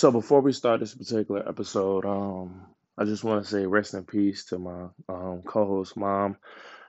So 0.00 0.10
before 0.10 0.40
we 0.40 0.54
start 0.54 0.80
this 0.80 0.94
particular 0.94 1.46
episode, 1.46 2.06
um, 2.06 2.68
I 2.96 3.04
just 3.04 3.22
want 3.22 3.44
to 3.44 3.50
say 3.50 3.66
rest 3.66 3.92
in 3.92 4.06
peace 4.06 4.46
to 4.46 4.58
my 4.58 4.86
um, 5.10 5.42
co-host 5.44 5.94
mom. 5.94 6.38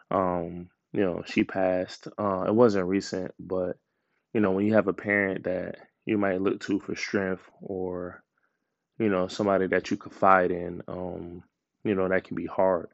Um, 0.10 0.70
you 0.94 1.02
know, 1.02 1.22
she 1.26 1.44
passed. 1.44 2.08
Uh, 2.18 2.46
it 2.48 2.56
wasn't 2.56 2.88
recent, 2.88 3.34
but 3.38 3.76
you 4.34 4.40
know, 4.40 4.52
when 4.52 4.66
you 4.66 4.76
have 4.76 4.88
a 4.88 4.94
parent 4.94 5.44
that 5.44 5.76
you 6.06 6.18
might 6.18 6.40
look 6.40 6.62
to 6.62 6.80
for 6.80 6.96
strength 6.96 7.42
or 7.62 8.24
you 8.98 9.10
know 9.10 9.28
somebody 9.28 9.68
that 9.68 9.92
you 9.92 9.98
confide 9.98 10.52
in, 10.52 10.82
um, 10.88 11.44
you 11.84 11.96
know, 11.96 12.08
that 12.08 12.24
can 12.24 12.38
be 12.38 12.46
hard. 12.46 12.88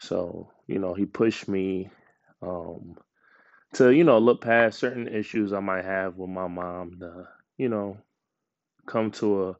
So 0.00 0.50
you 0.66 0.80
know, 0.80 0.92
he 0.92 1.06
pushed 1.06 1.46
me 1.46 1.88
um, 2.42 2.96
to 3.74 3.90
you 3.92 4.02
know 4.02 4.18
look 4.18 4.40
past 4.40 4.80
certain 4.80 5.06
issues 5.06 5.52
I 5.52 5.60
might 5.60 5.84
have 5.84 6.16
with 6.16 6.30
my 6.30 6.48
mom. 6.48 7.00
You 7.58 7.68
know 7.68 7.98
come 8.86 9.10
to 9.12 9.48
a 9.48 9.56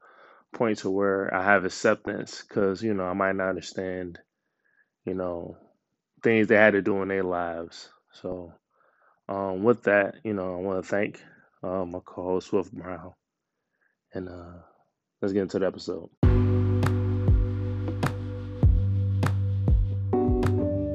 point 0.57 0.79
to 0.79 0.91
where 0.91 1.35
I 1.35 1.45
have 1.45 1.65
acceptance 1.65 2.43
because 2.47 2.83
you 2.83 2.95
know 2.95 3.05
I 3.05 3.13
might 3.13 3.37
not 3.37 3.51
understand 3.51 4.19
you 5.05 5.15
know 5.15 5.57
things 6.23 6.49
they 6.49 6.57
had 6.57 6.73
to 6.73 6.83
do 6.83 7.03
in 7.03 7.09
their 7.09 7.23
lives. 7.23 7.89
So 8.13 8.55
um, 9.29 9.65
with 9.65 9.83
that, 9.85 10.17
you 10.25 10.33
know, 10.33 10.55
I 10.55 10.61
want 10.61 10.85
to 10.85 10.89
thank 10.89 11.23
uh, 11.63 11.85
my 11.85 11.99
co-host 12.05 12.49
Swift 12.49 12.73
Brown, 12.73 13.13
and 14.15 14.29
uh, 14.29 14.59
let's 15.21 15.33
get 15.33 15.43
into 15.43 15.59
the 15.59 15.67
episode. 15.67 16.09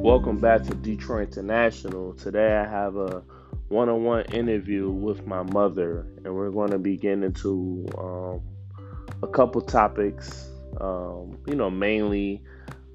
Welcome 0.04 0.40
back 0.40 0.64
to 0.64 0.74
Detroit 0.76 1.28
International. 1.28 2.14
Today 2.14 2.58
I 2.58 2.68
have 2.68 2.96
a 2.96 3.24
one-on-one 3.72 4.26
interview 4.34 4.90
with 4.90 5.26
my 5.26 5.44
mother, 5.44 6.06
and 6.24 6.36
we're 6.36 6.52
going 6.52 6.72
to 6.72 6.78
be 6.78 6.98
getting 6.98 7.24
into 7.24 7.88
um, 7.98 8.42
a 9.24 9.28
couple 9.28 9.62
topics. 9.62 10.50
Um, 10.80 11.38
you 11.48 11.56
know, 11.56 11.70
mainly 11.70 12.42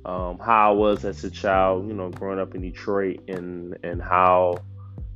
um, 0.04 0.38
how 0.38 0.70
I 0.70 0.74
was 0.74 1.04
as 1.04 1.24
a 1.24 1.30
child. 1.30 1.88
You 1.88 1.94
know, 1.94 2.10
growing 2.10 2.38
up 2.38 2.54
in 2.54 2.62
Detroit, 2.62 3.20
and 3.28 3.76
and 3.82 4.02
how 4.02 4.58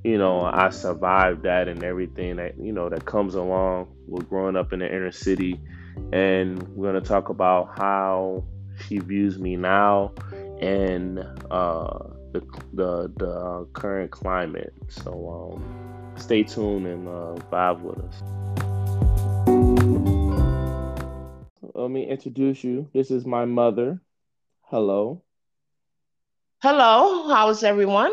you 0.02 0.18
know 0.18 0.40
I 0.40 0.70
survived 0.70 1.42
that 1.42 1.68
and 1.68 1.84
everything 1.84 2.36
that 2.36 2.58
you 2.58 2.72
know 2.72 2.88
that 2.88 3.04
comes 3.04 3.34
along 3.34 3.88
with 4.08 4.28
growing 4.28 4.56
up 4.56 4.72
in 4.72 4.80
the 4.80 4.86
inner 4.86 5.12
city. 5.12 5.60
And 6.12 6.62
we're 6.68 6.90
going 6.90 7.02
to 7.02 7.08
talk 7.08 7.28
about 7.28 7.76
how 7.76 8.44
she 8.86 8.98
views 8.98 9.38
me 9.38 9.56
now 9.56 10.14
and 10.60 11.18
uh, 11.50 11.98
the 12.32 12.40
the, 12.72 13.12
the 13.16 13.30
uh, 13.30 13.64
current 13.72 14.10
climate. 14.10 14.72
So 14.88 15.54
um, 15.54 16.12
stay 16.16 16.42
tuned 16.42 16.86
and 16.86 17.08
uh, 17.08 17.36
vibe 17.50 17.80
with 17.80 17.98
us. 17.98 18.22
Let 21.74 21.90
me 21.90 22.06
introduce 22.06 22.62
you. 22.62 22.88
This 22.92 23.10
is 23.10 23.24
my 23.24 23.46
mother. 23.46 24.00
Hello. 24.64 25.22
Hello. 26.62 27.28
How's 27.28 27.64
everyone? 27.64 28.12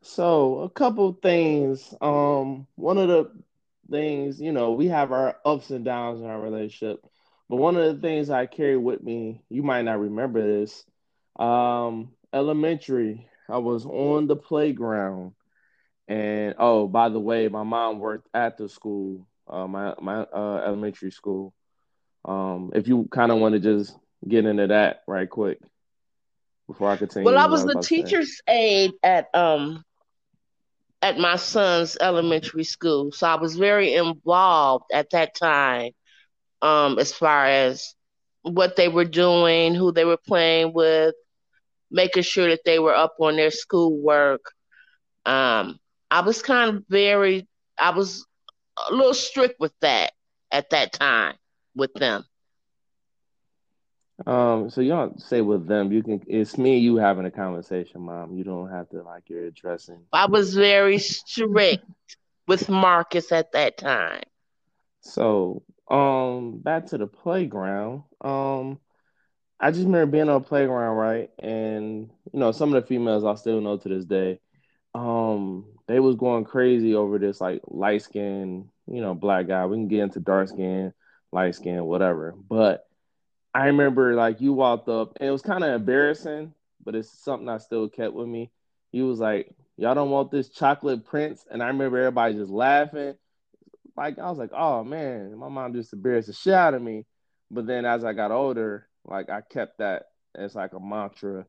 So 0.00 0.60
a 0.60 0.70
couple 0.70 1.12
things. 1.12 1.94
Um, 2.00 2.66
one 2.76 2.96
of 2.96 3.08
the 3.08 3.30
things, 3.90 4.40
you 4.40 4.52
know, 4.52 4.72
we 4.72 4.88
have 4.88 5.12
our 5.12 5.36
ups 5.44 5.70
and 5.70 5.84
downs 5.84 6.20
in 6.20 6.26
our 6.26 6.40
relationship. 6.40 7.04
But 7.48 7.56
one 7.56 7.76
of 7.76 7.94
the 7.94 8.00
things 8.00 8.30
I 8.30 8.46
carry 8.46 8.76
with 8.76 9.02
me, 9.02 9.42
you 9.48 9.62
might 9.62 9.82
not 9.82 10.00
remember 10.00 10.42
this. 10.42 10.84
Um, 11.38 12.12
elementary, 12.36 13.28
I 13.48 13.58
was 13.58 13.86
on 13.86 14.26
the 14.26 14.36
playground, 14.36 15.32
and 16.06 16.54
oh, 16.58 16.86
by 16.86 17.08
the 17.08 17.18
way, 17.18 17.48
my 17.48 17.62
mom 17.62 17.98
worked 17.98 18.28
at 18.34 18.58
the 18.58 18.68
school, 18.68 19.26
uh, 19.48 19.66
my 19.66 19.94
my 20.00 20.20
uh, 20.20 20.62
elementary 20.66 21.10
school. 21.10 21.54
Um, 22.24 22.72
if 22.74 22.88
you 22.88 23.08
kind 23.10 23.32
of 23.32 23.38
want 23.38 23.54
to 23.54 23.60
just 23.60 23.96
get 24.26 24.44
into 24.44 24.66
that 24.66 25.02
right 25.06 25.28
quick 25.28 25.60
before 26.66 26.90
I 26.90 26.96
continue. 26.96 27.30
Well, 27.30 27.38
I 27.38 27.46
was 27.46 27.64
the 27.64 27.80
teacher's 27.80 28.40
aide 28.48 28.92
at 29.02 29.34
um 29.34 29.84
at 31.02 31.18
my 31.18 31.36
son's 31.36 31.96
elementary 32.00 32.64
school, 32.64 33.12
so 33.12 33.26
I 33.26 33.36
was 33.36 33.56
very 33.56 33.94
involved 33.94 34.86
at 34.92 35.10
that 35.10 35.34
time, 35.34 35.92
um, 36.62 36.98
as 36.98 37.12
far 37.12 37.46
as 37.46 37.94
what 38.42 38.76
they 38.76 38.88
were 38.88 39.04
doing, 39.04 39.74
who 39.74 39.92
they 39.92 40.04
were 40.04 40.18
playing 40.26 40.72
with, 40.72 41.14
making 41.90 42.22
sure 42.22 42.48
that 42.48 42.64
they 42.64 42.78
were 42.78 42.94
up 42.94 43.14
on 43.20 43.36
their 43.36 43.50
schoolwork. 43.50 44.40
Um, 45.24 45.78
I 46.10 46.20
was 46.20 46.42
kind 46.42 46.76
of 46.76 46.84
very, 46.88 47.48
I 47.78 47.90
was 47.90 48.26
a 48.88 48.94
little 48.94 49.14
strict 49.14 49.60
with 49.60 49.72
that 49.80 50.12
at 50.52 50.70
that 50.70 50.92
time 50.92 51.34
with 51.74 51.92
them. 51.94 52.24
Um, 54.26 54.70
so 54.70 54.80
you 54.80 54.90
don't 54.90 55.20
say 55.20 55.42
with 55.42 55.66
them. 55.66 55.92
You 55.92 56.02
can. 56.02 56.22
It's 56.26 56.56
me. 56.56 56.78
You 56.78 56.96
having 56.96 57.26
a 57.26 57.30
conversation, 57.30 58.00
mom. 58.02 58.34
You 58.34 58.44
don't 58.44 58.70
have 58.70 58.88
to 58.90 59.02
like 59.02 59.28
you're 59.28 59.44
addressing. 59.44 59.98
I 60.12 60.26
was 60.26 60.54
very 60.54 60.98
strict 60.98 61.84
with 62.48 62.68
Marcus 62.68 63.30
at 63.30 63.52
that 63.52 63.76
time. 63.76 64.22
So, 65.00 65.62
um, 65.90 66.58
back 66.58 66.86
to 66.86 66.98
the 66.98 67.06
playground. 67.06 68.04
Um, 68.22 68.78
I 69.58 69.70
just 69.70 69.84
remember 69.84 70.06
being 70.06 70.28
on 70.28 70.36
a 70.36 70.40
playground, 70.40 70.96
right? 70.96 71.30
And 71.38 72.10
you 72.32 72.38
know, 72.38 72.52
some 72.52 72.74
of 72.74 72.82
the 72.82 72.86
females 72.86 73.24
I 73.24 73.34
still 73.36 73.60
know 73.60 73.76
to 73.78 73.88
this 73.88 74.04
day, 74.04 74.40
um, 74.94 75.66
they 75.88 76.00
was 76.00 76.16
going 76.16 76.44
crazy 76.44 76.94
over 76.94 77.18
this 77.18 77.40
like 77.40 77.62
light 77.66 78.02
skin, 78.02 78.68
you 78.86 79.00
know, 79.00 79.14
black 79.14 79.48
guy. 79.48 79.66
We 79.66 79.76
can 79.76 79.88
get 79.88 80.00
into 80.00 80.20
dark 80.20 80.48
skin, 80.48 80.92
light 81.32 81.54
skin, 81.54 81.84
whatever. 81.84 82.34
But 82.48 82.86
I 83.54 83.66
remember 83.66 84.14
like 84.14 84.40
you 84.40 84.52
walked 84.52 84.88
up 84.88 85.16
and 85.16 85.28
it 85.28 85.32
was 85.32 85.42
kind 85.42 85.64
of 85.64 85.70
embarrassing, 85.72 86.52
but 86.84 86.94
it's 86.94 87.10
something 87.22 87.48
I 87.48 87.58
still 87.58 87.88
kept 87.88 88.14
with 88.14 88.28
me. 88.28 88.50
He 88.92 89.02
was 89.02 89.18
like, 89.18 89.54
Y'all 89.78 89.94
don't 89.94 90.10
want 90.10 90.30
this 90.30 90.48
chocolate 90.48 91.04
prince. 91.04 91.44
And 91.50 91.62
I 91.62 91.66
remember 91.66 91.98
everybody 91.98 92.34
just 92.34 92.50
laughing. 92.50 93.14
Like 93.96 94.18
I 94.18 94.28
was 94.28 94.38
like, 94.38 94.52
oh 94.52 94.84
man, 94.84 95.36
my 95.36 95.48
mom 95.48 95.74
just 95.74 95.92
embarrassed 95.92 96.28
the 96.28 96.34
shit 96.34 96.54
out 96.54 96.74
of 96.74 96.82
me. 96.82 97.04
But 97.50 97.66
then 97.66 97.84
as 97.84 98.04
I 98.04 98.12
got 98.12 98.30
older, 98.30 98.85
like 99.06 99.30
I 99.30 99.40
kept 99.40 99.78
that 99.78 100.04
as 100.34 100.54
like 100.54 100.72
a 100.72 100.80
mantra 100.80 101.46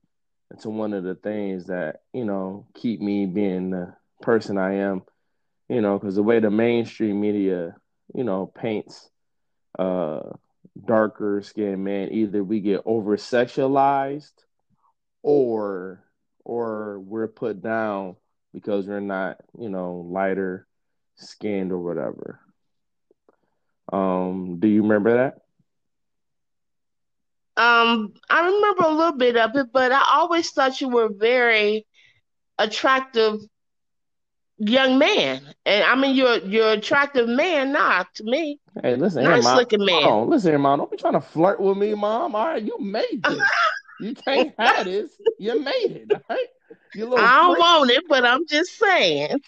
into 0.52 0.70
one 0.70 0.94
of 0.94 1.04
the 1.04 1.16
things 1.16 1.66
that 1.68 2.02
you 2.14 2.26
know 2.26 2.68
keep 2.76 3.02
me 3.02 3.26
being 3.26 3.72
the 3.72 3.94
person 4.22 4.58
I 4.58 4.76
am. 4.76 5.04
You 5.70 5.82
know, 5.82 6.00
because 6.00 6.16
the 6.16 6.24
way 6.24 6.40
the 6.40 6.50
mainstream 6.50 7.20
media, 7.20 7.76
you 8.14 8.24
know, 8.24 8.48
paints 8.48 9.10
uh 9.78 10.22
darker 10.86 11.42
skinned 11.44 11.84
man, 11.84 12.10
either 12.12 12.44
we 12.44 12.60
get 12.60 12.82
over 12.86 13.18
sexualized 13.18 14.32
or 15.24 16.04
or 16.46 17.00
we're 17.00 17.28
put 17.28 17.62
down 17.62 18.16
because 18.54 18.88
we're 18.88 19.02
not, 19.02 19.38
you 19.60 19.70
know, 19.70 20.08
lighter 20.10 20.66
skinned 21.16 21.72
or 21.72 21.80
whatever. 21.80 22.40
Um, 23.92 24.60
do 24.60 24.68
you 24.68 24.84
remember 24.84 25.18
that? 25.18 25.42
Um, 27.58 28.14
I 28.30 28.46
remember 28.46 28.84
a 28.84 28.94
little 28.94 29.18
bit 29.18 29.36
of 29.36 29.56
it, 29.56 29.68
but 29.74 29.92
I 29.92 30.04
always 30.14 30.52
thought 30.52 30.80
you 30.80 30.90
were 30.90 31.10
very 31.12 31.86
attractive 32.60 33.40
young 34.60 34.98
man. 34.98 35.42
And 35.66 35.84
I 35.84 35.96
mean 35.96 36.16
you're 36.16 36.38
you're 36.40 36.72
attractive 36.72 37.28
man 37.28 37.72
now 37.72 38.06
to 38.16 38.24
me. 38.24 38.60
Hey, 38.82 38.96
listen 38.96 39.24
nice 39.24 39.46
here, 39.46 39.56
looking 39.56 39.86
man. 39.86 40.30
Listen 40.30 40.52
here, 40.52 40.60
mom. 40.60 40.80
Don't 40.80 40.92
be 40.92 40.98
trying 40.98 41.14
to 41.14 41.22
flirt 41.22 41.60
with 41.60 41.78
me, 41.78 41.94
mom. 41.96 42.36
All 42.36 42.46
right, 42.46 42.64
you 42.64 42.78
made 42.80 43.24
this. 43.24 43.42
you 44.00 44.14
can't 44.14 44.54
have 44.60 44.86
this. 44.86 45.12
You 45.40 45.60
made 45.60 45.74
it, 45.92 46.12
right? 46.30 46.48
You 46.94 47.06
little 47.06 47.20
I 47.20 47.42
don't 47.42 47.54
freak. 47.54 47.60
want 47.60 47.92
it, 47.92 48.04
but 48.08 48.26
I'm 48.26 48.46
just 48.48 48.78
saying. 48.78 49.40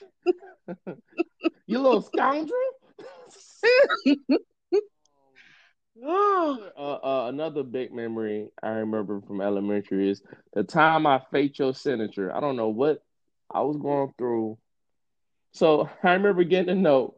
you 1.68 1.80
little 1.80 2.02
scoundrel. 2.02 2.58
Uh, 6.78 6.94
uh, 6.94 7.26
another 7.28 7.62
big 7.62 7.94
memory 7.94 8.48
I 8.64 8.70
remember 8.70 9.22
from 9.22 9.42
elementary 9.42 10.10
is 10.10 10.22
the 10.54 10.64
time 10.64 11.06
I 11.06 11.22
faked 11.32 11.60
your 11.60 11.74
signature. 11.74 12.34
I 12.34 12.40
don't 12.40 12.56
know 12.56 12.70
what 12.70 13.04
I 13.52 13.62
was 13.62 13.78
going 13.78 14.14
through. 14.18 14.58
So 15.52 15.90
I 16.04 16.14
remember 16.14 16.44
getting 16.46 16.70
a 16.70 16.76
note, 16.76 17.16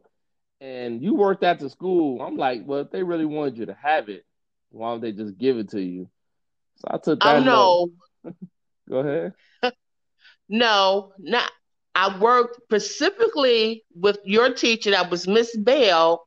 and 0.60 1.00
you 1.02 1.14
worked 1.14 1.44
at 1.44 1.60
the 1.60 1.70
school. 1.70 2.20
I'm 2.20 2.36
like, 2.36 2.62
well, 2.66 2.80
if 2.80 2.90
they 2.90 3.02
really 3.02 3.24
wanted 3.24 3.58
you 3.58 3.66
to 3.66 3.76
have 3.80 4.08
it, 4.08 4.24
why 4.70 4.90
don't 4.90 5.00
they 5.00 5.12
just 5.12 5.38
give 5.38 5.58
it 5.58 5.70
to 5.70 5.80
you? 5.80 6.08
So 6.78 6.88
I 6.90 6.98
took 6.98 7.20
that. 7.20 7.36
I 7.36 7.44
know. 7.44 7.90
Go 8.88 8.98
ahead. 8.98 9.32
no, 10.48 11.12
not. 11.18 11.50
I 11.94 12.18
worked 12.18 12.56
specifically 12.64 13.84
with 13.94 14.18
your 14.24 14.52
teacher. 14.52 14.90
That 14.90 15.10
was 15.10 15.28
Miss 15.28 15.56
Bell, 15.56 16.24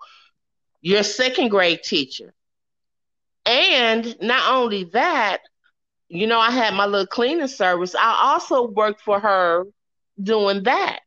your 0.81 1.03
second 1.03 1.49
grade 1.49 1.81
teacher. 1.83 2.33
And 3.45 4.15
not 4.21 4.53
only 4.53 4.85
that, 4.93 5.41
you 6.09 6.27
know, 6.27 6.39
I 6.39 6.51
had 6.51 6.73
my 6.73 6.85
little 6.85 7.07
cleaning 7.07 7.47
service. 7.47 7.95
I 7.95 8.19
also 8.23 8.67
worked 8.67 9.01
for 9.01 9.19
her 9.19 9.65
doing 10.21 10.63
that. 10.63 11.01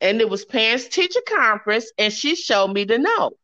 and 0.00 0.20
it 0.20 0.28
was 0.28 0.44
parents 0.44 0.88
teacher 0.88 1.20
conference, 1.26 1.90
and 1.98 2.12
she 2.12 2.34
showed 2.34 2.68
me 2.72 2.84
the 2.84 2.98
note. 2.98 3.36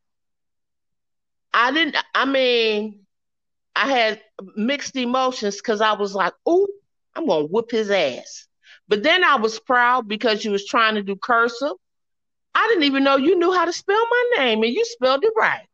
I 1.55 1.73
didn't. 1.73 1.97
I 2.15 2.25
mean, 2.25 3.07
I 3.77 3.89
had 3.89 4.23
mixed 4.57 4.97
emotions 4.97 5.57
because 5.57 5.81
I 5.81 5.93
was 5.95 6.15
like, 6.15 6.35
"Ooh, 6.49 6.69
I'm 7.15 7.27
gonna 7.27 7.47
whoop 7.47 7.71
his 7.71 7.91
ass," 7.91 8.49
but 8.89 9.03
then 9.03 9.25
I 9.25 9.37
was 9.37 9.61
proud 9.61 10.09
because 10.09 10.45
you 10.45 10.53
was 10.53 10.67
trying 10.67 10.97
to 10.97 11.03
do 11.03 11.17
cursive. 11.17 11.77
I 12.55 12.69
didn't 12.69 12.85
even 12.85 13.05
know 13.05 13.17
you 13.17 13.37
knew 13.39 13.53
how 13.53 13.67
to 13.67 13.73
spell 13.73 14.05
my 14.11 14.31
name, 14.39 14.63
and 14.63 14.73
you 14.73 14.85
spelled 14.85 15.25
it 15.25 15.33
right. 15.37 15.67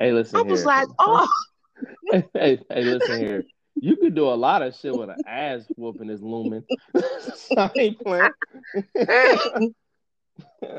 Hey, 0.00 0.12
listen. 0.12 0.40
I 0.40 0.42
here. 0.42 0.50
was 0.50 0.64
like, 0.64 0.88
"Oh." 0.98 1.28
hey, 2.10 2.24
hey, 2.34 2.60
hey, 2.70 2.84
listen 2.84 3.20
here. 3.20 3.44
You 3.78 3.96
could 3.96 4.14
do 4.14 4.28
a 4.28 4.34
lot 4.34 4.62
of 4.62 4.74
shit 4.74 4.94
with 4.94 5.10
an 5.10 5.16
ass 5.26 5.62
whooping 5.76 6.08
is 6.08 6.22
looming. 6.22 6.64
I 7.56 7.70
ain't 7.76 8.00
playing. 8.00 8.30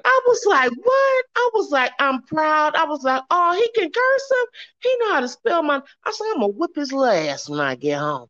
I 0.03 0.21
was 0.25 0.45
like, 0.47 0.71
what? 0.71 1.25
I 1.35 1.49
was 1.53 1.69
like, 1.71 1.91
I'm 1.99 2.23
proud. 2.23 2.75
I 2.75 2.85
was 2.85 3.03
like, 3.03 3.21
oh, 3.29 3.53
he 3.53 3.79
can 3.79 3.91
curse 3.91 4.31
him. 4.31 4.47
He 4.79 4.95
know 4.99 5.13
how 5.13 5.19
to 5.19 5.27
spell 5.27 5.61
my. 5.61 5.81
I 6.03 6.11
said, 6.11 6.25
I'm 6.33 6.41
gonna 6.41 6.47
whip 6.47 6.75
his 6.75 6.91
ass 6.93 7.47
when 7.47 7.59
I 7.59 7.75
get 7.75 7.99
home. 7.99 8.27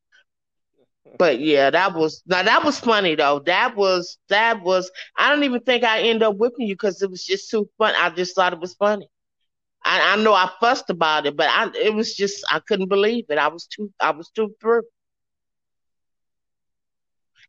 But 1.18 1.40
yeah, 1.40 1.70
that 1.70 1.94
was 1.94 2.22
now 2.26 2.44
that 2.44 2.64
was 2.66 2.80
funny 2.80 3.16
though. 3.16 3.40
That 3.46 3.76
was 3.78 4.18
that 4.30 4.62
was. 4.62 4.92
I 5.16 5.30
don't 5.30 5.44
even 5.44 5.62
think 5.62 5.84
I 5.84 6.02
end 6.02 6.24
up 6.24 6.38
whipping 6.38 6.68
you 6.68 6.76
because 6.76 7.02
it 7.02 7.10
was 7.10 7.24
just 7.24 7.50
too 7.50 7.70
fun. 7.78 7.94
I 7.98 8.10
just 8.10 8.36
thought 8.36 8.54
it 8.54 8.60
was 8.60 8.74
funny. 8.74 9.08
I, 9.84 10.14
I 10.14 10.16
know 10.24 10.34
I 10.34 10.50
fussed 10.60 10.90
about 10.90 11.26
it, 11.26 11.36
but 11.36 11.48
I 11.50 11.70
it 11.76 11.94
was 11.94 12.16
just 12.16 12.44
I 12.52 12.60
couldn't 12.60 12.90
believe 12.90 13.26
it. 13.30 13.38
I 13.38 13.48
was 13.48 13.66
too 13.68 13.92
I 14.00 14.12
was 14.12 14.30
too 14.30 14.54
through. 14.62 14.84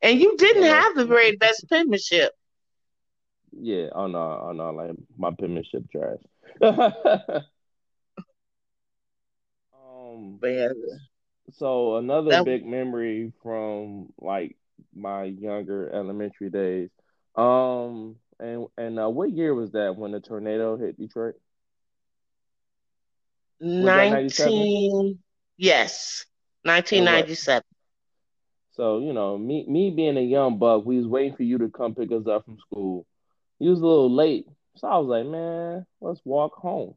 And 0.02 0.20
you 0.20 0.36
didn't 0.36 0.64
Yeah. 0.64 0.66
have 0.66 0.94
the 0.96 1.04
very 1.06 1.36
best 1.36 1.66
penmanship. 1.68 2.32
Yeah, 3.52 3.88
oh 3.94 4.06
no, 4.06 4.40
oh 4.44 4.52
no, 4.52 4.70
like 4.70 4.92
my 5.16 5.30
penmanship 5.38 5.84
trash. 5.90 6.20
um, 9.74 10.40
Man, 10.42 10.74
so 11.50 11.96
another 11.96 12.32
that 12.32 12.44
big 12.44 12.64
memory 12.66 13.32
from 13.42 14.12
like 14.20 14.56
my 14.94 15.24
younger 15.24 15.90
elementary 15.92 16.50
days. 16.50 16.90
Um, 17.36 18.16
and 18.38 18.66
and 18.76 18.98
uh, 18.98 19.08
what 19.08 19.30
year 19.32 19.54
was 19.54 19.72
that 19.72 19.96
when 19.96 20.12
the 20.12 20.20
tornado 20.20 20.76
hit 20.76 20.98
Detroit? 20.98 21.34
Was 23.78 23.94
that 23.94 24.08
97? 24.08 24.68
nineteen 24.68 25.18
yes. 25.56 26.24
And 26.64 26.64
Nineteen 26.64 27.04
what? 27.10 27.12
ninety 27.14 27.34
seven. 27.34 27.62
So, 28.72 28.98
you 29.00 29.12
know, 29.12 29.38
me 29.38 29.64
me 29.68 29.90
being 29.90 30.16
a 30.16 30.20
young 30.20 30.58
buck, 30.58 30.84
we 30.84 30.96
was 30.96 31.06
waiting 31.06 31.34
for 31.36 31.42
you 31.42 31.58
to 31.58 31.68
come 31.68 31.94
pick 31.94 32.10
us 32.12 32.26
up 32.26 32.44
from 32.44 32.58
school. 32.58 33.06
You 33.58 33.70
was 33.70 33.80
a 33.80 33.86
little 33.86 34.10
late. 34.12 34.46
So 34.76 34.88
I 34.88 34.98
was 34.98 35.08
like, 35.08 35.26
man, 35.26 35.86
let's 36.00 36.20
walk 36.24 36.54
home. 36.56 36.94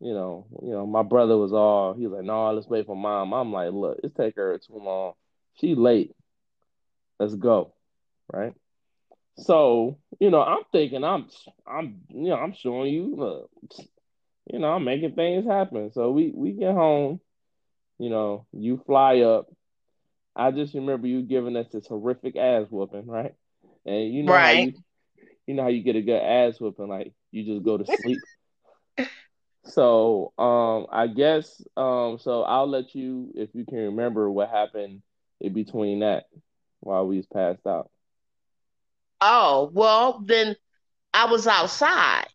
You 0.00 0.12
know, 0.14 0.46
you 0.62 0.70
know, 0.70 0.86
my 0.86 1.02
brother 1.02 1.36
was 1.36 1.52
all 1.52 1.94
he 1.94 2.06
was 2.06 2.16
like, 2.16 2.24
no, 2.24 2.52
let's 2.52 2.68
wait 2.68 2.86
for 2.86 2.96
mom. 2.96 3.32
I'm 3.32 3.52
like, 3.52 3.72
look, 3.72 3.98
it's 4.02 4.14
take 4.14 4.36
her 4.36 4.58
too 4.58 4.76
long. 4.78 5.14
She 5.54 5.74
late. 5.74 6.14
Let's 7.18 7.34
go. 7.34 7.74
Right? 8.32 8.54
So, 9.36 9.98
you 10.20 10.30
know, 10.30 10.42
I'm 10.42 10.62
thinking 10.72 11.04
I'm 11.04 11.28
I'm 11.66 12.02
you 12.08 12.30
know, 12.30 12.36
I'm 12.36 12.52
showing 12.54 12.92
you 12.92 13.14
look, 13.16 13.50
you 14.46 14.58
know, 14.58 14.72
I'm 14.72 14.84
making 14.84 15.14
things 15.14 15.46
happen. 15.46 15.90
So 15.92 16.10
we 16.12 16.32
we 16.34 16.52
get 16.52 16.72
home, 16.72 17.20
you 17.98 18.10
know, 18.10 18.46
you 18.52 18.82
fly 18.86 19.20
up. 19.20 19.46
I 20.36 20.50
just 20.50 20.74
remember 20.74 21.06
you 21.06 21.22
giving 21.22 21.56
us 21.56 21.68
this 21.72 21.86
horrific 21.86 22.36
ass 22.36 22.66
whooping, 22.70 23.06
right? 23.06 23.34
And 23.86 24.12
you 24.12 24.22
know 24.22 24.38
how 24.40 24.50
you 24.50 24.72
you 25.46 25.54
know 25.54 25.62
how 25.64 25.68
you 25.68 25.82
get 25.82 25.96
a 25.96 26.02
good 26.02 26.22
ass 26.22 26.60
whooping, 26.60 26.88
like 26.88 27.12
you 27.30 27.44
just 27.44 27.64
go 27.64 27.76
to 27.78 27.86
sleep. 27.86 28.24
So 29.64 30.32
um 30.38 30.86
I 30.90 31.06
guess 31.08 31.62
um 31.76 32.18
so 32.18 32.42
I'll 32.42 32.68
let 32.68 32.94
you 32.94 33.32
if 33.34 33.50
you 33.54 33.64
can 33.64 33.78
remember 33.78 34.30
what 34.30 34.48
happened 34.50 35.02
in 35.40 35.52
between 35.52 36.00
that 36.00 36.24
while 36.80 37.06
we 37.06 37.16
was 37.16 37.26
passed 37.26 37.66
out. 37.66 37.90
Oh, 39.20 39.70
well 39.72 40.20
then 40.24 40.56
I 41.14 41.26
was 41.26 41.46
outside, 41.46 42.26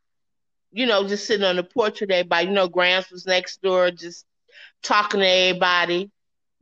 you 0.71 0.85
know, 0.85 1.07
just 1.07 1.25
sitting 1.25 1.45
on 1.45 1.55
the 1.55 1.63
porch 1.63 2.01
with 2.01 2.11
everybody. 2.11 2.47
You 2.47 2.53
know, 2.53 2.67
Grams 2.67 3.09
was 3.11 3.25
next 3.25 3.61
door 3.61 3.91
just 3.91 4.25
talking 4.83 5.21
to 5.21 5.27
everybody. 5.27 6.11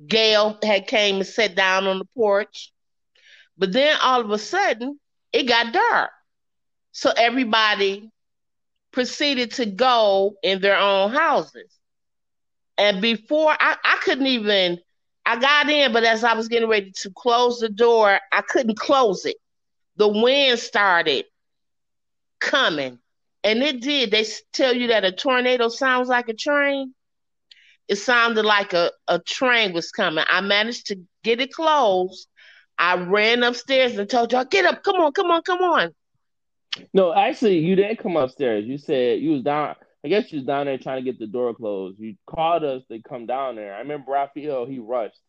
Gail 0.06 0.58
had 0.64 0.88
came 0.88 1.18
and 1.18 1.26
sat 1.26 1.56
down 1.56 1.88
on 1.88 2.00
the 2.00 2.06
porch. 2.16 2.72
But 3.58 3.72
then 3.72 3.98
all 4.02 4.22
of 4.22 4.30
a 4.32 4.38
sudden 4.38 5.00
it 5.32 5.44
got 5.44 5.74
dark. 5.74 6.12
So 6.92 7.12
everybody 7.16 8.10
proceeded 8.92 9.52
to 9.52 9.66
go 9.66 10.36
in 10.44 10.62
their 10.62 10.78
own 10.78 11.12
houses. 11.12 11.72
And 12.78 13.02
before 13.02 13.52
I, 13.52 13.76
I 13.84 13.98
couldn't 14.04 14.28
even, 14.28 14.80
I 15.26 15.40
got 15.40 15.70
in, 15.70 15.92
but 15.92 16.04
as 16.04 16.24
I 16.24 16.34
was 16.34 16.48
getting 16.48 16.70
ready 16.70 16.92
to 17.02 17.12
close 17.12 17.60
the 17.60 17.70
door, 17.70 18.20
I 18.32 18.42
couldn't 18.42 18.78
close 18.78 19.26
it. 19.26 19.38
The 19.98 20.08
wind 20.08 20.60
started 20.60 21.26
coming. 22.40 23.00
And 23.46 23.62
it 23.62 23.80
did. 23.80 24.10
They 24.10 24.26
tell 24.54 24.76
you 24.76 24.88
that 24.88 25.06
a 25.06 25.12
tornado 25.12 25.70
sounds 25.70 26.10
like 26.10 26.30
a 26.30 26.34
train. 26.34 26.96
It 27.88 27.98
sounded 27.98 28.44
like 28.44 28.74
a, 28.74 28.92
a 29.08 29.20
train 29.20 29.72
was 29.72 29.92
coming. 29.92 30.26
I 30.28 30.42
managed 30.42 30.88
to 30.88 31.00
get 31.24 31.40
it 31.40 31.54
closed. 31.54 32.28
I 32.80 32.96
ran 32.96 33.44
upstairs 33.44 33.98
and 34.00 34.10
told 34.10 34.34
y'all, 34.34 34.46
get 34.46 34.66
up, 34.66 34.84
come 34.84 34.96
on, 34.96 35.12
come 35.12 35.30
on, 35.30 35.44
come 35.44 35.60
on. 35.60 35.94
No, 36.92 37.14
actually 37.14 37.60
you 37.60 37.76
didn't 37.76 38.00
come 38.00 38.18
upstairs. 38.18 38.66
You 38.66 38.80
said 38.80 39.22
you 39.22 39.34
was 39.34 39.44
down 39.44 39.76
I 40.04 40.08
guess 40.08 40.32
you 40.32 40.40
was 40.40 40.48
down 40.48 40.66
there 40.66 40.80
trying 40.80 41.04
to 41.04 41.12
get 41.12 41.20
the 41.20 41.28
door 41.28 41.54
closed. 41.54 42.00
You 42.00 42.16
called 42.28 42.64
us 42.64 42.82
to 42.92 43.00
come 43.02 43.28
down 43.28 43.56
there. 43.56 43.76
I 43.76 43.80
remember 43.80 44.12
Raphael, 44.12 44.66
he 44.66 44.80
rushed. 44.80 45.22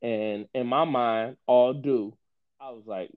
And 0.00 0.46
in 0.54 0.66
my 0.68 0.84
mind, 0.84 1.36
all 1.46 1.74
due, 1.74 2.16
I 2.60 2.70
was 2.70 2.84
like, 2.86 3.10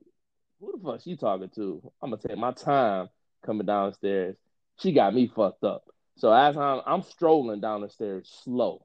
who 0.60 0.72
the 0.72 0.84
fuck 0.84 1.02
she 1.02 1.16
talking 1.16 1.50
to? 1.56 1.92
I'm 2.02 2.10
gonna 2.10 2.22
take 2.28 2.38
my 2.38 2.52
time 2.52 3.10
coming 3.42 3.66
downstairs. 3.66 4.36
She 4.80 4.92
got 4.94 5.14
me 5.14 5.28
fucked 5.28 5.64
up. 5.64 5.84
So 6.18 6.32
as 6.34 6.58
I'm 6.58 6.82
I'm 6.86 7.02
strolling 7.04 7.62
down 7.62 7.82
the 7.82 7.90
stairs 7.90 8.30
slow. 8.44 8.84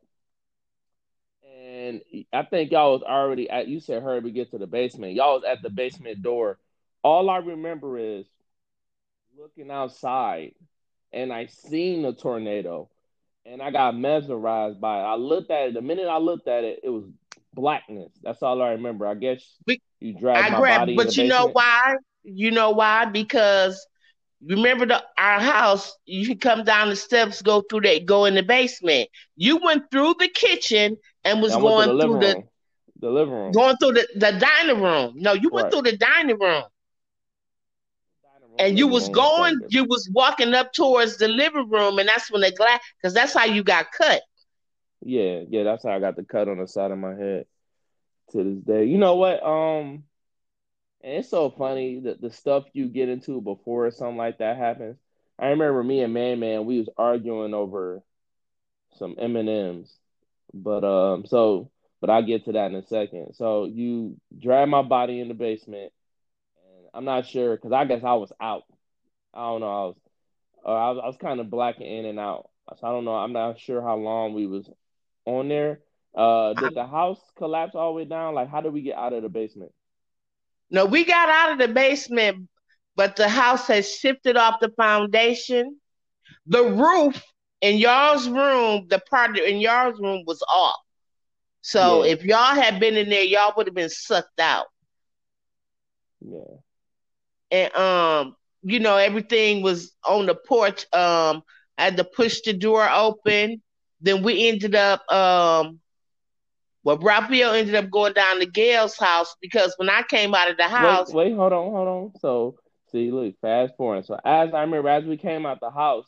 And 1.45 2.03
I 2.33 2.43
think 2.43 2.71
y'all 2.73 2.93
was 2.93 3.03
already 3.03 3.49
at 3.51 3.69
you 3.69 3.81
said 3.81 4.03
hurry 4.03 4.21
we 4.21 4.33
get 4.33 4.51
to 4.51 4.59
the 4.59 4.67
basement. 4.67 5.15
Y'all 5.15 5.35
was 5.35 5.45
at 5.45 5.63
the 5.63 5.71
basement 5.71 6.23
door. 6.23 6.59
All 7.03 7.31
I 7.31 7.39
remember 7.39 7.99
is 7.99 8.27
looking 9.39 9.71
outside 9.71 10.53
and 11.13 11.33
I 11.33 11.47
seen 11.47 12.03
the 12.03 12.13
tornado 12.13 12.89
and 13.45 13.63
I 13.63 13.71
got 13.71 13.97
mesmerized 13.97 14.81
by 14.81 15.01
it. 15.01 15.05
I 15.05 15.15
looked 15.15 15.51
at 15.51 15.69
it. 15.69 15.75
The 15.75 15.83
minute 15.83 16.09
I 16.09 16.19
looked 16.19 16.49
at 16.49 16.65
it, 16.65 16.81
it 16.83 16.91
was 16.91 17.05
blackness. 17.55 18.13
That's 18.23 18.43
all 18.43 18.61
I 18.63 18.71
remember. 18.71 19.07
I 19.07 19.15
guess 19.15 19.43
We- 19.67 19.81
you 20.01 20.15
dragged 20.15 20.47
I 20.47 20.51
my 20.51 20.61
grabbed, 20.61 20.87
body 20.87 20.97
but 20.97 21.17
you 21.17 21.25
know 21.25 21.49
why? 21.53 21.97
You 22.25 22.51
know 22.51 22.71
why? 22.71 23.07
Because 23.07 23.87
remember 24.45 24.87
the 24.87 25.03
our 25.19 25.41
house, 25.41 25.97
you 26.07 26.37
come 26.37 26.65
down 26.65 26.89
the 26.89 26.97
steps, 26.97 27.43
go 27.43 27.63
through 27.63 27.83
that, 27.83 28.07
go 28.07 28.25
in 28.25 28.35
the 28.35 28.43
basement. 28.43 29.09
You 29.37 29.59
went 29.63 29.91
through 29.91 30.15
the 30.19 30.29
kitchen 30.29 30.97
and 31.25 31.43
was 31.43 31.55
I 31.55 31.59
went 31.59 31.77
the 31.77 31.83
going 31.83 31.97
through 32.01 32.19
the 32.19 32.37
room. 32.37 32.49
The 33.01 33.11
living 33.11 33.35
room. 33.35 33.55
going 33.55 33.77
through 33.77 33.93
the, 33.93 34.07
the 34.17 34.33
dining 34.39 34.83
room. 34.83 35.15
No, 35.17 35.33
you 35.33 35.51
went 35.53 35.69
Right. 35.69 35.71
through 35.71 35.83
the 35.83 35.97
dining 35.97 36.39
room. 36.39 36.65
Dining 38.23 38.51
room, 38.53 38.67
And 38.67 38.79
you 38.79 38.89
was 38.89 39.09
going, 39.09 39.61
you 39.69 39.85
was 39.85 40.09
walking 40.13 40.55
up 40.55 40.73
towards 40.73 41.19
the 41.19 41.29
living 41.29 41.69
room, 41.69 41.99
and 41.99 42.09
that's 42.09 42.31
when 42.31 42.43
the 42.43 42.53
glass, 42.53 42.81
because 43.01 43.15
that's 43.15 43.35
how 43.35 43.45
you 43.45 43.63
got 43.63 43.87
cut. 43.93 44.23
Yeah, 45.03 45.43
yeah, 45.49 45.63
that's 45.65 45.85
how 45.85 45.93
I 45.93 46.01
got 46.01 46.17
the 46.17 46.25
cut 46.25 46.49
on 46.49 46.59
the 46.59 46.67
side 46.67 46.91
of 46.91 46.99
my 46.99 47.15
head 47.15 47.47
to 48.33 48.45
this 48.45 48.59
day. 48.65 48.85
You 48.85 48.99
know 48.99 49.17
what? 49.17 49.43
Um, 49.43 50.05
and 51.07 51.15
it's 51.15 51.31
so 51.31 51.51
funny 51.51 52.01
that 52.01 52.21
the 52.21 52.31
stuff 52.33 52.65
you 52.73 52.89
get 52.89 53.09
into 53.09 53.41
before 53.41 53.89
something 53.93 54.17
like 54.17 54.39
that 54.39 54.57
happens. 54.57 54.97
I 55.39 55.49
remember 55.49 55.85
me 55.85 56.01
and 56.03 56.13
Man 56.13 56.41
Man, 56.41 56.67
we 56.67 56.81
was 56.81 56.89
arguing 56.99 57.55
over 57.55 58.03
some 58.97 59.15
M 59.17 59.37
and 59.37 59.49
M's, 59.49 59.97
but 60.53 60.83
um, 60.83 61.25
so 61.25 61.71
but 62.01 62.11
I'll 62.11 62.27
get 62.27 62.47
to 62.47 62.53
that 62.53 62.73
in 62.73 62.75
a 62.75 62.85
second. 62.87 63.35
So 63.35 63.67
you 63.67 64.21
drag 64.37 64.69
my 64.69 64.83
body 64.83 65.21
in 65.21 65.29
the 65.29 65.35
basement, 65.35 65.93
and 66.65 66.87
I'm 66.93 67.05
not 67.05 67.27
sure 67.27 67.55
because 67.55 67.73
I 67.73 67.85
guess 67.85 68.03
I 68.03 68.15
was 68.15 68.33
out. 68.41 68.65
I 69.33 69.47
don't 69.47 69.61
know. 69.61 69.67
I 69.69 69.87
was, 69.87 69.97
uh, 70.67 70.73
I 70.73 70.91
was, 70.91 71.01
I 71.05 71.07
was 71.07 71.17
kind 71.19 71.39
of 71.39 71.51
blacking 71.51 71.87
in 71.87 72.07
and 72.07 72.19
out. 72.19 72.51
So 72.81 72.85
I 72.85 72.91
don't 72.91 73.05
know. 73.05 73.15
I'm 73.15 73.33
not 73.33 73.61
sure 73.61 73.81
how 73.81 73.95
long 73.97 74.35
we 74.35 74.49
was 74.49 74.69
on 75.25 75.49
there. 75.49 75.83
Uh, 76.17 76.55
did 76.55 76.75
the 76.75 76.87
house 76.87 77.21
collapse 77.37 77.77
all 77.77 77.93
the 77.93 77.97
way 77.99 78.05
down? 78.07 78.35
Like, 78.35 78.51
how 78.51 78.61
did 78.61 78.73
we 78.73 78.83
get 78.83 78.97
out 78.97 79.13
of 79.13 79.23
the 79.23 79.29
basement? 79.29 79.71
No, 80.71 80.85
we 80.87 81.05
got 81.05 81.29
out 81.29 81.53
of 81.53 81.59
the 81.59 81.69
basement, 81.73 82.49
but 82.97 83.17
the 83.17 83.29
house 83.29 83.67
has 83.69 83.93
shifted 83.93 84.37
off 84.37 84.61
the 84.61 84.71
foundation. 84.71 85.81
The 86.47 86.63
roof 86.65 87.23
in 87.61 87.77
y'all's 87.79 88.29
room, 88.29 88.87
the 88.89 88.99
part 88.99 89.39
in 89.39 89.59
y'all's 89.61 89.99
room 90.01 90.25
was 90.27 90.43
off. 90.49 90.79
So 91.63 92.03
Yeah. 92.03 92.05
if 92.05 92.25
y'all 92.25 92.55
had 92.55 92.81
been 92.81 92.97
in 92.97 93.09
there, 93.11 93.23
y'all 93.25 93.53
would 93.57 93.67
have 93.67 93.75
been 93.75 93.89
sucked 93.91 94.41
out. 94.41 94.67
Yeah. 96.21 96.59
and 97.51 97.75
um, 97.77 98.37
you 98.63 98.81
know, 98.81 98.97
everything 98.97 99.63
was 99.63 99.93
on 100.07 100.27
the 100.27 100.35
porch. 100.35 100.85
Um, 100.95 101.43
I 101.79 101.85
had 101.85 101.97
to 101.97 102.05
push 102.05 102.41
the 102.43 102.53
door 102.53 102.89
open. 102.91 103.63
Then 104.01 104.23
we 104.23 104.49
ended 104.49 104.75
up 104.75 105.11
um 105.13 105.81
well, 106.87 106.99
Raphael 106.99 107.53
ended 107.53 107.75
up 107.75 107.91
going 107.91 108.13
down 108.13 108.39
to 108.39 108.47
Gail's 108.47 108.97
house 108.97 109.35
because 109.43 109.75
when 109.77 109.91
I 109.91 110.03
came 110.03 110.33
out 110.37 110.53
of 110.53 110.57
the 110.57 110.69
house. 110.69 111.13
Wait, 111.13 111.33
wait, 111.33 111.37
hold 111.37 111.53
on, 111.53 111.73
hold 111.73 111.89
on. 111.89 112.13
So, 112.21 112.59
see, 112.93 113.11
look, 113.11 113.35
fast 113.41 113.77
forward. 113.77 114.07
So, 114.07 114.15
as 114.25 114.55
I 114.55 114.61
remember, 114.61 114.89
as 114.89 115.05
we 115.05 115.17
came 115.17 115.47
out 115.47 115.59
the 115.59 115.73
house, 115.73 116.07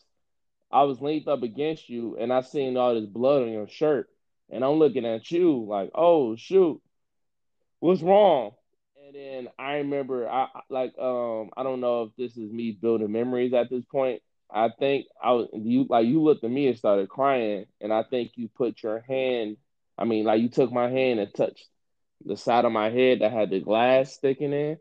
I 0.71 0.85
was 0.85 1.01
leaned 1.01 1.27
up 1.27 1.43
against 1.43 1.89
you, 1.89 2.17
and 2.21 2.33
I 2.33 2.43
seen 2.43 2.77
all 2.77 2.95
this 2.95 3.09
blood 3.09 3.43
on 3.43 3.51
your 3.51 3.67
shirt, 3.67 4.09
and 4.51 4.65
I'm 4.65 4.75
looking 4.75 5.05
at 5.05 5.29
you 5.33 5.67
like, 5.69 5.91
oh 5.97 6.37
shoot, 6.37 6.81
what's 7.81 8.01
wrong? 8.01 8.53
And 9.05 9.17
then 9.17 9.49
I 9.59 9.79
remember, 9.79 10.29
I 10.29 10.47
like, 10.71 10.97
um, 10.97 11.51
I 11.57 11.65
don't 11.65 11.81
know 11.81 12.05
if 12.05 12.11
this 12.17 12.37
is 12.37 12.53
me 12.53 12.71
building 12.71 13.11
memories 13.11 13.53
at 13.53 13.69
this 13.69 13.85
point. 13.85 14.23
I 14.49 14.69
think 14.79 15.07
I 15.21 15.33
was 15.33 15.49
you 15.55 15.87
like 15.89 16.07
you 16.07 16.23
looked 16.23 16.45
at 16.45 16.53
me 16.53 16.69
and 16.69 16.79
started 16.79 17.09
crying, 17.09 17.67
and 17.81 17.93
I 17.93 18.05
think 18.05 18.31
you 18.37 18.49
put 18.57 18.81
your 18.85 19.01
hand 19.01 19.57
I 19.99 20.05
mean, 20.05 20.25
like 20.25 20.41
you 20.41 20.49
took 20.49 20.73
my 20.73 20.89
hand 20.89 21.19
and 21.19 21.35
touched 21.35 21.67
the 22.25 22.37
side 22.37 22.65
of 22.65 22.73
my 22.73 22.91
head 22.91 23.21
that 23.21 23.33
had 23.33 23.51
the 23.51 23.61
glass 23.61 24.13
sticking 24.13 24.53
in, 24.53 24.79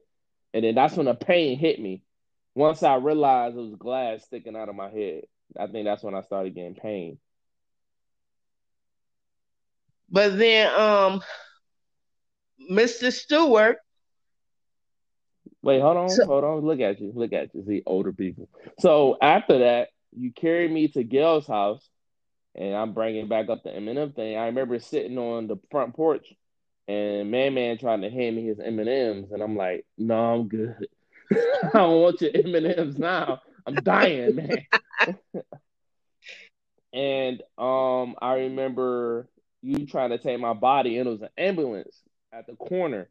and 0.53 0.63
then 0.63 0.75
that's 0.75 0.95
when 0.95 1.07
the 1.07 1.15
pain 1.15 1.57
hit 1.57 1.79
me. 1.79 2.03
Once 2.55 2.83
I 2.83 2.95
realized 2.95 3.55
it 3.55 3.61
was 3.61 3.75
glass 3.75 4.23
sticking 4.23 4.55
out 4.55 4.69
of 4.69 4.75
my 4.75 4.89
head, 4.89 5.23
I 5.59 5.67
think 5.67 5.85
that's 5.85 6.03
when 6.03 6.15
I 6.15 6.21
started 6.21 6.55
getting 6.55 6.75
pain. 6.75 7.19
But 10.09 10.37
then, 10.37 10.73
um, 10.79 11.21
Mr. 12.71 13.11
Stewart. 13.11 13.77
Wait, 15.61 15.81
hold 15.81 15.97
on, 15.97 16.09
so, 16.09 16.25
hold 16.25 16.43
on. 16.43 16.59
Look 16.61 16.79
at 16.79 16.99
you, 17.01 17.11
look 17.13 17.33
at 17.33 17.53
you. 17.53 17.63
See, 17.67 17.83
older 17.85 18.13
people. 18.13 18.47
So 18.79 19.17
after 19.21 19.59
that, 19.59 19.89
you 20.15 20.31
carried 20.31 20.71
me 20.71 20.87
to 20.89 21.03
Gail's 21.03 21.47
house 21.47 21.87
and 22.57 22.75
I'm 22.75 22.93
bringing 22.93 23.27
back 23.27 23.49
up 23.49 23.63
the 23.63 23.75
M&M 23.75 24.13
thing. 24.13 24.37
I 24.37 24.47
remember 24.47 24.79
sitting 24.79 25.17
on 25.17 25.47
the 25.47 25.57
front 25.69 25.95
porch 25.95 26.33
and 26.87 27.29
Man 27.29 27.53
Man 27.53 27.77
trying 27.77 28.01
to 28.01 28.09
hand 28.09 28.35
me 28.35 28.45
his 28.45 28.59
M&Ms, 28.59 29.31
and 29.31 29.41
I'm 29.41 29.55
like, 29.55 29.85
no, 29.97 30.33
I'm 30.33 30.47
good. 30.47 30.87
I 31.31 31.69
don't 31.73 32.01
want 32.01 32.21
your 32.21 32.31
M&Ms 32.33 32.97
now. 32.97 33.41
I'm 33.65 33.75
dying, 33.75 34.35
man. 34.35 34.65
and 36.93 37.43
um, 37.57 38.15
I 38.21 38.35
remember 38.35 39.27
you 39.61 39.85
trying 39.85 40.11
to 40.11 40.17
take 40.17 40.39
my 40.39 40.53
body, 40.53 40.97
and 40.97 41.07
it 41.07 41.11
was 41.11 41.21
an 41.21 41.29
ambulance 41.37 42.01
at 42.31 42.47
the 42.47 42.55
corner, 42.55 43.09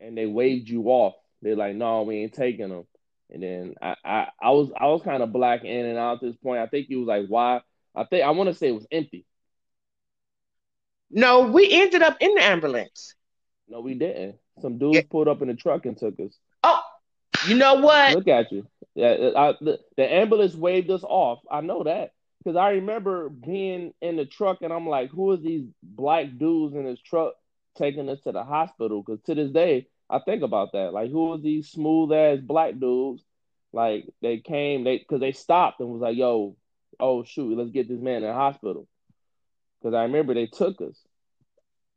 and 0.00 0.18
they 0.18 0.26
waved 0.26 0.68
you 0.68 0.84
off. 0.88 1.14
They're 1.40 1.56
like, 1.56 1.76
no, 1.76 2.02
we 2.02 2.18
ain't 2.18 2.34
taking 2.34 2.68
them. 2.68 2.84
And 3.30 3.42
then 3.42 3.74
I, 3.80 3.96
I, 4.04 4.28
I 4.42 4.50
was 4.50 4.70
I 4.76 4.86
was 4.86 5.02
kind 5.02 5.22
of 5.22 5.32
black 5.32 5.64
in 5.64 5.86
and 5.86 5.98
out 5.98 6.16
at 6.16 6.20
this 6.20 6.36
point. 6.36 6.60
I 6.60 6.66
think 6.66 6.88
he 6.88 6.96
was 6.96 7.06
like, 7.06 7.26
why 7.28 7.62
I 7.94 8.04
think 8.04 8.24
I 8.24 8.30
want 8.30 8.48
to 8.48 8.54
say 8.54 8.68
it 8.68 8.74
was 8.74 8.86
empty. 8.90 9.26
No, 11.10 11.42
we 11.42 11.70
ended 11.70 12.02
up 12.02 12.16
in 12.20 12.34
the 12.34 12.42
ambulance. 12.42 13.14
No, 13.68 13.80
we 13.80 13.94
didn't. 13.94 14.36
Some 14.60 14.78
dudes 14.78 14.96
yeah. 14.96 15.02
pulled 15.10 15.28
up 15.28 15.42
in 15.42 15.48
the 15.48 15.54
truck 15.54 15.86
and 15.86 15.96
took 15.96 16.18
us. 16.20 16.36
Oh, 16.62 16.80
you 17.46 17.56
know 17.56 17.76
what? 17.76 18.14
Look 18.14 18.28
at 18.28 18.50
you. 18.50 18.66
Yeah, 18.94 19.30
I, 19.36 19.54
the, 19.60 19.80
the 19.96 20.12
ambulance 20.12 20.54
waved 20.54 20.90
us 20.90 21.04
off. 21.04 21.40
I 21.50 21.60
know 21.60 21.84
that 21.84 22.12
because 22.38 22.56
I 22.56 22.72
remember 22.72 23.28
being 23.28 23.92
in 24.00 24.16
the 24.16 24.26
truck 24.26 24.58
and 24.62 24.72
I'm 24.72 24.88
like, 24.88 25.10
who 25.10 25.30
are 25.30 25.36
these 25.36 25.66
black 25.82 26.26
dudes 26.38 26.74
in 26.74 26.84
this 26.84 27.00
truck 27.00 27.34
taking 27.76 28.08
us 28.08 28.20
to 28.22 28.32
the 28.32 28.44
hospital? 28.44 29.02
Because 29.02 29.22
to 29.24 29.34
this 29.34 29.50
day, 29.50 29.86
I 30.10 30.18
think 30.18 30.42
about 30.42 30.72
that. 30.72 30.92
Like, 30.92 31.10
who 31.10 31.32
are 31.32 31.38
these 31.38 31.68
smooth 31.68 32.12
ass 32.12 32.38
black 32.40 32.78
dudes? 32.78 33.22
Like, 33.72 34.06
they 34.20 34.38
came, 34.38 34.84
they 34.84 34.98
because 34.98 35.20
they 35.20 35.32
stopped 35.32 35.80
and 35.80 35.88
was 35.88 36.02
like, 36.02 36.16
yo, 36.16 36.56
oh 37.00 37.24
shoot, 37.24 37.56
let's 37.56 37.70
get 37.70 37.88
this 37.88 38.00
man 38.00 38.16
in 38.16 38.22
the 38.22 38.32
hospital. 38.32 38.86
Because 39.80 39.94
I 39.94 40.02
remember 40.04 40.34
they 40.34 40.46
took 40.46 40.80
us. 40.80 40.96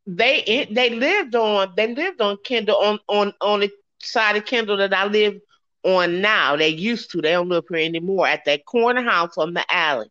They 0.06 0.68
they 0.70 0.90
lived 0.90 1.34
on 1.34 1.72
they 1.76 1.94
lived 1.94 2.20
on 2.20 2.38
Kendall 2.44 2.76
on 2.76 2.98
on 3.08 3.32
on 3.40 3.60
the 3.60 3.70
side 4.00 4.36
of 4.36 4.46
Kendall 4.46 4.76
that 4.78 4.94
I 4.94 5.06
live 5.06 5.40
on 5.82 6.20
now. 6.20 6.56
They 6.56 6.68
used 6.68 7.10
to. 7.12 7.20
They 7.20 7.32
don't 7.32 7.48
live 7.48 7.64
here 7.68 7.84
anymore. 7.84 8.26
At 8.26 8.44
that 8.44 8.64
corner 8.64 9.02
house 9.02 9.36
on 9.36 9.54
the 9.54 9.64
alley. 9.72 10.10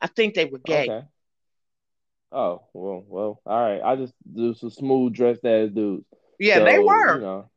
I 0.00 0.06
think 0.06 0.34
they 0.34 0.44
were 0.44 0.58
gay. 0.58 0.88
Okay. 0.88 1.06
Oh 2.30 2.62
well, 2.72 3.04
well, 3.06 3.40
all 3.46 3.60
right. 3.60 3.80
I 3.82 3.96
just 3.96 4.12
do 4.32 4.54
some 4.54 4.70
smooth 4.70 5.14
dressed 5.14 5.44
ass 5.44 5.70
dudes. 5.70 6.04
Yeah, 6.38 6.58
so, 6.58 6.64
they 6.64 6.78
were. 6.78 7.14
You 7.16 7.20
know, 7.20 7.50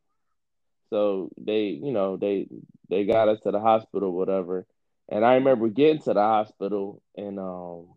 so 0.91 1.29
they, 1.38 1.79
you 1.81 1.91
know, 1.91 2.17
they 2.17 2.47
they 2.89 3.05
got 3.05 3.27
us 3.27 3.39
to 3.41 3.51
the 3.51 3.59
hospital, 3.59 4.12
whatever. 4.12 4.65
And 5.09 5.23
I 5.23 5.35
remember 5.35 5.69
getting 5.69 6.01
to 6.01 6.13
the 6.13 6.21
hospital 6.21 7.01
and 7.15 7.39
um 7.39 7.87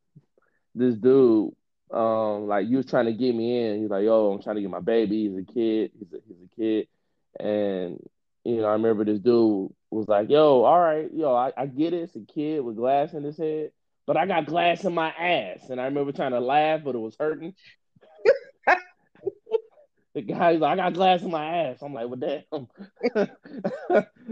this 0.74 0.94
dude 0.94 1.52
um 1.90 2.46
like 2.46 2.68
you 2.68 2.76
was 2.76 2.86
trying 2.86 3.06
to 3.06 3.12
get 3.12 3.34
me 3.34 3.66
in. 3.66 3.80
He's 3.80 3.90
like, 3.90 4.04
yo, 4.04 4.32
I'm 4.32 4.42
trying 4.42 4.56
to 4.56 4.62
get 4.62 4.70
my 4.70 4.80
baby. 4.80 5.28
He's 5.28 5.38
a 5.38 5.52
kid. 5.52 5.90
He's 5.98 6.12
a 6.12 6.18
he's 6.26 6.36
a 6.44 6.56
kid. 6.56 6.88
And 7.38 7.98
you 8.44 8.56
know, 8.56 8.66
I 8.68 8.72
remember 8.72 9.04
this 9.04 9.18
dude 9.18 9.70
was 9.90 10.08
like, 10.08 10.30
yo, 10.30 10.62
all 10.62 10.80
right, 10.80 11.12
yo, 11.12 11.34
I, 11.34 11.52
I 11.56 11.66
get 11.66 11.92
it. 11.92 12.02
It's 12.02 12.16
a 12.16 12.20
kid 12.20 12.60
with 12.60 12.76
glass 12.76 13.12
in 13.12 13.24
his 13.24 13.36
head, 13.36 13.72
but 14.06 14.16
I 14.16 14.26
got 14.26 14.46
glass 14.46 14.84
in 14.84 14.94
my 14.94 15.10
ass. 15.10 15.68
And 15.68 15.80
I 15.80 15.86
remember 15.86 16.12
trying 16.12 16.30
to 16.30 16.40
laugh, 16.40 16.82
but 16.84 16.94
it 16.94 16.98
was 16.98 17.16
hurting. 17.18 17.54
the 20.14 20.22
guy's 20.22 20.60
like, 20.60 20.72
I 20.72 20.76
got 20.76 20.94
glass 20.94 21.22
in 21.22 21.30
my 21.30 21.44
ass. 21.44 21.82
I'm 21.82 21.92
like, 21.92 22.06
well, 22.08 22.16
damn. 22.16 22.68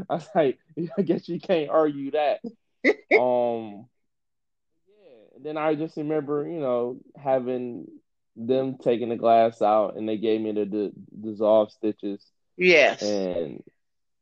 I 0.08 0.14
was 0.14 0.28
like, 0.34 0.58
I 0.96 1.02
guess 1.02 1.28
you 1.28 1.40
can't 1.40 1.70
argue 1.70 2.12
that 2.12 2.40
um, 3.18 3.86
yeah. 4.88 5.42
Then 5.42 5.56
I 5.56 5.74
just 5.74 5.96
remember, 5.96 6.46
you 6.48 6.60
know, 6.60 7.00
having 7.16 7.86
them 8.36 8.78
taking 8.78 9.08
the 9.08 9.16
glass 9.16 9.60
out, 9.62 9.96
and 9.96 10.08
they 10.08 10.16
gave 10.16 10.40
me 10.40 10.52
the, 10.52 10.64
the 10.64 10.92
dissolved 11.20 11.72
stitches. 11.72 12.24
Yes. 12.56 13.02
And 13.02 13.62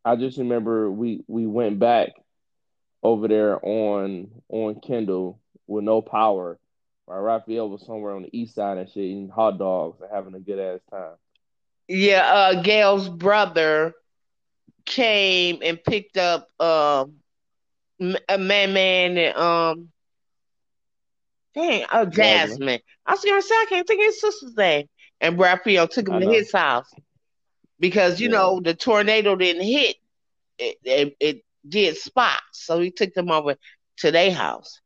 I 0.04 0.16
just 0.16 0.38
remember 0.38 0.90
we 0.90 1.24
we 1.26 1.46
went 1.46 1.78
back 1.78 2.10
over 3.02 3.28
there 3.28 3.58
on 3.64 4.30
on 4.48 4.80
Kendall 4.80 5.40
with 5.66 5.84
no 5.84 6.02
power. 6.02 6.58
While 7.06 7.20
Raphael 7.20 7.70
was 7.70 7.86
somewhere 7.86 8.14
on 8.16 8.22
the 8.22 8.36
east 8.36 8.54
side 8.56 8.78
and 8.78 8.88
shit, 8.88 9.04
eating 9.04 9.28
hot 9.28 9.58
dogs 9.58 10.00
and 10.00 10.10
having 10.12 10.34
a 10.34 10.40
good 10.40 10.58
ass 10.58 10.80
time. 10.90 11.14
Yeah, 11.86 12.26
uh, 12.26 12.62
Gail's 12.62 13.08
brother 13.08 13.94
came 14.84 15.58
and 15.62 15.82
picked 15.82 16.16
up 16.16 16.48
um 16.60 17.14
a 18.00 18.38
man, 18.38 18.72
man, 18.72 19.18
and 19.18 19.36
um, 19.36 19.88
dang, 21.54 21.84
oh 21.92 22.04
Jasmine. 22.06 22.80
I 23.04 23.12
was 23.12 23.24
gonna 23.24 23.42
say 23.42 23.54
I 23.54 23.66
can't 23.68 23.86
think 23.86 24.00
of 24.00 24.06
his 24.06 24.20
sister's 24.20 24.56
name. 24.56 24.88
And 25.20 25.38
Raphael 25.38 25.88
took 25.88 26.08
him 26.08 26.20
to 26.20 26.28
his 26.28 26.52
house 26.52 26.92
because 27.80 28.20
you 28.20 28.28
yeah. 28.28 28.36
know 28.36 28.60
the 28.60 28.74
tornado 28.74 29.34
didn't 29.34 29.64
hit; 29.64 29.96
it, 30.58 30.76
it, 30.84 31.16
it 31.20 31.44
did 31.66 31.96
spots, 31.96 32.40
so 32.52 32.80
he 32.80 32.90
took 32.90 33.14
them 33.14 33.30
over 33.30 33.56
to 33.98 34.10
their 34.10 34.32
house. 34.32 34.80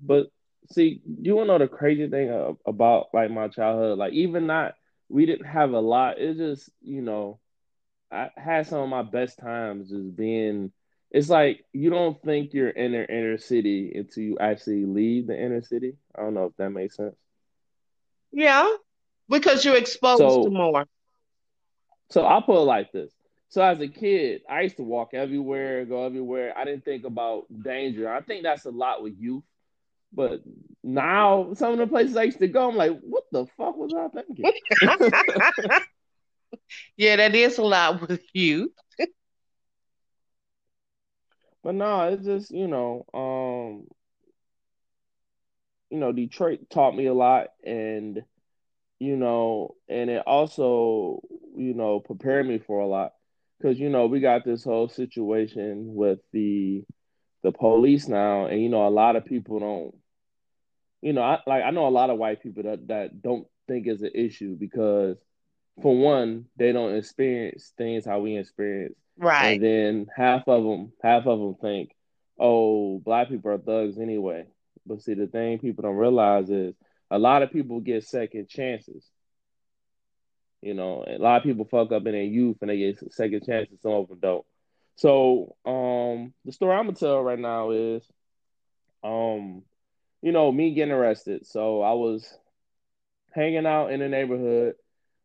But 0.00 0.26
see, 0.70 1.00
you 1.20 1.36
want 1.36 1.48
to 1.48 1.52
know 1.52 1.58
the 1.58 1.68
crazy 1.68 2.08
thing 2.08 2.56
about 2.66 3.08
like 3.12 3.30
my 3.30 3.48
childhood? 3.48 3.98
Like 3.98 4.12
even 4.14 4.46
not, 4.46 4.74
we 5.08 5.26
didn't 5.26 5.46
have 5.46 5.72
a 5.72 5.80
lot. 5.80 6.18
It's 6.18 6.38
just 6.38 6.70
you 6.80 7.02
know, 7.02 7.38
I 8.10 8.30
had 8.36 8.66
some 8.66 8.80
of 8.80 8.88
my 8.88 9.02
best 9.02 9.38
times 9.38 9.90
just 9.90 10.16
being 10.16 10.72
it's 11.10 11.28
like 11.28 11.64
you 11.72 11.90
don't 11.90 12.20
think 12.22 12.52
you're 12.52 12.68
in 12.68 12.92
the 12.92 13.08
inner 13.10 13.38
city 13.38 13.92
until 13.94 14.22
you 14.22 14.38
actually 14.38 14.84
leave 14.84 15.26
the 15.26 15.40
inner 15.40 15.62
city. 15.62 15.96
I 16.16 16.22
don't 16.22 16.34
know 16.34 16.46
if 16.46 16.56
that 16.56 16.70
makes 16.70 16.96
sense. 16.96 17.16
Yeah, 18.30 18.70
because 19.28 19.64
you're 19.64 19.76
exposed 19.76 20.18
so, 20.18 20.44
to 20.44 20.50
more. 20.50 20.84
So 22.10 22.22
I'll 22.22 22.42
put 22.42 22.56
it 22.56 22.64
like 22.64 22.92
this. 22.92 23.12
So 23.50 23.62
as 23.62 23.80
a 23.80 23.88
kid, 23.88 24.42
I 24.48 24.62
used 24.62 24.76
to 24.76 24.82
walk 24.82 25.14
everywhere, 25.14 25.86
go 25.86 26.04
everywhere. 26.04 26.52
I 26.56 26.64
didn't 26.64 26.84
think 26.84 27.04
about 27.04 27.46
danger. 27.62 28.12
I 28.12 28.20
think 28.20 28.42
that's 28.42 28.66
a 28.66 28.70
lot 28.70 29.02
with 29.02 29.14
youth. 29.18 29.44
But 30.12 30.42
now 30.82 31.54
some 31.54 31.72
of 31.72 31.78
the 31.78 31.86
places 31.86 32.16
I 32.16 32.24
used 32.24 32.38
to 32.40 32.48
go, 32.48 32.68
I'm 32.68 32.76
like, 32.76 32.98
what 33.00 33.24
the 33.32 33.46
fuck 33.56 33.76
was 33.76 33.94
I 33.94 34.08
thinking? 34.08 34.52
yeah, 36.96 37.16
that 37.16 37.34
is 37.34 37.58
a 37.58 37.62
lot 37.62 38.06
with 38.06 38.20
youth. 38.32 38.72
But 41.68 41.74
no, 41.74 42.08
it's 42.08 42.24
just 42.24 42.50
you 42.50 42.66
know, 42.66 43.04
um, 43.12 43.88
you 45.90 45.98
know, 45.98 46.12
Detroit 46.12 46.60
taught 46.70 46.96
me 46.96 47.04
a 47.04 47.12
lot, 47.12 47.48
and 47.62 48.24
you 48.98 49.16
know, 49.18 49.74
and 49.86 50.08
it 50.08 50.22
also 50.26 51.20
you 51.58 51.74
know 51.74 52.00
prepared 52.00 52.48
me 52.48 52.58
for 52.58 52.80
a 52.80 52.86
lot. 52.86 53.12
Because 53.60 53.78
you 53.78 53.90
know 53.90 54.06
we 54.06 54.20
got 54.20 54.46
this 54.46 54.64
whole 54.64 54.88
situation 54.88 55.94
with 55.94 56.20
the 56.32 56.84
the 57.42 57.52
police 57.52 58.08
now, 58.08 58.46
and 58.46 58.62
you 58.62 58.70
know 58.70 58.88
a 58.88 58.88
lot 58.88 59.16
of 59.16 59.26
people 59.26 59.60
don't, 59.60 59.94
you 61.02 61.12
know, 61.12 61.20
I 61.20 61.40
like 61.46 61.64
I 61.64 61.70
know 61.70 61.86
a 61.86 61.90
lot 61.90 62.08
of 62.08 62.16
white 62.16 62.42
people 62.42 62.62
that 62.62 62.88
that 62.88 63.20
don't 63.20 63.46
think 63.66 63.86
it's 63.86 64.00
an 64.00 64.12
issue 64.14 64.56
because 64.56 65.18
for 65.82 65.96
one, 65.96 66.46
they 66.56 66.72
don't 66.72 66.94
experience 66.94 67.72
things 67.76 68.04
how 68.04 68.20
we 68.20 68.36
experience. 68.36 68.96
Right. 69.16 69.52
And 69.52 69.62
then 69.62 70.06
half 70.14 70.46
of 70.46 70.62
them, 70.62 70.92
half 71.02 71.26
of 71.26 71.38
them 71.38 71.54
think, 71.54 71.94
oh, 72.38 72.98
black 72.98 73.28
people 73.28 73.50
are 73.50 73.58
thugs 73.58 73.98
anyway. 73.98 74.46
But 74.86 75.02
see, 75.02 75.14
the 75.14 75.26
thing 75.26 75.58
people 75.58 75.82
don't 75.82 75.96
realize 75.96 76.50
is 76.50 76.74
a 77.10 77.18
lot 77.18 77.42
of 77.42 77.52
people 77.52 77.80
get 77.80 78.04
second 78.04 78.48
chances. 78.48 79.04
You 80.60 80.74
know, 80.74 81.04
a 81.06 81.18
lot 81.18 81.36
of 81.36 81.42
people 81.44 81.64
fuck 81.64 81.92
up 81.92 82.06
in 82.06 82.12
their 82.12 82.22
youth 82.22 82.58
and 82.60 82.70
they 82.70 82.78
get 82.78 83.12
second 83.12 83.44
chances. 83.44 83.80
Some 83.80 83.92
of 83.92 84.08
them 84.08 84.18
don't. 84.20 84.46
So, 84.96 85.54
um, 85.64 86.32
the 86.44 86.52
story 86.52 86.74
I'm 86.74 86.86
gonna 86.86 86.96
tell 86.96 87.22
right 87.22 87.38
now 87.38 87.70
is, 87.70 88.02
um, 89.04 89.62
you 90.22 90.32
know, 90.32 90.50
me 90.50 90.74
getting 90.74 90.92
arrested. 90.92 91.46
So 91.46 91.82
I 91.82 91.92
was 91.92 92.28
hanging 93.32 93.66
out 93.66 93.92
in 93.92 94.00
the 94.00 94.08
neighborhood, 94.08 94.74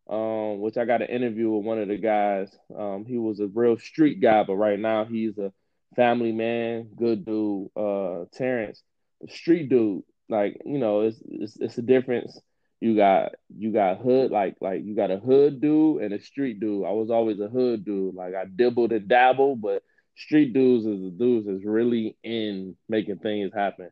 um, 0.09 0.59
which 0.59 0.77
I 0.77 0.85
got 0.85 1.01
an 1.01 1.09
interview 1.09 1.49
with 1.51 1.65
one 1.65 1.79
of 1.79 1.87
the 1.87 1.97
guys. 1.97 2.55
Um, 2.77 3.05
he 3.05 3.17
was 3.17 3.39
a 3.39 3.47
real 3.47 3.77
street 3.77 4.21
guy, 4.21 4.43
but 4.43 4.55
right 4.55 4.79
now 4.79 5.05
he's 5.05 5.37
a 5.37 5.51
family 5.95 6.31
man, 6.31 6.89
good 6.95 7.25
dude. 7.25 7.69
Uh, 7.75 8.25
Terrence, 8.33 8.81
street 9.29 9.69
dude. 9.69 10.03
Like 10.29 10.61
you 10.65 10.79
know, 10.79 11.01
it's 11.01 11.21
it's, 11.25 11.57
it's 11.59 11.77
a 11.77 11.81
difference 11.81 12.39
you 12.83 12.97
got 12.97 13.31
you 13.57 13.71
got 13.71 13.99
hood 13.99 14.29
like 14.29 14.57
like 14.59 14.83
you 14.83 14.93
got 14.93 15.09
a 15.09 15.17
hood 15.17 15.61
dude 15.61 16.01
and 16.01 16.13
a 16.13 16.19
street 16.19 16.59
dude. 16.59 16.85
I 16.85 16.91
was 16.91 17.09
always 17.09 17.39
a 17.39 17.47
hood 17.47 17.85
dude. 17.85 18.13
Like 18.13 18.35
I 18.35 18.43
dibbled 18.43 18.91
and 18.91 19.07
dabbled, 19.07 19.61
but 19.61 19.83
street 20.17 20.53
dudes 20.53 20.85
is 20.85 21.01
the 21.01 21.09
dudes 21.11 21.47
that's 21.47 21.63
really 21.63 22.17
in 22.23 22.75
making 22.89 23.19
things 23.19 23.53
happen. 23.53 23.89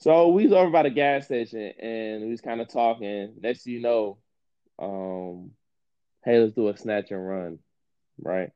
So 0.00 0.28
we 0.28 0.44
was 0.44 0.52
over 0.52 0.70
by 0.70 0.82
the 0.82 0.90
gas 0.90 1.24
station 1.24 1.72
and 1.80 2.24
we 2.24 2.30
was 2.30 2.42
kind 2.42 2.60
of 2.60 2.68
talking. 2.68 3.32
Next 3.40 3.66
you 3.66 3.80
know, 3.80 4.18
um, 4.78 5.50
hey, 6.24 6.38
let's 6.40 6.54
do 6.54 6.68
a 6.68 6.76
snatch 6.76 7.10
and 7.10 7.26
run, 7.26 7.58
right? 8.22 8.50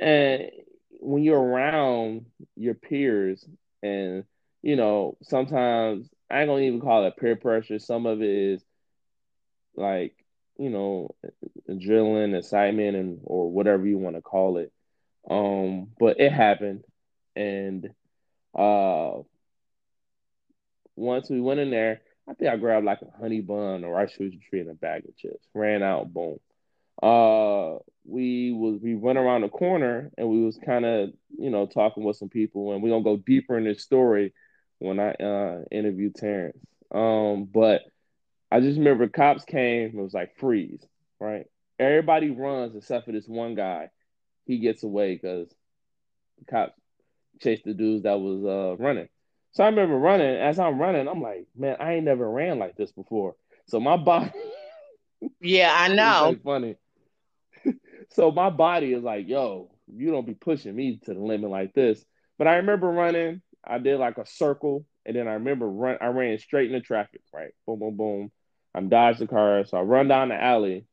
And 0.00 0.50
when 1.00 1.22
you're 1.22 1.40
around 1.40 2.26
your 2.56 2.74
peers 2.74 3.46
and 3.82 4.24
you 4.62 4.76
know, 4.76 5.16
sometimes 5.22 6.08
I 6.30 6.46
gonna 6.46 6.62
even 6.62 6.80
call 6.80 7.04
it 7.06 7.16
peer 7.16 7.36
pressure. 7.36 7.78
Some 7.78 8.06
of 8.06 8.22
it 8.22 8.28
is 8.30 8.64
like, 9.76 10.14
you 10.58 10.70
know, 10.70 11.14
adrenaline, 11.68 12.36
excitement, 12.36 12.96
and 12.96 13.20
or 13.24 13.50
whatever 13.50 13.86
you 13.86 13.98
want 13.98 14.16
to 14.16 14.22
call 14.22 14.58
it. 14.58 14.72
Um, 15.30 15.88
but 15.98 16.20
it 16.20 16.32
happened, 16.32 16.84
and 17.36 17.88
uh, 18.58 19.18
once 20.96 21.30
we 21.30 21.40
went 21.40 21.60
in 21.60 21.70
there, 21.70 22.00
I 22.28 22.34
think 22.34 22.50
I 22.50 22.56
grabbed 22.56 22.86
like 22.86 23.00
a 23.02 23.18
honey 23.18 23.40
bun 23.40 23.84
or 23.84 23.94
rice 23.94 24.16
sushi 24.16 24.40
tree 24.42 24.60
and 24.60 24.70
a 24.70 24.74
bag 24.74 25.04
of 25.08 25.16
chips. 25.16 25.46
Ran 25.54 25.82
out, 25.82 26.12
boom. 26.12 26.38
Uh, 27.02 27.78
we 28.04 28.52
was 28.52 28.80
we 28.80 28.94
went 28.94 29.18
around 29.18 29.42
the 29.42 29.48
corner 29.48 30.10
and 30.16 30.28
we 30.28 30.44
was 30.44 30.58
kind 30.64 30.84
of 30.84 31.10
you 31.36 31.50
know 31.50 31.66
talking 31.66 32.04
with 32.04 32.16
some 32.16 32.28
people, 32.28 32.72
and 32.72 32.82
we're 32.82 32.90
gonna 32.90 33.02
go 33.04 33.16
deeper 33.16 33.58
in 33.58 33.64
this 33.64 33.82
story 33.82 34.32
when 34.78 35.00
I 35.00 35.12
uh, 35.12 35.62
interviewed 35.70 36.14
Terrence. 36.14 36.58
Um, 36.92 37.44
but 37.52 37.82
I 38.50 38.60
just 38.60 38.78
remember 38.78 39.08
cops 39.08 39.44
came 39.44 39.88
it 39.88 39.94
was 39.94 40.14
like 40.14 40.36
freeze, 40.38 40.84
right? 41.18 41.46
Everybody 41.78 42.30
runs 42.30 42.76
except 42.76 43.06
for 43.06 43.12
this 43.12 43.26
one 43.26 43.54
guy. 43.54 43.90
He 44.44 44.58
gets 44.58 44.82
away 44.82 45.14
because 45.14 45.48
the 46.38 46.44
cops 46.44 46.74
chased 47.40 47.64
the 47.64 47.74
dudes 47.74 48.04
that 48.04 48.20
was 48.20 48.44
uh, 48.44 48.76
running. 48.82 49.08
So 49.52 49.64
I 49.64 49.68
remember 49.68 49.96
running. 49.96 50.36
As 50.36 50.58
I'm 50.58 50.80
running, 50.80 51.08
I'm 51.08 51.20
like, 51.20 51.46
man, 51.56 51.76
I 51.80 51.94
ain't 51.94 52.04
never 52.04 52.28
ran 52.28 52.58
like 52.58 52.76
this 52.76 52.92
before. 52.92 53.36
So 53.66 53.80
my 53.80 53.96
body. 53.96 54.32
yeah, 55.40 55.74
I 55.76 55.88
know. 55.88 56.36
funny. 56.42 56.76
so 58.10 58.30
my 58.30 58.50
body 58.50 58.92
is 58.92 59.02
like, 59.02 59.28
yo, 59.28 59.70
you 59.86 60.10
don't 60.10 60.26
be 60.26 60.34
pushing 60.34 60.74
me 60.74 60.98
to 61.04 61.14
the 61.14 61.20
limit 61.20 61.50
like 61.50 61.74
this. 61.74 62.04
But 62.38 62.48
I 62.48 62.56
remember 62.56 62.88
running 62.88 63.42
I 63.64 63.78
did 63.78 63.98
like 63.98 64.18
a 64.18 64.26
circle, 64.26 64.86
and 65.06 65.14
then 65.14 65.28
I 65.28 65.34
remember 65.34 65.68
run. 65.68 65.98
I 66.00 66.06
ran 66.06 66.38
straight 66.38 66.72
into 66.72 66.84
traffic. 66.84 67.20
Right, 67.32 67.52
boom, 67.66 67.78
boom, 67.78 67.96
boom. 67.96 68.32
I'm 68.74 68.88
dodged 68.88 69.20
the 69.20 69.26
car, 69.26 69.64
so 69.64 69.76
I 69.76 69.82
run 69.82 70.08
down 70.08 70.30
the 70.30 70.42
alley, 70.42 70.86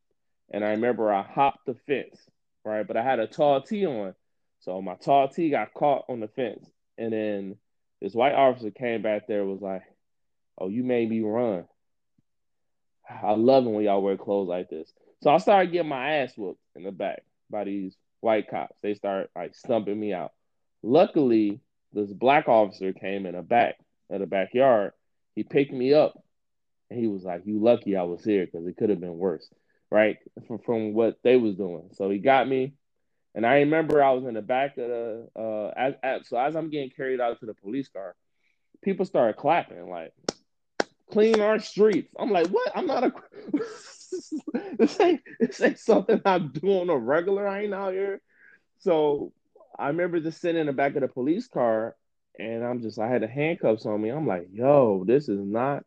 and 0.51 0.63
I 0.63 0.71
remember 0.71 1.11
I 1.11 1.23
hopped 1.23 1.65
the 1.65 1.75
fence. 1.87 2.19
Right, 2.65 2.85
but 2.85 2.97
I 2.97 3.03
had 3.03 3.19
a 3.19 3.27
tall 3.27 3.61
tee 3.61 3.85
on, 3.85 4.13
so 4.59 4.81
my 4.81 4.95
tall 4.95 5.29
tee 5.29 5.49
got 5.49 5.73
caught 5.73 6.05
on 6.09 6.19
the 6.19 6.27
fence, 6.27 6.69
and 6.97 7.13
then 7.13 7.55
this 8.01 8.13
white 8.13 8.33
officer 8.33 8.71
came 8.71 9.01
back 9.01 9.27
there 9.27 9.45
was 9.45 9.61
like, 9.61 9.83
"Oh, 10.57 10.69
you 10.69 10.83
made 10.83 11.09
me 11.09 11.21
run." 11.21 11.65
I 13.09 13.31
love 13.31 13.65
it 13.65 13.69
when 13.69 13.83
y'all 13.83 14.01
wear 14.01 14.17
clothes 14.17 14.47
like 14.47 14.69
this. 14.69 14.93
So 15.21 15.31
I 15.31 15.37
started 15.37 15.71
getting 15.71 15.89
my 15.89 16.17
ass 16.17 16.37
whooped 16.37 16.61
in 16.75 16.83
the 16.83 16.91
back 16.91 17.23
by 17.49 17.63
these 17.63 17.95
white 18.21 18.49
cops. 18.49 18.77
They 18.81 18.93
start 18.93 19.31
like 19.35 19.55
stumping 19.55 19.99
me 19.99 20.13
out. 20.13 20.31
Luckily, 20.83 21.59
this 21.91 22.11
black 22.13 22.47
officer 22.47 22.93
came 22.93 23.25
in 23.25 23.35
a 23.35 23.41
back 23.41 23.75
at 24.11 24.19
the 24.19 24.27
backyard. 24.27 24.93
He 25.35 25.43
picked 25.43 25.73
me 25.73 25.93
up 25.93 26.21
and 26.89 26.99
he 26.99 27.07
was 27.07 27.23
like, 27.23 27.45
"You 27.45 27.59
lucky 27.59 27.95
I 27.95 28.03
was 28.03 28.23
here 28.23 28.45
because 28.45 28.65
it 28.67 28.77
could 28.77 28.89
have 28.89 28.99
been 28.99 29.17
worse, 29.17 29.47
right?" 29.89 30.17
From, 30.47 30.59
from 30.59 30.93
what 30.93 31.17
they 31.23 31.35
was 31.35 31.55
doing. 31.55 31.89
So 31.93 32.09
he 32.09 32.19
got 32.19 32.47
me, 32.47 32.73
and 33.35 33.45
I 33.45 33.59
remember 33.59 34.03
I 34.03 34.11
was 34.11 34.25
in 34.25 34.33
the 34.33 34.41
back 34.41 34.77
of 34.77 34.87
the. 34.87 35.27
Uh, 35.35 35.73
as, 35.77 35.93
as, 36.03 36.27
so 36.27 36.37
as 36.37 36.55
I'm 36.55 36.69
getting 36.69 36.89
carried 36.89 37.21
out 37.21 37.39
to 37.39 37.45
the 37.45 37.53
police 37.53 37.87
car, 37.87 38.15
people 38.81 39.05
started 39.05 39.37
clapping 39.37 39.89
like, 39.89 40.13
"Clean 41.11 41.39
our 41.39 41.59
streets." 41.59 42.13
I'm 42.17 42.31
like, 42.31 42.47
"What? 42.47 42.71
I'm 42.75 42.87
not 42.87 43.03
a." 43.03 43.13
this 44.77 44.99
ain't 44.99 45.21
this 45.39 45.61
ain't 45.61 45.79
something 45.79 46.21
I 46.25 46.39
do 46.39 46.81
on 46.81 46.89
a 46.89 46.97
regular. 46.97 47.47
I 47.47 47.63
ain't 47.63 47.73
out 47.73 47.93
here. 47.93 48.21
So 48.79 49.33
I 49.77 49.87
remember 49.87 50.19
just 50.19 50.41
sitting 50.41 50.59
in 50.59 50.67
the 50.67 50.73
back 50.73 50.95
of 50.95 51.01
the 51.01 51.07
police 51.07 51.47
car 51.47 51.95
and 52.39 52.63
I'm 52.63 52.81
just 52.81 52.99
I 52.99 53.07
had 53.07 53.21
the 53.21 53.27
handcuffs 53.27 53.85
on 53.85 54.01
me. 54.01 54.09
I'm 54.09 54.25
like, 54.25 54.47
yo, 54.51 55.03
this 55.05 55.29
is 55.29 55.39
not 55.39 55.83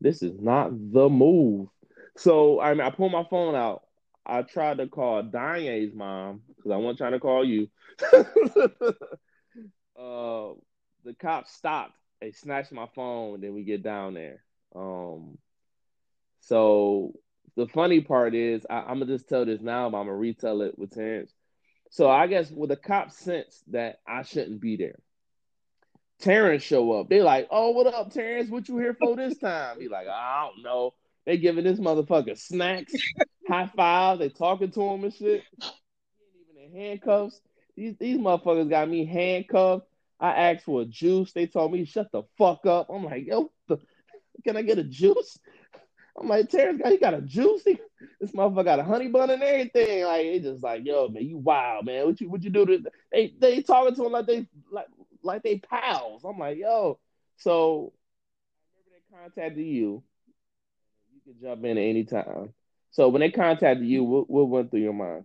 this 0.00 0.22
is 0.22 0.40
not 0.40 0.70
the 0.70 1.08
move. 1.08 1.68
So 2.16 2.60
I 2.60 2.72
mean 2.72 2.80
I 2.80 2.90
pulled 2.90 3.12
my 3.12 3.24
phone 3.28 3.54
out. 3.54 3.82
I 4.26 4.42
tried 4.42 4.78
to 4.78 4.88
call 4.88 5.22
Danye's 5.22 5.94
mom 5.94 6.42
because 6.58 6.72
I 6.72 6.76
wasn't 6.76 6.98
trying 6.98 7.12
to 7.12 7.20
call 7.20 7.44
you. 7.44 7.68
uh, 9.98 10.52
the 11.04 11.14
cops 11.18 11.54
stopped. 11.54 11.94
They 12.20 12.32
snatched 12.32 12.72
my 12.72 12.88
phone. 12.94 13.40
Then 13.40 13.54
we 13.54 13.64
get 13.64 13.82
down 13.82 14.14
there. 14.14 14.42
Um, 14.74 15.38
so 16.40 17.14
the 17.56 17.66
funny 17.66 18.00
part 18.00 18.34
is 18.34 18.66
I, 18.68 18.90
am 18.90 19.00
gonna 19.00 19.06
just 19.06 19.28
tell 19.28 19.44
this 19.44 19.60
now, 19.60 19.90
but 19.90 19.98
I'm 19.98 20.06
gonna 20.06 20.16
retell 20.16 20.62
it 20.62 20.78
with 20.78 20.94
Terrence. 20.94 21.32
So 21.90 22.10
I 22.10 22.26
guess 22.26 22.50
with 22.50 22.70
the 22.70 22.76
cops 22.76 23.16
sense 23.16 23.62
that 23.68 24.00
I 24.06 24.22
shouldn't 24.22 24.60
be 24.60 24.76
there. 24.76 24.98
Terrence 26.20 26.62
show 26.62 26.92
up. 26.92 27.08
They 27.08 27.22
like, 27.22 27.48
oh, 27.50 27.70
what 27.70 27.86
up, 27.86 28.12
Terrence? 28.12 28.50
What 28.50 28.68
you 28.68 28.78
here 28.78 28.94
for 28.94 29.16
this 29.16 29.38
time? 29.38 29.80
He 29.80 29.88
like, 29.88 30.08
I 30.08 30.48
don't 30.48 30.64
know. 30.64 30.94
They 31.26 31.36
giving 31.36 31.64
this 31.64 31.78
motherfucker 31.78 32.38
snacks, 32.38 32.92
high 33.48 33.70
five. 33.76 34.18
They 34.18 34.28
talking 34.28 34.70
to 34.72 34.82
him 34.82 35.04
and 35.04 35.14
shit. 35.14 35.42
Handcuffs. 36.72 37.40
These 37.76 37.96
these 37.98 38.18
motherfuckers 38.18 38.68
got 38.68 38.88
me 38.88 39.04
handcuffed. 39.04 39.86
I 40.20 40.32
asked 40.32 40.64
for 40.64 40.82
a 40.82 40.84
juice. 40.84 41.32
They 41.32 41.46
told 41.46 41.72
me 41.72 41.84
shut 41.84 42.10
the 42.12 42.22
fuck 42.36 42.66
up. 42.66 42.88
I'm 42.90 43.04
like, 43.04 43.26
yo, 43.26 43.52
the, 43.68 43.78
can 44.44 44.56
I 44.56 44.62
get 44.62 44.78
a 44.78 44.84
juice? 44.84 45.38
I'm 46.18 46.28
like, 46.28 46.48
Terrence 46.48 46.80
got 46.82 46.92
he 46.92 46.98
got 46.98 47.14
a 47.14 47.22
juice. 47.22 47.64
This 48.20 48.32
motherfucker 48.32 48.64
got 48.64 48.78
a 48.80 48.84
honey 48.84 49.08
bun 49.08 49.30
and 49.30 49.42
everything. 49.42 50.04
Like 50.04 50.24
he 50.26 50.40
just 50.40 50.62
like, 50.62 50.84
yo, 50.84 51.08
man, 51.08 51.24
you 51.24 51.38
wild, 51.38 51.86
man. 51.86 52.06
What 52.06 52.20
you 52.20 52.30
what 52.30 52.42
you 52.42 52.50
do 52.50 52.66
to 52.66 52.82
they 53.12 53.34
they 53.38 53.62
talking 53.62 53.94
to 53.94 54.06
him 54.06 54.12
like 54.12 54.26
they 54.26 54.48
like 54.72 54.86
like 55.22 55.42
they 55.42 55.58
pals. 55.58 56.24
I'm 56.24 56.38
like, 56.38 56.58
yo. 56.58 56.98
So 57.36 57.92
remember 58.74 58.90
they 58.92 59.16
contacted 59.16 59.64
you. 59.64 60.02
You 61.14 61.32
can 61.32 61.40
jump 61.40 61.64
in 61.64 61.78
at 61.78 61.82
any 61.82 62.04
time. 62.04 62.54
So 62.90 63.08
when 63.08 63.20
they 63.20 63.30
contacted 63.30 63.86
you, 63.86 64.04
what, 64.04 64.30
what 64.30 64.48
went 64.48 64.70
through 64.70 64.80
your 64.80 64.92
mind? 64.92 65.24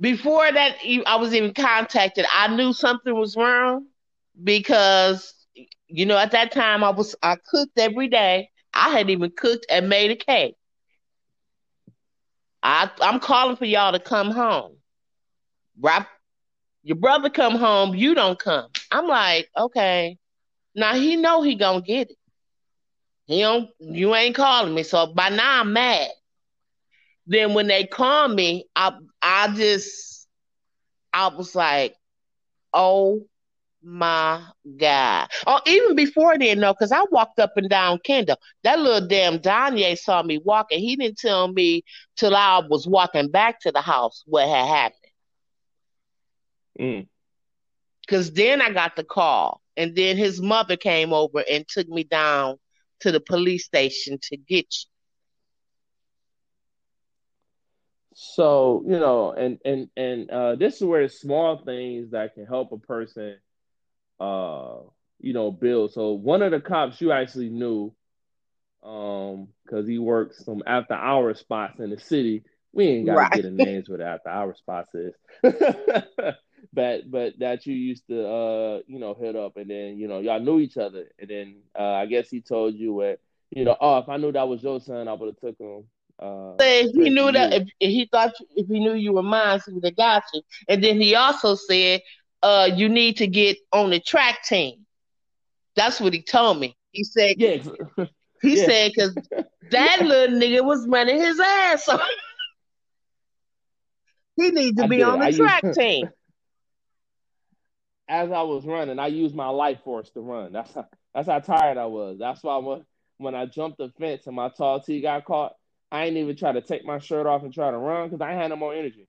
Before 0.00 0.50
that, 0.50 0.76
I 1.06 1.16
was 1.16 1.34
even 1.34 1.54
contacted. 1.54 2.26
I 2.32 2.54
knew 2.54 2.72
something 2.72 3.14
was 3.14 3.36
wrong 3.36 3.86
because 4.42 5.34
you 5.86 6.06
know 6.06 6.16
at 6.16 6.30
that 6.32 6.52
time 6.52 6.82
I 6.82 6.90
was 6.90 7.14
I 7.22 7.36
cooked 7.50 7.78
every 7.78 8.08
day 8.08 8.48
I 8.74 8.90
had 8.90 9.10
even 9.10 9.30
cooked 9.30 9.66
and 9.70 9.88
made 9.88 10.10
a 10.10 10.16
cake. 10.16 10.56
I 12.62 12.90
I'm 13.00 13.20
calling 13.20 13.56
for 13.56 13.64
y'all 13.64 13.92
to 13.92 14.00
come 14.00 14.30
home. 14.30 14.76
Right? 15.80 16.06
Your 16.82 16.96
brother 16.96 17.30
come 17.30 17.56
home, 17.56 17.94
you 17.94 18.14
don't 18.14 18.38
come. 18.38 18.68
I'm 18.90 19.06
like, 19.06 19.48
okay. 19.56 20.18
Now 20.74 20.94
he 20.94 21.16
know 21.16 21.42
he 21.42 21.54
gonna 21.54 21.82
get 21.82 22.10
it. 22.10 22.16
He 23.26 23.40
don't 23.40 23.70
you 23.78 24.14
ain't 24.14 24.34
calling 24.34 24.74
me. 24.74 24.82
So 24.82 25.06
by 25.06 25.28
now 25.28 25.60
I'm 25.60 25.72
mad. 25.72 26.10
Then 27.26 27.54
when 27.54 27.68
they 27.68 27.86
call 27.86 28.28
me, 28.28 28.66
I 28.74 28.92
I 29.20 29.48
just 29.54 30.26
I 31.12 31.28
was 31.28 31.54
like, 31.54 31.94
oh 32.72 33.22
my 33.82 34.42
God. 34.78 35.28
Oh, 35.46 35.60
even 35.66 35.94
before 35.96 36.38
then, 36.38 36.60
though, 36.60 36.72
because 36.72 36.92
I 36.92 37.04
walked 37.10 37.38
up 37.38 37.52
and 37.56 37.68
down 37.68 37.98
Kendall. 38.04 38.38
That 38.62 38.78
little 38.78 39.06
damn 39.06 39.38
Danye 39.38 39.98
saw 39.98 40.22
me 40.22 40.38
walking. 40.38 40.80
He 40.80 40.96
didn't 40.96 41.18
tell 41.18 41.48
me 41.48 41.84
till 42.16 42.34
I 42.34 42.62
was 42.68 42.86
walking 42.86 43.30
back 43.30 43.60
to 43.60 43.72
the 43.72 43.80
house 43.80 44.22
what 44.26 44.48
had 44.48 44.66
happened. 44.66 44.98
Mm. 46.80 47.08
Because 48.06 48.32
then 48.32 48.60
I 48.60 48.70
got 48.72 48.96
the 48.96 49.04
call, 49.04 49.60
and 49.76 49.94
then 49.94 50.16
his 50.16 50.40
mother 50.40 50.76
came 50.76 51.12
over 51.12 51.44
and 51.50 51.66
took 51.68 51.88
me 51.88 52.04
down 52.04 52.56
to 53.00 53.12
the 53.12 53.20
police 53.20 53.64
station 53.64 54.18
to 54.22 54.36
get 54.36 54.66
you. 54.70 54.91
So 58.24 58.84
you 58.86 59.00
know, 59.00 59.32
and 59.32 59.58
and 59.64 59.88
and 59.96 60.30
uh, 60.30 60.54
this 60.54 60.76
is 60.76 60.84
where 60.84 61.08
small 61.08 61.58
things 61.64 62.12
that 62.12 62.34
can 62.34 62.46
help 62.46 62.70
a 62.70 62.78
person, 62.78 63.36
uh, 64.20 64.76
you 65.18 65.32
know, 65.32 65.50
build. 65.50 65.92
So 65.92 66.12
one 66.12 66.40
of 66.42 66.52
the 66.52 66.60
cops 66.60 67.00
you 67.00 67.10
actually 67.10 67.48
knew, 67.48 67.92
um, 68.84 69.48
because 69.64 69.88
he 69.88 69.98
works 69.98 70.44
some 70.44 70.62
after 70.66 70.94
hour 70.94 71.34
spots 71.34 71.80
in 71.80 71.90
the 71.90 71.98
city. 71.98 72.44
We 72.72 72.86
ain't 72.86 73.06
got 73.06 73.18
to 73.18 73.24
right. 73.24 73.32
get 73.32 73.42
the 73.42 73.50
names 73.50 73.88
what 73.88 74.00
after 74.00 74.28
hour 74.28 74.54
spots 74.54 74.94
is, 74.94 75.12
but 76.72 77.10
but 77.10 77.38
that 77.40 77.66
you 77.66 77.74
used 77.74 78.06
to 78.06 78.26
uh 78.26 78.80
you 78.86 79.00
know 79.00 79.14
hit 79.14 79.34
up, 79.34 79.56
and 79.56 79.68
then 79.68 79.98
you 79.98 80.06
know 80.06 80.20
y'all 80.20 80.40
knew 80.40 80.60
each 80.60 80.76
other, 80.76 81.06
and 81.18 81.28
then 81.28 81.56
uh, 81.76 81.92
I 81.94 82.06
guess 82.06 82.30
he 82.30 82.40
told 82.40 82.76
you 82.76 82.94
what 82.94 83.20
you 83.50 83.64
know. 83.64 83.76
Oh, 83.80 83.98
if 83.98 84.08
I 84.08 84.16
knew 84.16 84.30
that 84.30 84.48
was 84.48 84.62
your 84.62 84.80
son, 84.80 85.08
I 85.08 85.12
would 85.12 85.26
have 85.26 85.40
took 85.40 85.58
him 85.58 85.84
uh, 86.22 86.54
if 86.60 86.92
he 86.92 87.10
knew 87.10 87.32
that, 87.32 87.52
if, 87.52 87.62
if, 87.80 87.90
he 87.90 88.08
thought, 88.10 88.32
if 88.54 88.68
he 88.68 88.78
knew 88.78 88.94
you 88.94 89.12
were 89.12 89.22
mine, 89.22 89.60
he 89.66 89.72
would 89.72 89.84
have 89.84 89.96
got 89.96 90.22
you. 90.32 90.42
And 90.68 90.82
then 90.82 91.00
he 91.00 91.16
also 91.16 91.56
said, 91.56 92.00
uh, 92.42 92.70
you 92.72 92.88
need 92.88 93.16
to 93.16 93.26
get 93.26 93.56
on 93.72 93.90
the 93.90 93.98
track 93.98 94.44
team. 94.44 94.86
That's 95.74 96.00
what 96.00 96.12
he 96.12 96.22
told 96.22 96.60
me. 96.60 96.76
He 96.92 97.02
said, 97.02 97.36
yeah. 97.38 97.56
He 98.40 98.42
yeah. 98.56 98.66
said, 98.66 98.92
because 98.94 99.14
that 99.70 99.96
yeah. 99.96 99.96
little 100.06 100.38
nigga 100.38 100.64
was 100.64 100.86
running 100.86 101.20
his 101.20 101.40
ass 101.40 101.88
off. 101.88 102.02
he 104.36 104.50
needs 104.50 104.76
to 104.76 104.84
I 104.84 104.86
be 104.86 104.98
did. 104.98 105.06
on 105.06 105.18
the 105.18 105.26
I 105.26 105.32
track 105.32 105.64
used, 105.64 105.78
team. 105.78 106.08
As 108.08 108.30
I 108.30 108.42
was 108.42 108.64
running, 108.64 109.00
I 109.00 109.08
used 109.08 109.34
my 109.34 109.48
life 109.48 109.80
force 109.82 110.10
to 110.10 110.20
run. 110.20 110.52
That's 110.52 110.72
how, 110.72 110.86
that's 111.14 111.28
how 111.28 111.40
tired 111.40 111.78
I 111.78 111.86
was. 111.86 112.18
That's 112.20 112.44
why 112.44 112.58
when, 112.58 112.84
when 113.16 113.34
I 113.34 113.46
jumped 113.46 113.78
the 113.78 113.90
fence 113.98 114.26
and 114.26 114.36
my 114.36 114.50
tall 114.50 114.80
T 114.80 115.00
got 115.00 115.24
caught, 115.24 115.54
I 115.92 116.06
ain't 116.06 116.16
even 116.16 116.34
try 116.34 116.52
to 116.52 116.62
take 116.62 116.86
my 116.86 116.98
shirt 116.98 117.26
off 117.26 117.42
and 117.42 117.52
try 117.52 117.70
to 117.70 117.76
run 117.76 118.08
because 118.08 118.22
I 118.22 118.32
had 118.32 118.48
no 118.48 118.56
more 118.56 118.72
energy. 118.72 119.06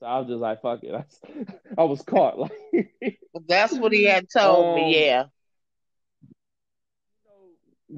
So 0.00 0.06
I 0.06 0.18
was 0.18 0.28
just 0.28 0.40
like, 0.40 0.62
fuck 0.62 0.80
it. 0.82 0.94
I, 1.78 1.84
was 1.84 2.00
caught. 2.00 2.38
Like 2.38 3.20
that's 3.46 3.74
what 3.74 3.92
he 3.92 4.04
had 4.04 4.28
told 4.30 4.68
um, 4.68 4.74
me. 4.76 4.98
Yeah. 4.98 5.24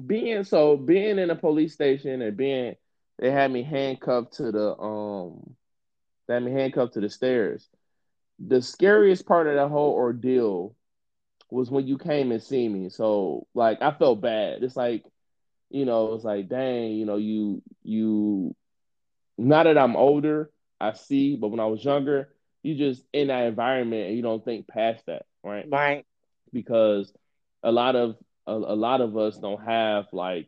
Being 0.05 0.43
so 0.43 0.75
being 0.75 1.17
in 1.17 1.29
a 1.29 1.35
police 1.35 1.73
station 1.73 2.21
and 2.21 2.35
being 2.35 2.75
they 3.17 3.31
had 3.31 3.49
me 3.49 3.63
handcuffed 3.63 4.33
to 4.33 4.51
the 4.51 4.77
um 4.77 5.55
they 6.27 6.33
had 6.33 6.43
me 6.43 6.51
handcuffed 6.51 6.95
to 6.95 6.99
the 6.99 7.09
stairs. 7.09 7.69
The 8.45 8.61
scariest 8.61 9.25
part 9.25 9.47
of 9.47 9.55
that 9.55 9.69
whole 9.69 9.93
ordeal 9.93 10.75
was 11.49 11.71
when 11.71 11.87
you 11.87 11.97
came 11.97 12.33
and 12.33 12.43
see 12.43 12.67
me. 12.67 12.89
So 12.89 13.47
like 13.53 13.81
I 13.81 13.91
felt 13.91 14.19
bad. 14.19 14.61
It's 14.61 14.75
like 14.75 15.05
you 15.69 15.85
know, 15.85 16.13
it's 16.13 16.23
like, 16.23 16.47
dang, 16.49 16.91
you 16.93 17.05
know, 17.05 17.17
you 17.17 17.61
you 17.83 18.55
now 19.37 19.63
that 19.63 19.77
I'm 19.77 19.95
older, 19.95 20.51
I 20.79 20.93
see, 20.93 21.35
but 21.35 21.49
when 21.49 21.59
I 21.59 21.65
was 21.65 21.83
younger, 21.83 22.29
you 22.63 22.75
just 22.75 23.03
in 23.13 23.27
that 23.27 23.45
environment 23.45 24.07
and 24.07 24.15
you 24.15 24.21
don't 24.21 24.43
think 24.43 24.67
past 24.67 25.05
that, 25.07 25.25
right? 25.43 25.65
Right. 25.69 26.05
Because 26.53 27.13
a 27.63 27.71
lot 27.71 27.95
of 27.95 28.15
a, 28.47 28.53
a 28.53 28.75
lot 28.75 29.01
of 29.01 29.17
us 29.17 29.37
don't 29.37 29.63
have 29.63 30.05
like, 30.11 30.47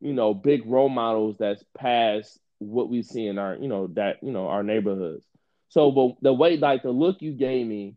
you 0.00 0.12
know, 0.12 0.34
big 0.34 0.66
role 0.66 0.88
models 0.88 1.36
that's 1.38 1.64
past 1.76 2.38
what 2.58 2.88
we 2.88 3.02
see 3.02 3.26
in 3.26 3.38
our, 3.38 3.56
you 3.56 3.68
know, 3.68 3.88
that, 3.88 4.22
you 4.22 4.32
know, 4.32 4.48
our 4.48 4.62
neighborhoods. 4.62 5.24
So 5.68 5.90
but 5.90 6.16
the 6.22 6.32
way 6.32 6.56
like 6.56 6.82
the 6.82 6.90
look 6.90 7.20
you 7.20 7.32
gave 7.32 7.66
me, 7.66 7.96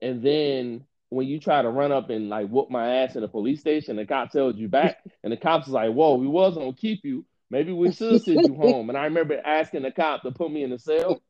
and 0.00 0.22
then 0.22 0.84
when 1.12 1.28
you 1.28 1.38
try 1.38 1.60
to 1.60 1.68
run 1.68 1.92
up 1.92 2.08
and 2.08 2.30
like 2.30 2.48
whoop 2.48 2.70
my 2.70 3.02
ass 3.02 3.16
in 3.16 3.20
the 3.20 3.28
police 3.28 3.60
station, 3.60 3.96
the 3.96 4.06
cop 4.06 4.30
tells 4.30 4.56
you 4.56 4.66
back, 4.66 5.04
and 5.22 5.30
the 5.30 5.36
cops 5.36 5.66
is 5.66 5.72
like, 5.74 5.92
"Whoa, 5.92 6.14
we 6.14 6.26
was 6.26 6.54
gonna 6.54 6.72
keep 6.72 7.04
you. 7.04 7.26
Maybe 7.50 7.70
we 7.70 7.92
should 7.92 8.22
send 8.22 8.46
you 8.46 8.54
home." 8.54 8.88
And 8.88 8.96
I 8.96 9.04
remember 9.04 9.38
asking 9.44 9.82
the 9.82 9.92
cop 9.92 10.22
to 10.22 10.30
put 10.30 10.50
me 10.50 10.62
in 10.62 10.70
the 10.70 10.78
cell. 10.78 11.20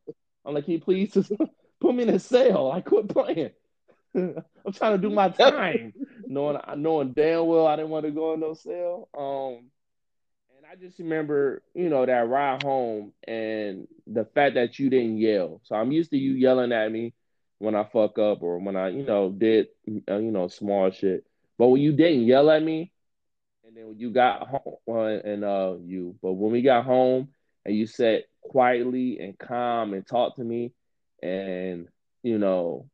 I'm 0.44 0.54
like, 0.54 0.66
"Can 0.66 0.74
you 0.74 0.80
please 0.80 1.12
just 1.12 1.32
put 1.80 1.94
me 1.96 2.04
in 2.04 2.12
the 2.12 2.20
cell? 2.20 2.70
I 2.70 2.80
quit 2.80 3.08
playing. 3.08 3.50
I'm 4.14 4.72
trying 4.72 4.92
to 4.92 4.98
do 4.98 5.10
my 5.10 5.30
time, 5.30 5.92
knowing 6.26 6.60
knowing 6.76 7.12
damn 7.12 7.46
well 7.46 7.66
I 7.66 7.74
didn't 7.74 7.90
want 7.90 8.04
to 8.06 8.12
go 8.12 8.34
in 8.34 8.40
no 8.40 8.54
cell." 8.54 9.08
Um, 9.18 9.66
and 10.56 10.64
I 10.70 10.76
just 10.76 11.00
remember, 11.00 11.60
you 11.74 11.88
know, 11.88 12.06
that 12.06 12.28
ride 12.28 12.62
home 12.62 13.12
and 13.26 13.88
the 14.06 14.26
fact 14.26 14.54
that 14.54 14.78
you 14.78 14.90
didn't 14.90 15.18
yell. 15.18 15.60
So 15.64 15.74
I'm 15.74 15.90
used 15.90 16.10
to 16.10 16.16
you 16.16 16.34
yelling 16.34 16.70
at 16.70 16.92
me 16.92 17.14
when 17.62 17.76
I 17.76 17.84
fuck 17.84 18.18
up 18.18 18.42
or 18.42 18.58
when 18.58 18.74
I, 18.74 18.88
you 18.88 19.04
know, 19.04 19.30
did, 19.30 19.68
uh, 20.10 20.16
you 20.16 20.32
know, 20.32 20.48
small 20.48 20.90
shit. 20.90 21.24
But 21.56 21.68
when 21.68 21.80
you 21.80 21.92
didn't 21.92 22.26
yell 22.26 22.50
at 22.50 22.60
me, 22.60 22.92
and 23.64 23.76
then 23.76 23.86
when 23.86 23.98
you 24.00 24.10
got 24.10 24.48
home, 24.48 24.76
uh, 24.88 25.20
and 25.24 25.44
uh, 25.44 25.74
you, 25.80 26.16
but 26.20 26.32
when 26.32 26.50
we 26.50 26.62
got 26.62 26.84
home 26.84 27.28
and 27.64 27.76
you 27.76 27.86
sat 27.86 28.24
quietly 28.40 29.20
and 29.20 29.38
calm 29.38 29.94
and 29.94 30.04
talked 30.04 30.38
to 30.38 30.44
me, 30.44 30.72
and 31.22 31.86
you 32.24 32.38
know, 32.38 32.90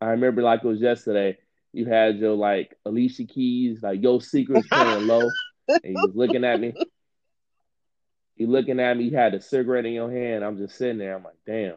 I 0.00 0.10
remember 0.10 0.40
like 0.40 0.62
it 0.62 0.68
was 0.68 0.80
yesterday. 0.80 1.38
You 1.72 1.86
had 1.86 2.18
your 2.18 2.36
like 2.36 2.76
Alicia 2.86 3.24
Keys, 3.24 3.82
like 3.82 4.00
your 4.00 4.20
secrets 4.20 4.68
playing 4.68 5.08
low, 5.08 5.28
and 5.68 5.80
you 5.84 6.06
was 6.06 6.14
looking 6.14 6.44
at 6.44 6.60
me. 6.60 6.74
You 8.36 8.46
looking 8.46 8.80
at 8.80 8.96
me. 8.96 9.04
You 9.04 9.16
had 9.18 9.34
a 9.34 9.40
cigarette 9.42 9.84
in 9.84 9.92
your 9.92 10.10
hand. 10.10 10.42
I'm 10.42 10.56
just 10.56 10.78
sitting 10.78 10.96
there. 10.96 11.14
I'm 11.14 11.22
like, 11.22 11.36
damn. 11.44 11.76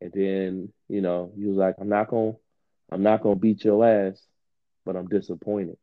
And 0.00 0.12
then, 0.12 0.72
you 0.88 1.00
know, 1.00 1.32
he 1.36 1.46
was 1.46 1.56
like, 1.56 1.76
I'm 1.78 1.88
not 1.88 2.08
gonna 2.08 2.32
I'm 2.90 3.02
not 3.02 3.22
gonna 3.22 3.36
beat 3.36 3.64
your 3.64 3.84
ass, 3.86 4.26
but 4.84 4.96
I'm 4.96 5.08
disappointed. 5.08 5.78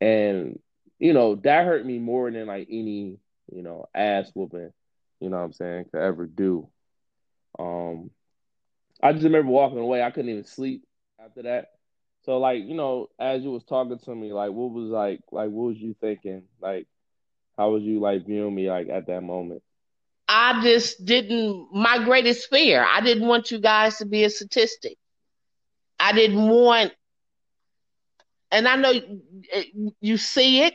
And, 0.00 0.58
you 0.98 1.12
know, 1.12 1.36
that 1.36 1.64
hurt 1.64 1.84
me 1.84 1.98
more 1.98 2.30
than 2.30 2.46
like 2.46 2.68
any, 2.70 3.18
you 3.52 3.62
know, 3.62 3.86
ass 3.94 4.30
whooping, 4.34 4.72
you 5.20 5.30
know 5.30 5.38
what 5.38 5.44
I'm 5.44 5.52
saying, 5.52 5.86
could 5.92 6.00
ever 6.02 6.26
do. 6.26 6.68
Um 7.58 8.10
I 9.02 9.12
just 9.12 9.24
remember 9.24 9.50
walking 9.50 9.78
away, 9.78 10.02
I 10.02 10.10
couldn't 10.10 10.30
even 10.30 10.44
sleep 10.44 10.84
after 11.18 11.42
that. 11.42 11.66
So 12.22 12.38
like, 12.38 12.62
you 12.64 12.74
know, 12.74 13.08
as 13.18 13.42
you 13.42 13.50
was 13.50 13.64
talking 13.64 13.98
to 13.98 14.14
me, 14.14 14.32
like 14.32 14.50
what 14.52 14.70
was 14.72 14.88
like 14.90 15.20
like 15.32 15.50
what 15.50 15.68
was 15.68 15.78
you 15.78 15.94
thinking? 16.00 16.44
Like 16.60 16.86
how 17.56 17.70
was 17.72 17.82
you 17.82 18.00
like 18.00 18.26
viewing 18.26 18.54
me 18.54 18.70
like 18.70 18.88
at 18.88 19.06
that 19.06 19.22
moment? 19.22 19.62
I 20.34 20.62
just 20.62 21.04
didn't, 21.04 21.68
my 21.74 22.02
greatest 22.02 22.48
fear, 22.48 22.82
I 22.88 23.02
didn't 23.02 23.28
want 23.28 23.50
you 23.50 23.60
guys 23.60 23.98
to 23.98 24.06
be 24.06 24.24
a 24.24 24.30
statistic. 24.30 24.96
I 26.00 26.12
didn't 26.14 26.48
want, 26.48 26.94
and 28.50 28.66
I 28.66 28.76
know 28.76 28.94
you 30.00 30.16
see 30.16 30.62
it, 30.62 30.72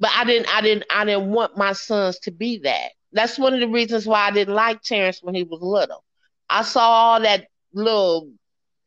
but 0.00 0.10
I 0.12 0.24
didn't, 0.24 0.52
I 0.52 0.60
didn't, 0.60 0.86
I 0.90 1.04
didn't 1.04 1.30
want 1.30 1.56
my 1.56 1.72
sons 1.72 2.18
to 2.20 2.32
be 2.32 2.58
that. 2.64 2.90
That's 3.12 3.38
one 3.38 3.54
of 3.54 3.60
the 3.60 3.68
reasons 3.68 4.08
why 4.08 4.26
I 4.26 4.32
didn't 4.32 4.56
like 4.56 4.82
Terrence 4.82 5.22
when 5.22 5.36
he 5.36 5.44
was 5.44 5.60
little. 5.62 6.02
I 6.50 6.62
saw 6.62 6.80
all 6.80 7.20
that 7.20 7.46
little 7.72 8.32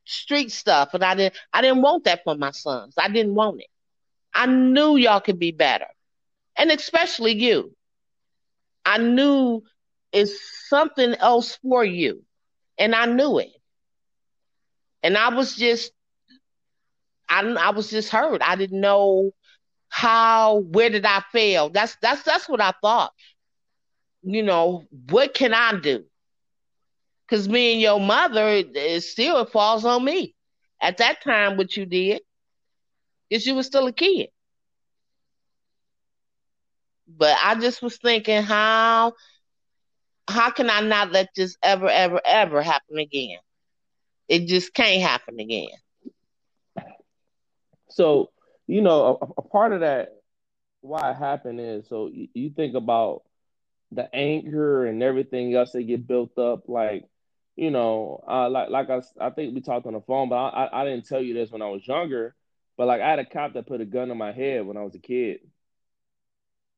street 0.04 0.52
stuff, 0.52 0.94
and 0.94 1.04
I 1.04 1.16
didn't, 1.16 1.36
I 1.54 1.62
didn't 1.62 1.82
want 1.82 2.04
that 2.04 2.26
for 2.26 2.36
my 2.36 2.52
sons. 2.52 2.96
I 2.98 3.08
didn't 3.08 3.36
want 3.36 3.62
it. 3.62 3.68
I 4.34 4.48
knew 4.48 4.98
y'all 4.98 5.22
could 5.22 5.40
be 5.40 5.52
better, 5.54 5.88
and 6.58 6.72
especially 6.72 7.36
you. 7.36 7.74
I 8.86 8.98
knew 8.98 9.64
is 10.12 10.40
something 10.68 11.16
else 11.16 11.58
for 11.62 11.84
you. 11.84 12.24
And 12.78 12.96
I 12.96 13.06
knew 13.06 13.40
it. 13.40 13.50
And 15.04 15.18
I 15.18 15.30
was 15.30 15.56
just, 15.56 15.92
I, 17.30 17.42
I 17.42 17.70
was 17.72 17.90
just 17.90 18.10
hurt. 18.10 18.42
I 18.44 18.56
didn't 18.56 18.82
know 18.82 19.32
how, 19.90 20.60
where 20.60 20.90
did 20.90 21.06
I 21.06 21.22
fail? 21.32 21.70
That's, 21.70 21.96
that's, 22.02 22.24
that's 22.24 22.50
what 22.50 22.62
I 22.62 22.74
thought. 22.82 23.12
You 24.24 24.44
know, 24.44 24.86
what 25.10 25.34
can 25.34 25.54
I 25.54 25.80
do? 25.80 26.06
Because 27.28 27.48
me 27.48 27.74
and 27.74 27.82
your 27.82 28.00
mother, 28.00 28.48
it 28.48 29.02
still 29.02 29.42
it 29.42 29.52
falls 29.52 29.86
on 29.86 30.04
me. 30.04 30.36
At 30.82 30.98
that 30.98 31.22
time, 31.22 31.58
what 31.58 31.76
you 31.78 31.86
did 31.86 32.22
is 33.30 33.46
you 33.46 33.56
were 33.56 33.64
still 33.64 33.88
a 33.88 33.94
kid. 33.94 34.30
But 37.08 37.38
I 37.44 37.56
just 37.56 37.82
was 37.82 37.98
thinking, 37.98 38.44
how 38.44 39.14
how 40.30 40.52
can 40.52 40.70
I 40.70 40.82
not 40.82 41.12
let 41.12 41.30
this 41.36 41.58
ever, 41.62 41.90
ever, 41.90 42.22
ever 42.26 42.62
happen 42.62 42.98
again? 43.00 43.40
It 44.28 44.48
just 44.48 44.74
can't 44.74 45.02
happen 45.02 45.40
again. 45.40 45.70
So, 47.90 48.30
you 48.68 48.82
know, 48.82 49.18
a, 49.22 49.26
a 49.40 49.42
part 49.42 49.74
of 49.74 49.82
that, 49.82 50.16
why 50.82 51.12
it 51.12 51.18
happened 51.18 51.60
is 51.60 51.90
so 51.90 52.08
you, 52.08 52.30
you 52.34 52.50
think 52.52 52.76
about 52.76 53.24
the 53.92 54.14
anger 54.16 54.86
and 54.86 55.04
everything 55.04 55.54
else 55.54 55.72
that 55.72 55.84
get 55.84 56.08
built 56.08 56.38
up. 56.38 56.70
Like, 56.70 57.06
you 57.56 57.72
know, 57.72 58.24
uh, 58.28 58.50
like 58.50 58.70
like 58.70 58.90
I, 58.90 59.02
I 59.20 59.30
think 59.32 59.54
we 59.54 59.62
talked 59.62 59.86
on 59.86 59.94
the 59.94 60.02
phone, 60.02 60.30
but 60.30 60.36
I, 60.36 60.66
I, 60.66 60.82
I 60.82 60.86
didn't 60.86 61.08
tell 61.08 61.22
you 61.22 61.34
this 61.34 61.52
when 61.52 61.62
I 61.62 61.70
was 61.70 61.86
younger. 61.86 62.36
But 62.78 62.88
like 62.88 63.02
I 63.02 63.10
had 63.10 63.20
a 63.20 63.26
cop 63.26 63.54
that 63.54 63.68
put 63.68 63.82
a 63.82 63.86
gun 63.86 64.12
in 64.12 64.18
my 64.18 64.32
head 64.32 64.66
when 64.66 64.78
I 64.78 64.84
was 64.84 64.96
a 64.96 65.00
kid. 65.00 65.40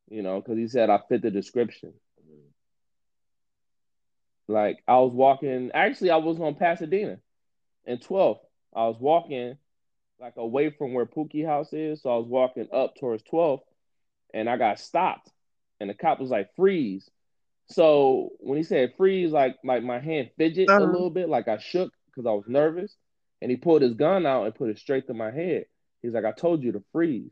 You 0.09 0.23
know, 0.23 0.41
because 0.41 0.57
he 0.57 0.67
said 0.67 0.89
I 0.89 0.99
fit 1.07 1.21
the 1.21 1.29
description. 1.29 1.93
Like 4.51 4.83
I 4.87 4.97
was 4.97 5.11
walking. 5.13 5.71
Actually, 5.73 6.11
I 6.11 6.17
was 6.17 6.39
on 6.39 6.55
Pasadena 6.55 7.17
in 7.85 7.97
12th. 7.97 8.39
I 8.73 8.87
was 8.87 8.97
walking 8.99 9.57
like 10.19 10.37
away 10.37 10.69
from 10.69 10.93
where 10.93 11.05
Pookie 11.05 11.45
House 11.45 11.73
is, 11.73 12.01
so 12.01 12.13
I 12.13 12.17
was 12.17 12.27
walking 12.27 12.67
up 12.71 12.95
towards 12.95 13.23
12th, 13.23 13.63
and 14.33 14.49
I 14.49 14.57
got 14.57 14.79
stopped, 14.79 15.29
and 15.79 15.89
the 15.89 15.93
cop 15.93 16.19
was 16.19 16.29
like, 16.29 16.55
"Freeze." 16.55 17.09
So 17.67 18.31
when 18.39 18.57
he 18.57 18.63
said 18.63 18.93
freeze, 18.97 19.31
like 19.31 19.57
like 19.63 19.83
my 19.83 19.99
hand 19.99 20.29
fidget 20.37 20.69
uh-huh. 20.69 20.83
a 20.83 20.85
little 20.85 21.09
bit, 21.09 21.29
like 21.29 21.47
I 21.47 21.57
shook 21.57 21.93
because 22.05 22.27
I 22.27 22.31
was 22.33 22.45
nervous, 22.47 22.95
and 23.41 23.49
he 23.49 23.57
pulled 23.57 23.81
his 23.81 23.93
gun 23.93 24.25
out 24.25 24.45
and 24.45 24.55
put 24.55 24.69
it 24.69 24.77
straight 24.77 25.07
to 25.07 25.13
my 25.13 25.31
head. 25.31 25.65
He's 26.01 26.13
like, 26.13 26.25
"I 26.25 26.31
told 26.31 26.63
you 26.63 26.73
to 26.73 26.83
freeze." 26.91 27.31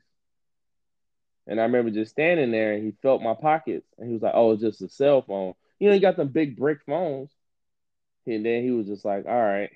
And 1.46 1.60
I 1.60 1.64
remember 1.64 1.92
just 1.92 2.12
standing 2.12 2.52
there, 2.52 2.74
and 2.74 2.86
he 2.86 2.94
felt 3.02 3.22
my 3.22 3.34
pockets, 3.34 3.88
and 3.98 4.08
he 4.08 4.14
was 4.14 4.22
like, 4.22 4.34
"Oh, 4.36 4.52
it's 4.52 4.62
just 4.62 4.82
a 4.82 4.90
cell 4.90 5.22
phone." 5.22 5.54
You 5.80 5.88
know, 5.90 5.94
he 5.94 6.00
got 6.00 6.18
them 6.18 6.30
big 6.30 6.58
brick 6.58 6.80
phones. 6.86 7.32
And 8.28 8.46
then 8.46 8.64
he 8.64 8.72
was 8.72 8.88
just 8.88 9.06
like, 9.06 9.26
"All 9.26 9.42
right." 9.42 9.72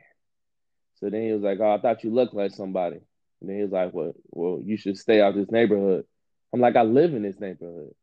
So 0.95 1.09
then 1.09 1.23
he 1.23 1.33
was 1.33 1.41
like, 1.43 1.59
"Oh, 1.59 1.71
I 1.73 1.79
thought 1.79 2.03
you 2.03 2.11
looked 2.11 2.33
like 2.33 2.51
somebody." 2.51 2.97
And 3.41 3.49
then 3.49 3.57
he 3.57 3.63
was 3.63 3.71
like, 3.71 3.93
"Well, 3.93 4.13
well, 4.29 4.61
you 4.63 4.77
should 4.77 4.97
stay 4.97 5.21
out 5.21 5.35
this 5.35 5.51
neighborhood." 5.51 6.05
I'm 6.53 6.61
like, 6.61 6.75
"I 6.75 6.83
live 6.83 7.13
in 7.13 7.23
this 7.23 7.39
neighborhood." 7.39 7.95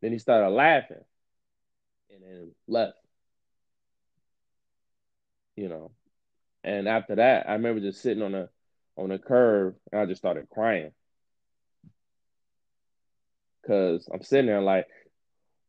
Then 0.00 0.12
he 0.12 0.18
started 0.18 0.50
laughing, 0.50 1.04
and 2.10 2.22
then 2.22 2.54
left. 2.68 2.98
You 5.56 5.68
know, 5.68 5.90
and 6.62 6.88
after 6.88 7.16
that, 7.16 7.48
I 7.48 7.54
remember 7.54 7.80
just 7.80 8.00
sitting 8.02 8.22
on 8.22 8.34
a 8.34 8.48
on 8.96 9.10
a 9.10 9.18
curb, 9.18 9.76
and 9.92 10.00
I 10.00 10.06
just 10.06 10.20
started 10.20 10.48
crying 10.50 10.92
because 13.62 14.08
I'm 14.12 14.22
sitting 14.22 14.46
there 14.46 14.62
like, 14.62 14.86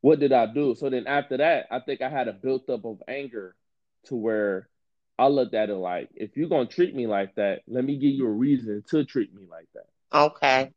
what 0.01 0.19
did 0.19 0.31
I 0.31 0.45
do? 0.45 0.75
So 0.75 0.89
then 0.89 1.07
after 1.07 1.37
that, 1.37 1.67
I 1.71 1.79
think 1.79 2.01
I 2.01 2.09
had 2.09 2.27
a 2.27 2.33
built 2.33 2.69
up 2.69 2.85
of 2.85 3.01
anger 3.07 3.55
to 4.05 4.15
where 4.15 4.69
I 5.17 5.27
looked 5.27 5.53
at 5.53 5.69
it 5.69 5.75
like, 5.75 6.09
if 6.15 6.37
you're 6.37 6.49
gonna 6.49 6.65
treat 6.65 6.95
me 6.95 7.07
like 7.07 7.35
that, 7.35 7.61
let 7.67 7.83
me 7.83 7.97
give 7.97 8.11
you 8.11 8.25
a 8.25 8.31
reason 8.31 8.83
to 8.89 9.03
treat 9.03 9.33
me 9.33 9.45
like 9.49 9.67
that. 9.73 10.17
Okay. 10.17 10.71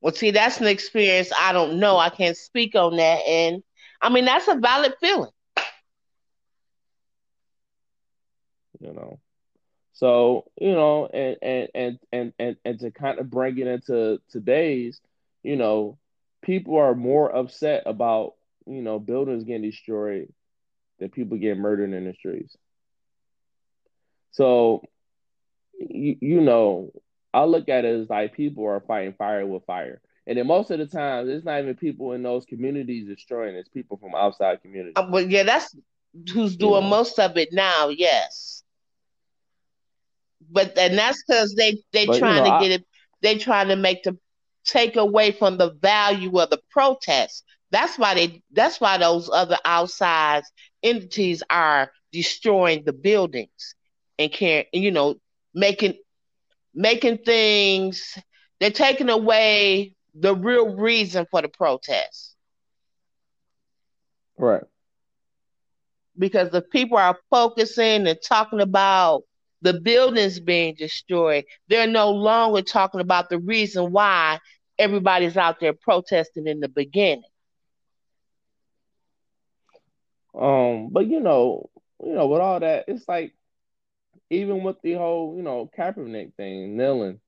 Well, 0.00 0.12
see, 0.12 0.32
that's 0.32 0.60
an 0.60 0.66
experience 0.66 1.30
I 1.38 1.52
don't 1.52 1.78
know. 1.78 1.96
I 1.96 2.10
can't 2.10 2.36
speak 2.36 2.74
on 2.74 2.96
that, 2.96 3.20
and 3.26 3.62
I 4.02 4.08
mean 4.10 4.24
that's 4.24 4.48
a 4.48 4.56
valid 4.56 4.94
feeling. 5.00 5.30
You 8.80 8.92
know, 8.92 9.20
so 9.92 10.44
you 10.60 10.72
know, 10.72 11.06
and 11.06 11.36
and 11.40 11.68
and 11.74 11.98
and 12.12 12.32
and, 12.38 12.56
and 12.64 12.80
to 12.80 12.90
kind 12.90 13.20
of 13.20 13.30
bring 13.30 13.56
it 13.58 13.66
into 13.68 14.20
today's, 14.30 15.00
you 15.44 15.56
know, 15.56 15.98
people 16.44 16.76
are 16.78 16.94
more 16.94 17.34
upset 17.34 17.82
about 17.86 18.34
you 18.66 18.82
know 18.82 18.98
buildings 18.98 19.44
getting 19.44 19.62
destroyed 19.62 20.32
than 20.98 21.10
people 21.10 21.38
getting 21.38 21.60
murdered 21.60 21.92
in 21.92 22.04
the 22.04 22.14
streets. 22.14 22.56
So, 24.32 24.82
you, 25.78 26.16
you 26.20 26.40
know, 26.40 26.92
I 27.32 27.44
look 27.44 27.68
at 27.68 27.84
it 27.84 28.00
as 28.00 28.10
like 28.10 28.34
people 28.34 28.64
are 28.66 28.80
fighting 28.80 29.14
fire 29.14 29.46
with 29.46 29.64
fire. 29.64 30.00
And 30.26 30.38
then 30.38 30.46
most 30.46 30.70
of 30.70 30.78
the 30.78 30.86
time, 30.86 31.28
it's 31.28 31.44
not 31.44 31.60
even 31.60 31.74
people 31.74 32.12
in 32.12 32.22
those 32.22 32.46
communities 32.46 33.06
destroying; 33.06 33.56
it's 33.56 33.68
people 33.68 33.98
from 33.98 34.14
outside 34.14 34.62
communities. 34.62 34.94
Uh, 34.96 35.06
well, 35.10 35.28
yeah, 35.28 35.42
that's 35.42 35.76
who's 36.32 36.56
doing 36.56 36.84
know. 36.84 36.88
most 36.88 37.18
of 37.18 37.36
it 37.36 37.50
now. 37.52 37.88
Yes, 37.88 38.62
but 40.50 40.78
and 40.78 40.96
that's 40.96 41.22
because 41.22 41.54
they 41.54 41.82
they 41.92 42.06
but, 42.06 42.18
trying 42.18 42.44
you 42.44 42.50
know, 42.50 42.58
to 42.58 42.64
get 42.64 42.80
it. 42.80 42.86
They 43.20 43.36
trying 43.36 43.68
to 43.68 43.76
make 43.76 44.02
the 44.02 44.16
take 44.64 44.96
away 44.96 45.32
from 45.32 45.58
the 45.58 45.72
value 45.72 46.38
of 46.38 46.50
the 46.50 46.60
protest. 46.70 47.44
That's 47.70 47.98
why 47.98 48.14
they. 48.14 48.42
That's 48.52 48.80
why 48.80 48.98
those 48.98 49.30
other 49.32 49.58
outside 49.64 50.42
entities 50.82 51.42
are 51.50 51.90
destroying 52.12 52.84
the 52.84 52.92
buildings 52.92 53.74
and 54.18 54.30
can 54.32 54.64
you 54.72 54.90
know 54.90 55.16
making 55.54 55.94
making 56.74 57.18
things. 57.18 58.16
They're 58.60 58.70
taking 58.70 59.10
away 59.10 59.94
the 60.14 60.34
real 60.34 60.76
reason 60.76 61.26
for 61.30 61.42
the 61.42 61.48
protest. 61.48 62.36
Right. 64.38 64.64
Because 66.18 66.50
the 66.50 66.62
people 66.62 66.98
are 66.98 67.18
focusing 67.30 68.06
and 68.06 68.18
talking 68.22 68.60
about 68.60 69.22
the 69.62 69.80
buildings 69.80 70.38
being 70.40 70.74
destroyed, 70.74 71.44
they're 71.68 71.86
no 71.86 72.10
longer 72.10 72.62
talking 72.62 73.00
about 73.00 73.28
the 73.30 73.38
reason 73.38 73.92
why 73.92 74.38
everybody's 74.78 75.36
out 75.36 75.60
there 75.60 75.72
protesting 75.72 76.46
in 76.46 76.60
the 76.60 76.68
beginning. 76.68 77.24
Um, 80.34 80.88
but 80.90 81.06
you 81.06 81.20
know, 81.20 81.70
you 82.02 82.12
know, 82.14 82.26
with 82.26 82.40
all 82.40 82.60
that, 82.60 82.84
it's 82.88 83.08
like 83.08 83.32
even 84.30 84.62
with 84.64 84.80
the 84.82 84.94
whole, 84.94 85.36
you 85.36 85.42
know, 85.42 85.70
Kaepernick 85.78 86.34
thing, 86.34 86.76
kneeling, 86.76 87.20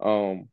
um, 0.00 0.48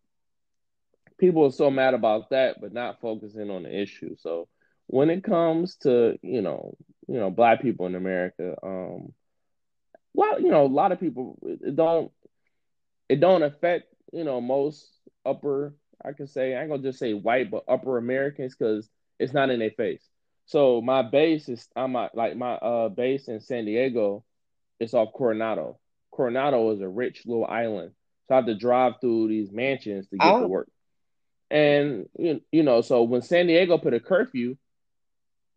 people 1.18 1.46
are 1.46 1.52
so 1.52 1.72
mad 1.72 1.94
about 1.94 2.30
that, 2.32 2.62
but 2.62 2.74
not 2.74 3.02
focusing 3.02 3.50
on 3.50 3.64
the 3.64 3.82
issue. 3.82 4.16
So 4.18 4.48
when 4.88 5.10
it 5.10 5.24
comes 5.24 5.78
to, 5.78 6.18
you 6.22 6.42
know, 6.42 6.76
you 7.08 7.16
know, 7.16 7.32
black 7.32 7.62
people 7.62 7.86
in 7.88 7.96
America, 7.96 8.56
um, 8.64 9.14
well, 10.14 10.42
you 10.42 10.50
know, 10.50 10.66
a 10.66 10.68
lot 10.68 10.92
of 10.92 11.00
people 11.00 11.38
it 11.44 11.76
don't 11.76 12.12
it 13.10 13.20
don't 13.20 13.44
affect, 13.44 13.86
you 14.14 14.24
know, 14.24 14.42
most 14.42 14.88
upper 15.26 15.76
I 16.04 16.14
can 16.14 16.28
say 16.28 16.56
I 16.56 16.62
ain't 16.62 16.70
gonna 16.70 16.84
just 16.84 17.00
say 17.00 17.14
white, 17.14 17.52
but 17.52 17.64
upper 17.68 17.98
Americans 17.98 18.56
because 18.58 18.90
it's 19.20 19.34
not 19.34 19.50
in 19.50 19.60
their 19.60 19.72
face. 19.72 20.04
So 20.46 20.82
my 20.82 21.02
base 21.02 21.48
is 21.48 21.68
I'm 21.76 21.94
like 21.94 22.36
my 22.36 22.54
uh 22.54 22.90
base 22.90 23.28
in 23.28 23.40
San 23.40 23.66
Diego, 23.66 24.24
is 24.80 24.94
off 24.94 25.14
Coronado. 25.14 25.80
Coronado 26.12 26.72
is 26.72 26.82
a 26.82 26.90
rich 26.90 27.24
little 27.26 27.46
island, 27.46 27.92
so 28.28 28.34
I 28.34 28.38
have 28.38 28.46
to 28.48 28.56
drive 28.56 28.96
through 29.00 29.28
these 29.30 29.52
mansions 29.52 30.08
to 30.10 30.18
get 30.18 30.28
oh. 30.28 30.42
to 30.42 30.48
work. 30.48 30.70
And 31.50 32.08
you 32.18 32.42
you 32.52 32.64
know, 32.64 32.82
so 32.82 33.04
when 33.04 33.22
San 33.22 33.48
Diego 33.48 33.78
put 33.78 33.94
a 33.94 34.00
curfew, 34.00 34.58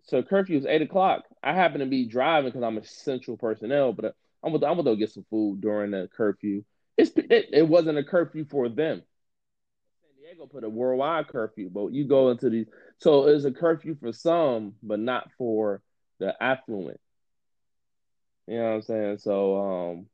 so 0.04 0.22
curfew 0.22 0.58
is 0.58 0.66
eight 0.66 0.82
o'clock. 0.82 1.24
I 1.42 1.54
happen 1.54 1.80
to 1.80 1.86
be 1.86 2.06
driving 2.06 2.50
because 2.50 2.62
I'm 2.62 2.78
essential 2.78 3.36
personnel, 3.36 3.92
but 3.92 4.14
I'm 4.42 4.52
gonna 4.52 4.66
I'm 4.66 4.76
gonna 4.76 4.84
go 4.84 4.96
get 4.96 5.12
some 5.12 5.26
food 5.30 5.60
during 5.60 5.90
the 5.90 6.08
curfew. 6.14 6.64
It's 6.96 7.10
it, 7.16 7.48
it 7.52 7.68
wasn't 7.68 7.98
a 7.98 8.04
curfew 8.04 8.44
for 8.44 8.68
them. 8.68 9.02
Diego 10.34 10.46
put 10.46 10.64
a 10.64 10.68
worldwide 10.68 11.28
curfew, 11.28 11.70
but 11.72 11.92
you 11.92 12.04
go 12.06 12.30
into 12.30 12.50
these, 12.50 12.66
so 12.98 13.28
it's 13.28 13.44
a 13.44 13.52
curfew 13.52 13.96
for 14.00 14.12
some, 14.12 14.74
but 14.82 14.98
not 14.98 15.30
for 15.38 15.80
the 16.18 16.34
affluent. 16.42 17.00
You 18.48 18.58
know 18.58 18.64
what 18.64 18.74
I'm 18.74 18.82
saying? 18.82 19.18
So, 19.18 19.56
um, 19.56 20.06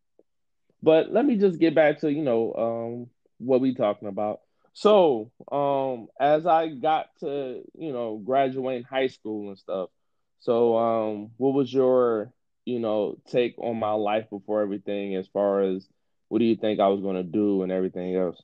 but 0.83 1.11
let 1.11 1.25
me 1.25 1.37
just 1.37 1.59
get 1.59 1.75
back 1.75 2.01
to 2.01 2.13
you 2.13 2.23
know 2.23 2.55
um 2.55 3.11
what 3.39 3.61
we 3.63 3.75
talking 3.75 4.09
about. 4.09 4.41
So, 4.75 5.31
um, 5.51 6.09
as 6.21 6.47
I 6.47 6.69
got 6.69 7.07
to 7.21 7.63
you 7.75 7.93
know 7.93 8.21
graduating 8.23 8.85
high 8.85 9.09
school 9.09 9.49
and 9.49 9.59
stuff, 9.59 9.89
so 10.41 10.77
um, 10.77 11.31
what 11.39 11.55
was 11.55 11.73
your 11.73 12.31
you 12.67 12.79
know 12.79 13.17
take 13.31 13.59
on 13.59 13.79
my 13.79 13.93
life 13.93 14.29
before 14.29 14.61
everything 14.61 15.17
as 15.17 15.27
far 15.29 15.63
as 15.63 15.89
what 16.29 16.41
do 16.41 16.45
you 16.45 16.57
think 16.57 16.79
I 16.79 16.89
was 16.89 17.01
going 17.01 17.17
to 17.17 17.23
do 17.23 17.63
and 17.63 17.73
everything 17.73 18.15
else? 18.15 18.41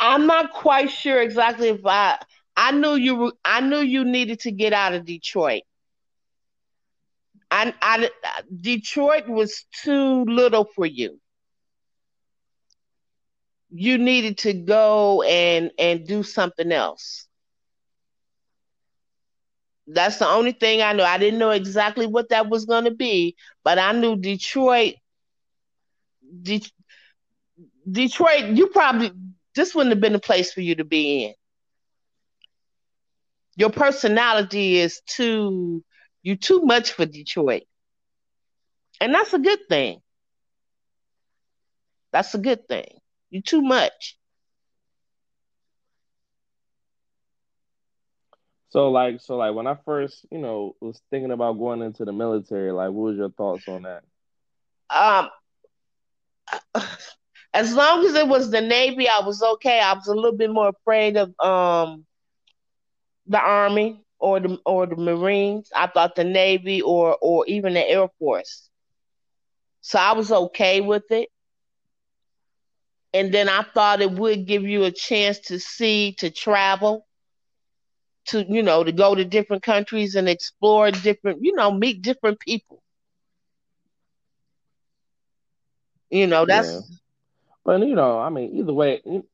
I'm 0.00 0.26
not 0.26 0.52
quite 0.52 0.90
sure 0.90 1.20
exactly 1.20 1.68
if 1.68 1.84
I 1.84 2.18
I 2.56 2.72
knew 2.72 2.94
you 2.94 3.14
were, 3.16 3.32
I 3.44 3.60
knew 3.60 3.78
you 3.78 4.04
needed 4.04 4.40
to 4.40 4.52
get 4.52 4.72
out 4.72 4.94
of 4.94 5.04
Detroit. 5.04 5.62
I, 7.50 7.74
I 7.80 8.10
Detroit 8.60 9.28
was 9.28 9.64
too 9.82 10.24
little 10.24 10.64
for 10.64 10.86
you. 10.86 11.20
You 13.70 13.98
needed 13.98 14.38
to 14.38 14.52
go 14.52 15.22
and 15.22 15.70
and 15.78 16.06
do 16.06 16.22
something 16.22 16.72
else. 16.72 17.26
That's 19.86 20.18
the 20.18 20.28
only 20.28 20.52
thing 20.52 20.82
I 20.82 20.92
know. 20.92 21.04
I 21.04 21.18
didn't 21.18 21.38
know 21.38 21.50
exactly 21.50 22.06
what 22.06 22.28
that 22.30 22.48
was 22.48 22.66
going 22.66 22.84
to 22.84 22.90
be, 22.90 23.36
but 23.64 23.78
I 23.78 23.92
knew 23.92 24.16
Detroit. 24.16 24.94
De- 26.42 26.60
Detroit, 27.90 28.56
you 28.56 28.68
probably 28.68 29.12
this 29.58 29.74
wouldn't 29.74 29.92
have 29.92 30.00
been 30.00 30.14
a 30.14 30.20
place 30.20 30.52
for 30.52 30.60
you 30.60 30.76
to 30.76 30.84
be 30.84 31.24
in. 31.24 31.34
Your 33.56 33.70
personality 33.70 34.76
is 34.78 35.00
too 35.04 35.82
you 36.22 36.36
too 36.36 36.62
much 36.62 36.92
for 36.92 37.06
Detroit. 37.06 37.64
And 39.00 39.12
that's 39.12 39.34
a 39.34 39.38
good 39.38 39.58
thing. 39.68 40.00
That's 42.12 42.34
a 42.34 42.38
good 42.38 42.68
thing. 42.68 42.98
You 43.30 43.42
too 43.42 43.62
much. 43.62 44.16
So 48.70 48.90
like 48.90 49.20
so 49.20 49.36
like 49.36 49.54
when 49.54 49.66
I 49.66 49.76
first, 49.84 50.24
you 50.30 50.38
know, 50.38 50.76
was 50.80 51.00
thinking 51.10 51.32
about 51.32 51.58
going 51.58 51.82
into 51.82 52.04
the 52.04 52.12
military, 52.12 52.70
like 52.70 52.90
what 52.90 53.10
was 53.10 53.16
your 53.16 53.30
thoughts 53.30 53.66
on 53.66 53.82
that? 53.82 54.04
Um, 54.90 55.30
as 57.54 57.74
long 57.74 58.04
as 58.04 58.14
it 58.14 58.28
was 58.28 58.50
the 58.50 58.60
Navy, 58.60 59.08
I 59.08 59.20
was 59.20 59.42
okay. 59.42 59.80
I 59.80 59.92
was 59.94 60.06
a 60.06 60.14
little 60.14 60.36
bit 60.36 60.50
more 60.50 60.68
afraid 60.68 61.16
of 61.16 61.34
um 61.40 62.06
the 63.26 63.38
Army 63.38 64.02
or 64.18 64.40
the 64.40 64.58
or 64.64 64.86
the 64.86 64.96
Marines. 64.96 65.70
I 65.74 65.86
thought 65.86 66.14
the 66.16 66.24
Navy 66.24 66.80
or 66.82 67.16
or 67.20 67.44
even 67.46 67.74
the 67.74 67.88
Air 67.88 68.08
Force. 68.18 68.70
So 69.80 69.98
I 69.98 70.12
was 70.12 70.30
okay 70.32 70.80
with 70.80 71.10
it. 71.10 71.28
And 73.12 73.32
then 73.32 73.48
I 73.48 73.62
thought 73.62 74.00
it 74.00 74.10
would 74.12 74.46
give 74.46 74.62
you 74.64 74.84
a 74.84 74.90
chance 74.90 75.38
to 75.48 75.58
see, 75.58 76.12
to 76.18 76.30
travel, 76.30 77.06
to 78.26 78.44
you 78.48 78.62
know, 78.62 78.84
to 78.84 78.92
go 78.92 79.14
to 79.14 79.24
different 79.24 79.62
countries 79.62 80.14
and 80.14 80.28
explore 80.28 80.90
different, 80.90 81.38
you 81.42 81.54
know, 81.54 81.70
meet 81.70 82.02
different 82.02 82.38
people. 82.40 82.82
You 86.10 86.26
know, 86.26 86.44
that's 86.46 86.76
Yeah. 86.76 87.07
But 87.68 87.86
you 87.86 87.94
know, 87.94 88.18
I 88.18 88.30
mean, 88.30 88.56
either 88.56 88.72
way, 88.72 89.02
you 89.04 89.24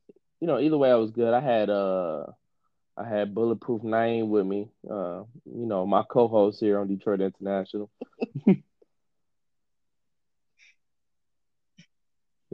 know, 0.41 0.59
either 0.59 0.77
way, 0.77 0.91
I 0.91 0.97
was 0.97 1.13
good. 1.13 1.33
I 1.33 1.39
had 1.39 1.71
uh, 1.71 2.27
I 2.97 3.09
had 3.09 3.33
Bulletproof 3.33 3.85
Nine 3.85 4.29
with 4.29 4.45
me. 4.45 4.71
Uh, 4.91 5.23
you 5.45 5.67
know, 5.67 5.87
my 5.87 6.03
co-host 6.03 6.59
here 6.59 6.81
on 6.81 6.89
Detroit 6.89 7.21
International. 7.21 7.89
you 8.49 8.57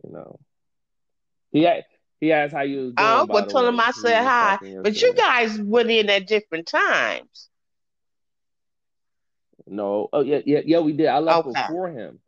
know, 0.04 0.38
he 1.50 1.66
he 2.20 2.30
asked 2.30 2.52
how 2.52 2.60
you 2.60 2.80
was 2.80 2.94
I 2.98 3.16
doing. 3.16 3.26
By 3.26 3.40
would 3.40 3.46
the 3.46 3.52
tell 3.52 3.66
him 3.66 3.80
I 3.80 3.90
said 3.92 4.22
hi. 4.22 4.58
But 4.82 5.00
you 5.00 5.14
guys 5.16 5.58
went 5.58 5.90
in 5.90 6.10
at 6.10 6.26
different 6.26 6.66
times. 6.66 7.48
No, 9.66 10.10
oh 10.12 10.20
yeah, 10.20 10.40
yeah, 10.44 10.60
yeah, 10.62 10.80
we 10.80 10.92
did. 10.92 11.06
I 11.06 11.20
left 11.20 11.46
Okay. 11.46 11.62
before 11.62 11.88
him, 11.88 12.18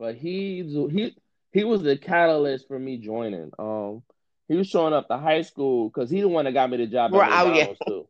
but 0.00 0.16
he's 0.16 0.72
he 0.90 1.14
he 1.56 1.64
was 1.64 1.80
the 1.82 1.96
catalyst 1.96 2.68
for 2.68 2.78
me 2.78 2.98
joining. 2.98 3.50
Um, 3.58 4.02
he 4.46 4.56
was 4.56 4.68
showing 4.68 4.92
up 4.92 5.08
to 5.08 5.16
high 5.16 5.40
school 5.40 5.88
because 5.88 6.10
he 6.10 6.20
the 6.20 6.28
one 6.28 6.44
that 6.44 6.52
got 6.52 6.68
me 6.68 6.76
the 6.76 6.86
job 6.86 7.14
at 7.14 7.18
Right, 7.18 7.32
oh, 7.32 7.46
yeah. 7.46 7.48
McDonald's 7.48 7.80
too. 7.86 8.08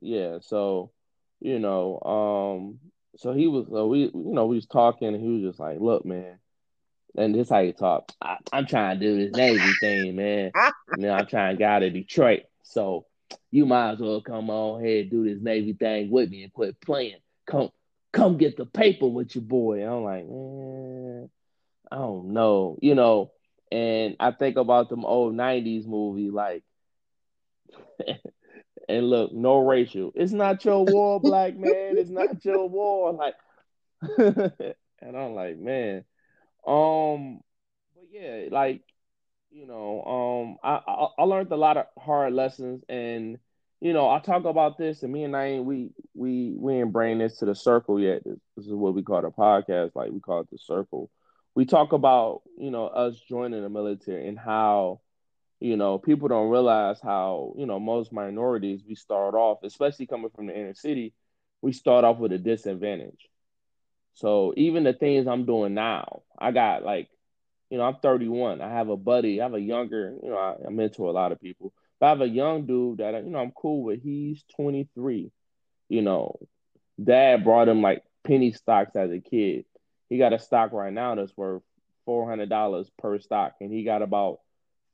Yeah, 0.00 0.38
so 0.40 0.90
you 1.40 1.58
know, 1.58 2.00
um, 2.00 2.78
so 3.16 3.34
he 3.34 3.48
was, 3.48 3.66
so 3.68 3.86
we, 3.86 4.04
you 4.04 4.12
know, 4.14 4.46
we 4.46 4.56
was 4.56 4.66
talking, 4.66 5.08
and 5.08 5.20
he 5.20 5.28
was 5.28 5.42
just 5.42 5.60
like, 5.60 5.78
"Look, 5.78 6.06
man," 6.06 6.38
and 7.18 7.34
this 7.34 7.50
how 7.50 7.62
he 7.62 7.72
talk. 7.72 8.10
I, 8.22 8.38
I'm 8.50 8.64
trying 8.64 8.98
to 8.98 9.04
do 9.04 9.18
this 9.18 9.36
Navy 9.36 9.72
thing, 9.80 10.16
man. 10.16 10.52
You 10.96 11.02
know, 11.02 11.12
I'm 11.12 11.26
trying 11.26 11.54
to 11.54 11.58
get 11.58 11.70
out 11.70 11.82
of 11.82 11.92
Detroit, 11.92 12.44
so 12.62 13.04
you 13.50 13.66
might 13.66 13.92
as 13.92 13.98
well 13.98 14.22
come 14.22 14.48
on 14.48 14.82
here 14.82 15.04
do 15.04 15.22
this 15.22 15.42
Navy 15.42 15.74
thing 15.74 16.10
with 16.10 16.30
me 16.30 16.44
and 16.44 16.52
quit 16.52 16.80
playing. 16.80 17.18
Come, 17.46 17.68
come 18.12 18.38
get 18.38 18.56
the 18.56 18.66
paper 18.66 19.06
with 19.06 19.34
your 19.34 19.44
boy. 19.44 19.82
I'm 19.86 20.04
like, 20.04 20.26
man, 20.28 21.30
I 21.90 21.96
don't 21.96 22.32
know, 22.32 22.78
you 22.82 22.94
know. 22.94 23.32
And 23.72 24.16
I 24.20 24.32
think 24.32 24.56
about 24.56 24.88
them 24.88 25.04
old 25.04 25.34
'90s 25.34 25.86
movie, 25.86 26.30
like. 26.30 26.64
And 28.88 29.10
look, 29.10 29.32
no 29.32 29.58
racial. 29.58 30.12
It's 30.14 30.32
not 30.32 30.64
your 30.64 30.84
war, 30.86 31.20
black 31.20 31.56
man. 31.56 31.98
It's 31.98 32.10
not 32.10 32.44
your 32.44 32.68
war. 32.68 33.12
Like, 33.12 33.34
and 34.18 35.16
I'm 35.16 35.34
like, 35.34 35.58
man. 35.58 36.04
Um, 36.66 37.40
but 37.94 38.04
yeah, 38.10 38.46
like, 38.50 38.82
you 39.50 39.66
know, 39.66 40.02
um, 40.04 40.56
I, 40.62 40.80
I 40.86 41.08
I 41.18 41.22
learned 41.24 41.52
a 41.52 41.56
lot 41.56 41.76
of 41.78 41.86
hard 41.98 42.32
lessons, 42.34 42.84
and 42.88 43.38
you 43.80 43.92
know, 43.92 44.10
I 44.10 44.18
talk 44.18 44.44
about 44.44 44.78
this, 44.78 45.02
and 45.02 45.12
me 45.12 45.24
and 45.24 45.36
I 45.36 45.60
we 45.60 45.90
we 46.14 46.54
we 46.58 46.74
ain't 46.74 46.92
bring 46.92 47.18
this 47.18 47.38
to 47.38 47.44
the 47.46 47.54
circle 47.54 48.00
yet. 48.00 48.22
This, 48.24 48.38
this 48.56 48.66
is 48.66 48.72
what 48.72 48.94
we 48.94 49.02
call 49.02 49.22
the 49.22 49.30
podcast, 49.30 49.92
like 49.94 50.10
we 50.10 50.20
call 50.20 50.40
it 50.40 50.50
the 50.50 50.58
circle. 50.58 51.10
We 51.54 51.64
talk 51.64 51.92
about 51.92 52.42
you 52.56 52.70
know 52.70 52.86
us 52.86 53.20
joining 53.28 53.62
the 53.62 53.68
military 53.68 54.28
and 54.28 54.38
how 54.38 55.00
you 55.60 55.76
know, 55.76 55.98
people 55.98 56.28
don't 56.28 56.50
realize 56.50 57.00
how, 57.00 57.54
you 57.56 57.66
know, 57.66 57.80
most 57.80 58.12
minorities, 58.12 58.82
we 58.86 58.94
start 58.94 59.34
off, 59.34 59.58
especially 59.64 60.06
coming 60.06 60.30
from 60.34 60.46
the 60.46 60.56
inner 60.56 60.74
city, 60.74 61.14
we 61.62 61.72
start 61.72 62.04
off 62.04 62.18
with 62.18 62.32
a 62.32 62.38
disadvantage. 62.38 63.28
So 64.14 64.54
even 64.56 64.84
the 64.84 64.92
things 64.92 65.26
I'm 65.26 65.46
doing 65.46 65.74
now, 65.74 66.22
I 66.38 66.52
got 66.52 66.84
like, 66.84 67.08
you 67.70 67.78
know, 67.78 67.84
I'm 67.84 67.96
31. 67.96 68.60
I 68.60 68.68
have 68.68 68.88
a 68.88 68.96
buddy, 68.96 69.40
I 69.40 69.44
have 69.44 69.54
a 69.54 69.60
younger, 69.60 70.14
you 70.22 70.30
know, 70.30 70.36
I, 70.36 70.66
I 70.66 70.70
mentor 70.70 71.08
a 71.08 71.12
lot 71.12 71.32
of 71.32 71.40
people, 71.40 71.72
but 71.98 72.06
I 72.06 72.08
have 72.10 72.20
a 72.20 72.28
young 72.28 72.66
dude 72.66 72.98
that, 72.98 73.14
you 73.24 73.30
know, 73.30 73.38
I'm 73.38 73.52
cool 73.52 73.82
with. 73.82 74.02
He's 74.02 74.42
23. 74.56 75.30
You 75.88 76.02
know, 76.02 76.38
dad 77.02 77.44
brought 77.44 77.68
him 77.68 77.82
like 77.82 78.02
penny 78.24 78.52
stocks 78.52 78.94
as 78.94 79.10
a 79.10 79.20
kid. 79.20 79.64
He 80.08 80.18
got 80.18 80.32
a 80.32 80.38
stock 80.38 80.72
right 80.72 80.92
now 80.92 81.14
that's 81.14 81.36
worth 81.36 81.62
$400 82.06 82.90
per 82.98 83.18
stock, 83.18 83.54
and 83.60 83.72
he 83.72 83.84
got 83.84 84.02
about 84.02 84.40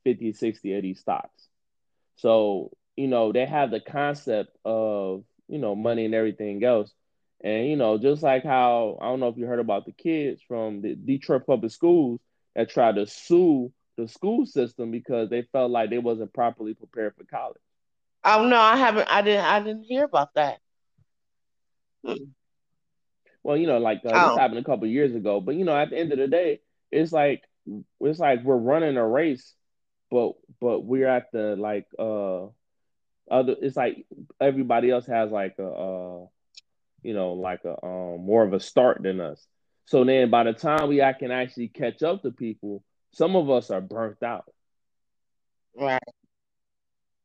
50, 0.03 0.33
60 0.33 0.73
of 0.73 0.81
these 0.81 0.99
stocks. 0.99 1.47
So, 2.17 2.71
you 2.95 3.07
know, 3.07 3.31
they 3.31 3.45
have 3.45 3.71
the 3.71 3.79
concept 3.79 4.55
of, 4.63 5.23
you 5.47 5.57
know, 5.57 5.75
money 5.75 6.05
and 6.05 6.15
everything 6.15 6.63
else. 6.63 6.93
And, 7.41 7.67
you 7.67 7.75
know, 7.75 7.97
just 7.97 8.23
like 8.23 8.43
how, 8.43 8.97
I 9.01 9.05
don't 9.05 9.19
know 9.19 9.27
if 9.27 9.37
you 9.37 9.45
heard 9.45 9.59
about 9.59 9.85
the 9.85 9.91
kids 9.91 10.41
from 10.47 10.81
the 10.81 10.95
Detroit 10.95 11.45
public 11.45 11.71
schools 11.71 12.21
that 12.55 12.69
tried 12.69 12.95
to 12.95 13.05
sue 13.05 13.71
the 13.97 14.07
school 14.07 14.45
system 14.45 14.91
because 14.91 15.29
they 15.29 15.43
felt 15.51 15.71
like 15.71 15.89
they 15.89 15.97
wasn't 15.99 16.33
properly 16.33 16.73
prepared 16.73 17.15
for 17.15 17.23
college. 17.25 17.61
Oh 18.25 18.45
no, 18.47 18.59
I 18.59 18.75
haven't. 18.77 19.07
I 19.09 19.21
didn't. 19.21 19.45
I 19.45 19.59
didn't 19.61 19.83
hear 19.83 20.03
about 20.05 20.33
that. 20.35 20.59
Well, 23.43 23.57
you 23.57 23.67
know, 23.67 23.77
like 23.77 24.01
uh, 24.05 24.19
this 24.19 24.33
Oh, 24.33 24.35
happened 24.35 24.59
a 24.59 24.63
couple 24.63 24.87
years 24.87 25.13
ago, 25.15 25.39
but 25.39 25.55
you 25.55 25.65
know, 25.65 25.75
at 25.75 25.89
the 25.89 25.97
end 25.97 26.11
of 26.11 26.17
the 26.19 26.27
day, 26.27 26.61
it's 26.91 27.11
like 27.11 27.43
it's 28.01 28.19
like 28.19 28.43
we're 28.43 28.57
running 28.57 28.97
a 28.97 29.07
race, 29.07 29.55
but 30.11 30.33
but 30.59 30.81
we're 30.81 31.07
at 31.07 31.31
the 31.31 31.55
like 31.55 31.87
uh 31.99 32.45
other. 33.31 33.55
It's 33.61 33.77
like 33.77 34.05
everybody 34.39 34.91
else 34.91 35.05
has 35.07 35.31
like 35.31 35.55
a 35.59 35.67
uh 35.67 36.25
you 37.03 37.13
know 37.13 37.33
like 37.33 37.63
a 37.65 37.83
um 37.85 38.21
more 38.25 38.43
of 38.43 38.53
a 38.53 38.59
start 38.59 39.01
than 39.03 39.19
us. 39.21 39.45
So 39.85 40.03
then 40.03 40.29
by 40.29 40.43
the 40.43 40.53
time 40.53 40.89
we 40.89 41.01
I 41.01 41.13
can 41.13 41.31
actually 41.31 41.69
catch 41.69 42.03
up 42.03 42.23
to 42.23 42.31
people, 42.31 42.83
some 43.15 43.35
of 43.37 43.49
us 43.49 43.71
are 43.71 43.81
burnt 43.81 44.21
out. 44.23 44.53
right. 45.75 45.99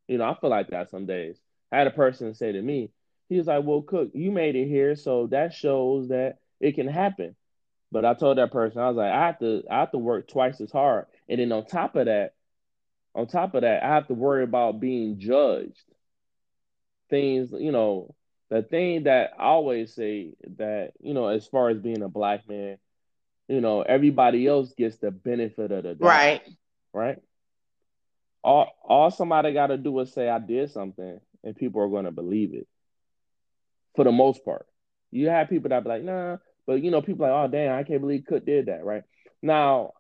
You 0.09 0.19
know, 0.19 0.25
I 0.31 0.35
feel 0.41 0.51
like 0.51 0.69
that 0.71 0.91
some 0.91 1.07
days. 1.07 1.41
I 1.73 1.79
had 1.79 1.87
a 1.87 1.91
person 1.93 2.35
say 2.35 2.53
to 2.53 2.63
me, 2.63 2.93
he 3.29 3.39
was 3.39 3.47
like, 3.47 3.65
"Well, 3.65 3.83
Cook, 3.83 4.11
you 4.15 4.33
made 4.33 4.57
it 4.57 4.67
here, 4.69 4.97
so 4.97 5.29
that 5.29 5.55
shows 5.55 6.09
that 6.09 6.39
it 6.61 6.75
can 6.75 6.89
happen." 6.89 7.37
But 7.93 8.05
I 8.05 8.15
told 8.15 8.39
that 8.39 8.53
person, 8.53 8.81
I 8.83 8.89
was 8.89 8.97
like, 8.97 9.13
I 9.13 9.27
have 9.27 9.39
to, 9.41 9.65
I 9.71 9.81
have 9.81 9.93
to 9.93 9.99
work 9.99 10.29
twice 10.29 10.61
as 10.61 10.73
hard, 10.73 11.07
and 11.29 11.41
then 11.41 11.53
on 11.53 11.67
top 11.67 11.97
of 11.97 12.07
that, 12.07 12.35
on 13.15 13.27
top 13.29 13.55
of 13.55 13.63
that, 13.63 13.83
I 13.85 13.89
have 13.89 14.09
to 14.09 14.15
worry 14.15 14.45
about 14.45 14.81
being 14.81 15.19
judged. 15.19 15.85
Things, 17.11 17.53
you 17.53 17.73
know, 17.73 18.15
the 18.51 18.63
thing 18.63 19.05
that 19.05 19.33
I 19.39 19.45
always 19.45 19.95
say 19.95 20.35
that, 20.59 20.93
you 21.01 21.15
know, 21.15 21.29
as 21.29 21.47
far 21.47 21.71
as 21.71 21.79
being 21.79 22.03
a 22.03 22.09
black 22.09 22.49
man, 22.49 22.79
you 23.51 23.61
know, 23.61 23.83
everybody 23.83 24.47
else 24.47 24.73
gets 24.75 24.99
the 24.99 25.11
benefit 25.11 25.73
of 25.73 25.83
the 25.83 25.95
doubt, 25.97 26.09
Right. 26.09 26.43
right? 26.95 27.19
All, 28.45 28.69
all 28.85 29.11
somebody 29.11 29.53
got 29.53 29.69
to 29.69 29.77
do 29.77 29.99
is 30.01 30.13
say 30.13 30.29
I 30.29 30.39
did 30.39 30.71
something, 30.71 31.21
and 31.43 31.57
people 31.57 31.83
are 31.83 31.89
going 31.89 32.05
to 32.05 32.13
believe 32.13 32.55
it 32.55 32.69
for 33.97 34.05
the 34.05 34.13
most 34.13 34.45
part. 34.45 34.67
You 35.11 35.29
have 35.31 35.49
people 35.49 35.71
that 35.71 35.83
be 35.83 35.89
like, 35.89 36.05
nah, 36.05 36.39
but 36.67 36.83
you 36.83 36.93
know, 36.93 37.03
people 37.03 37.27
like, 37.27 37.35
oh 37.35 37.49
damn, 37.51 37.77
I 37.77 37.83
can't 37.83 38.01
believe 38.01 38.25
Cook 38.27 38.47
did 38.47 38.67
that, 38.67 38.85
right? 38.85 39.03
Now, 39.43 39.95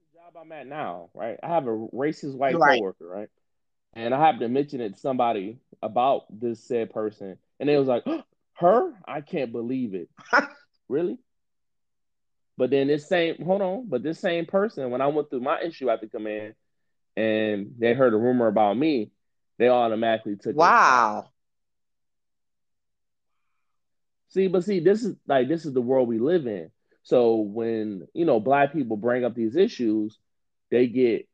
the 0.00 0.18
job 0.18 0.34
I'm 0.40 0.52
at 0.52 0.66
now, 0.66 1.10
right? 1.14 1.38
I 1.42 1.48
have 1.48 1.66
a 1.66 1.70
racist 1.70 2.34
white 2.34 2.56
Right. 2.56 2.78
coworker, 2.78 3.06
right? 3.06 3.28
And 3.92 4.14
I 4.14 4.18
happen 4.20 4.40
to 4.40 4.48
mention 4.48 4.80
it 4.80 4.94
to 4.94 4.98
somebody 5.00 5.58
about 5.82 6.24
this 6.30 6.66
said 6.66 6.94
person, 6.94 7.36
and 7.60 7.68
they 7.68 7.76
was 7.76 7.88
like, 7.88 8.04
oh, 8.06 8.22
her? 8.54 8.94
I 9.06 9.20
can't 9.20 9.52
believe 9.52 9.94
it. 9.94 10.08
really? 10.88 11.18
But 12.62 12.70
then 12.70 12.86
this 12.86 13.08
same, 13.08 13.44
hold 13.44 13.60
on, 13.60 13.88
but 13.88 14.04
this 14.04 14.20
same 14.20 14.46
person, 14.46 14.92
when 14.92 15.00
I 15.00 15.08
went 15.08 15.30
through 15.30 15.40
my 15.40 15.60
issue 15.62 15.90
at 15.90 16.00
the 16.00 16.06
command, 16.06 16.54
and 17.16 17.74
they 17.76 17.92
heard 17.92 18.14
a 18.14 18.16
rumor 18.16 18.46
about 18.46 18.78
me, 18.78 19.10
they 19.58 19.68
automatically 19.68 20.36
took 20.36 20.50
it. 20.50 20.54
Wow. 20.54 21.28
See, 24.28 24.46
but 24.46 24.62
see, 24.62 24.78
this 24.78 25.02
is 25.02 25.16
like 25.26 25.48
this 25.48 25.66
is 25.66 25.72
the 25.72 25.80
world 25.80 26.06
we 26.06 26.20
live 26.20 26.46
in. 26.46 26.70
So 27.02 27.34
when 27.34 28.06
you 28.14 28.24
know 28.26 28.38
black 28.38 28.72
people 28.72 28.96
bring 28.96 29.24
up 29.24 29.34
these 29.34 29.56
issues, 29.56 30.16
they 30.70 30.86
get 30.86 31.28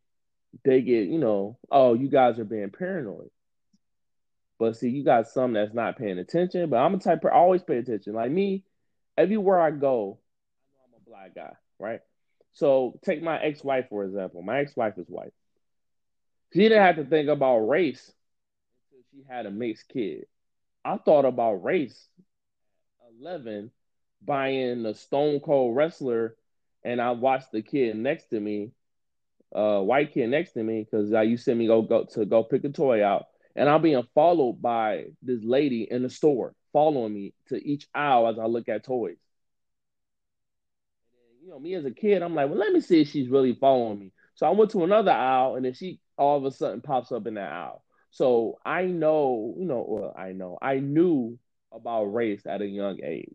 they 0.65 0.81
get 0.81 1.09
you 1.09 1.19
know, 1.19 1.59
oh, 1.71 1.93
you 1.93 2.09
guys 2.09 2.39
are 2.39 2.45
being 2.47 2.71
paranoid. 2.71 3.29
But 4.59 4.79
see, 4.79 4.89
you 4.89 5.05
got 5.05 5.29
some 5.29 5.53
that's 5.53 5.75
not 5.75 5.99
paying 5.99 6.19
attention. 6.19 6.71
But 6.71 6.79
I'm 6.79 6.95
a 6.95 6.99
type 6.99 7.23
of 7.27 7.33
always 7.33 7.63
pay 7.63 7.77
attention. 7.77 8.15
Like 8.15 8.31
me, 8.31 8.65
everywhere 9.19 9.61
I 9.61 9.73
go, 9.73 10.21
A 11.25 11.31
guy, 11.31 11.53
right? 11.79 12.01
So 12.53 12.99
take 13.05 13.23
my 13.23 13.41
ex-wife 13.41 13.87
for 13.91 14.05
example. 14.05 14.43
My 14.43 14.61
ex-wife 14.61 14.99
is 14.99 15.09
white. 15.09 15.33
She 16.53 16.61
didn't 16.61 16.83
have 16.83 16.97
to 16.97 17.05
think 17.05 17.29
about 17.29 17.59
race 17.59 18.13
until 18.93 19.05
she 19.13 19.25
had 19.29 19.47
a 19.47 19.51
mixed 19.51 19.89
kid. 19.89 20.27
I 20.85 20.97
thought 20.97 21.25
about 21.25 21.65
race 21.65 22.09
11 23.21 23.71
buying 24.25 24.85
a 24.87 24.95
Stone 24.95 25.41
Cold 25.41 25.77
wrestler, 25.77 26.37
and 26.85 27.01
I 27.01 27.13
watched 27.13 27.53
the 27.53 27.63
kid 27.63 27.97
next 27.97 28.31
to 28.31 28.41
me, 28.41 28.73
uh, 29.55 29.81
white 29.81 30.13
kid 30.13 30.29
next 30.29 30.53
to 30.53 30.63
me, 30.63 30.85
because 30.85 31.13
I 31.13 31.19
uh, 31.19 31.23
you 31.23 31.37
sent 31.37 31.59
me 31.59 31.67
go 31.67 31.83
go 31.83 32.05
to 32.05 32.25
go 32.25 32.43
pick 32.43 32.65
a 32.65 32.69
toy 32.71 33.05
out, 33.05 33.27
and 33.57 33.69
I'm 33.69 33.83
being 33.83 34.03
followed 34.15 34.63
by 34.63 35.07
this 35.23 35.43
lady 35.43 35.89
in 35.91 36.03
the 36.03 36.11
store, 36.11 36.55
following 36.73 37.15
me 37.15 37.35
to 37.49 37.57
each 37.57 37.87
aisle 37.95 38.29
as 38.29 38.39
I 38.39 38.47
look 38.47 38.69
at 38.69 38.85
toys. 38.85 39.19
You 41.49 41.55
know, 41.55 41.61
me 41.61 41.75
as 41.77 41.87
a 41.87 41.91
kid, 41.91 42.23
I'm 42.23 42.35
like, 42.35 42.51
well, 42.51 42.59
let 42.59 42.75
me 42.75 42.83
see 42.83 43.01
if 43.01 43.09
she's 43.09 43.31
really 43.31 43.55
following 43.55 43.99
me. 43.99 44.13
So 44.35 44.47
I 44.47 44.51
went 44.51 44.71
to 44.73 44.85
another 44.85 45.13
aisle, 45.13 45.57
and 45.57 45.65
then 45.65 45.73
she 45.73 45.99
all 46.19 46.37
of 46.37 46.45
a 46.45 46.51
sudden 46.51 46.83
pops 46.83 47.11
up 47.11 47.27
in 47.27 47.35
that 47.35 47.51
aisle. 47.51 47.83
So 48.11 48.59
I 48.67 48.85
know, 48.85 49.55
you 49.59 49.65
know, 49.65 49.83
well, 49.89 50.15
I 50.15 50.33
know, 50.33 50.59
I 50.61 50.81
knew 50.81 51.39
about 51.73 52.05
race 52.05 52.43
at 52.45 52.61
a 52.61 52.67
young 52.67 53.01
age 53.03 53.35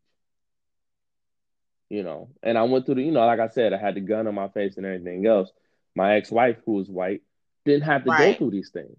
you 1.93 2.01
know. 2.01 2.29
And 2.41 2.57
I 2.57 2.63
went 2.63 2.87
through 2.87 2.95
the, 2.95 3.03
you 3.03 3.11
know, 3.11 3.23
like 3.23 3.39
I 3.39 3.49
said, 3.49 3.71
I 3.71 3.77
had 3.77 3.93
the 3.93 4.01
gun 4.01 4.25
on 4.25 4.33
my 4.33 4.47
face 4.47 4.77
and 4.77 4.85
everything 4.85 5.27
else. 5.27 5.51
My 5.95 6.15
ex-wife, 6.15 6.57
who 6.65 6.73
was 6.73 6.89
white, 6.89 7.21
didn't 7.65 7.83
have 7.83 8.03
to 8.05 8.09
right. 8.09 8.33
go 8.33 8.37
through 8.37 8.51
these 8.51 8.71
things, 8.71 8.97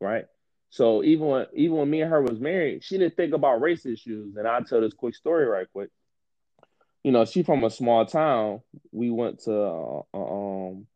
right? 0.00 0.24
So 0.70 1.02
even 1.02 1.26
when 1.26 1.46
even 1.54 1.78
when 1.78 1.90
me 1.90 2.02
and 2.02 2.10
her 2.10 2.22
was 2.22 2.38
married, 2.38 2.84
she 2.84 2.96
didn't 2.96 3.16
think 3.16 3.34
about 3.34 3.60
race 3.60 3.84
issues. 3.84 4.36
And 4.36 4.46
I'll 4.46 4.62
tell 4.62 4.80
this 4.80 4.94
quick 4.94 5.16
story 5.16 5.46
right 5.46 5.66
quick. 5.72 5.90
You 7.08 7.12
know, 7.12 7.24
she 7.24 7.42
from 7.42 7.64
a 7.64 7.70
small 7.70 8.04
town. 8.04 8.60
We 8.92 9.08
went 9.08 9.44
to 9.44 9.54
uh, 9.54 10.02
um 10.12 10.86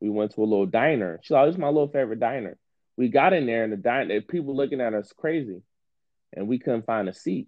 we 0.00 0.10
went 0.10 0.34
to 0.34 0.42
a 0.42 0.44
little 0.44 0.66
diner. 0.66 1.20
She's 1.22 1.30
like, 1.30 1.46
this 1.46 1.54
is 1.54 1.60
my 1.60 1.68
little 1.68 1.86
favorite 1.86 2.18
diner. 2.18 2.58
We 2.96 3.08
got 3.08 3.34
in 3.34 3.46
there 3.46 3.62
and 3.62 3.72
the 3.72 3.76
diner 3.76 4.20
people 4.20 4.56
looking 4.56 4.80
at 4.80 4.94
us 4.94 5.12
crazy. 5.16 5.62
And 6.32 6.48
we 6.48 6.58
couldn't 6.58 6.86
find 6.86 7.08
a 7.08 7.14
seat. 7.14 7.46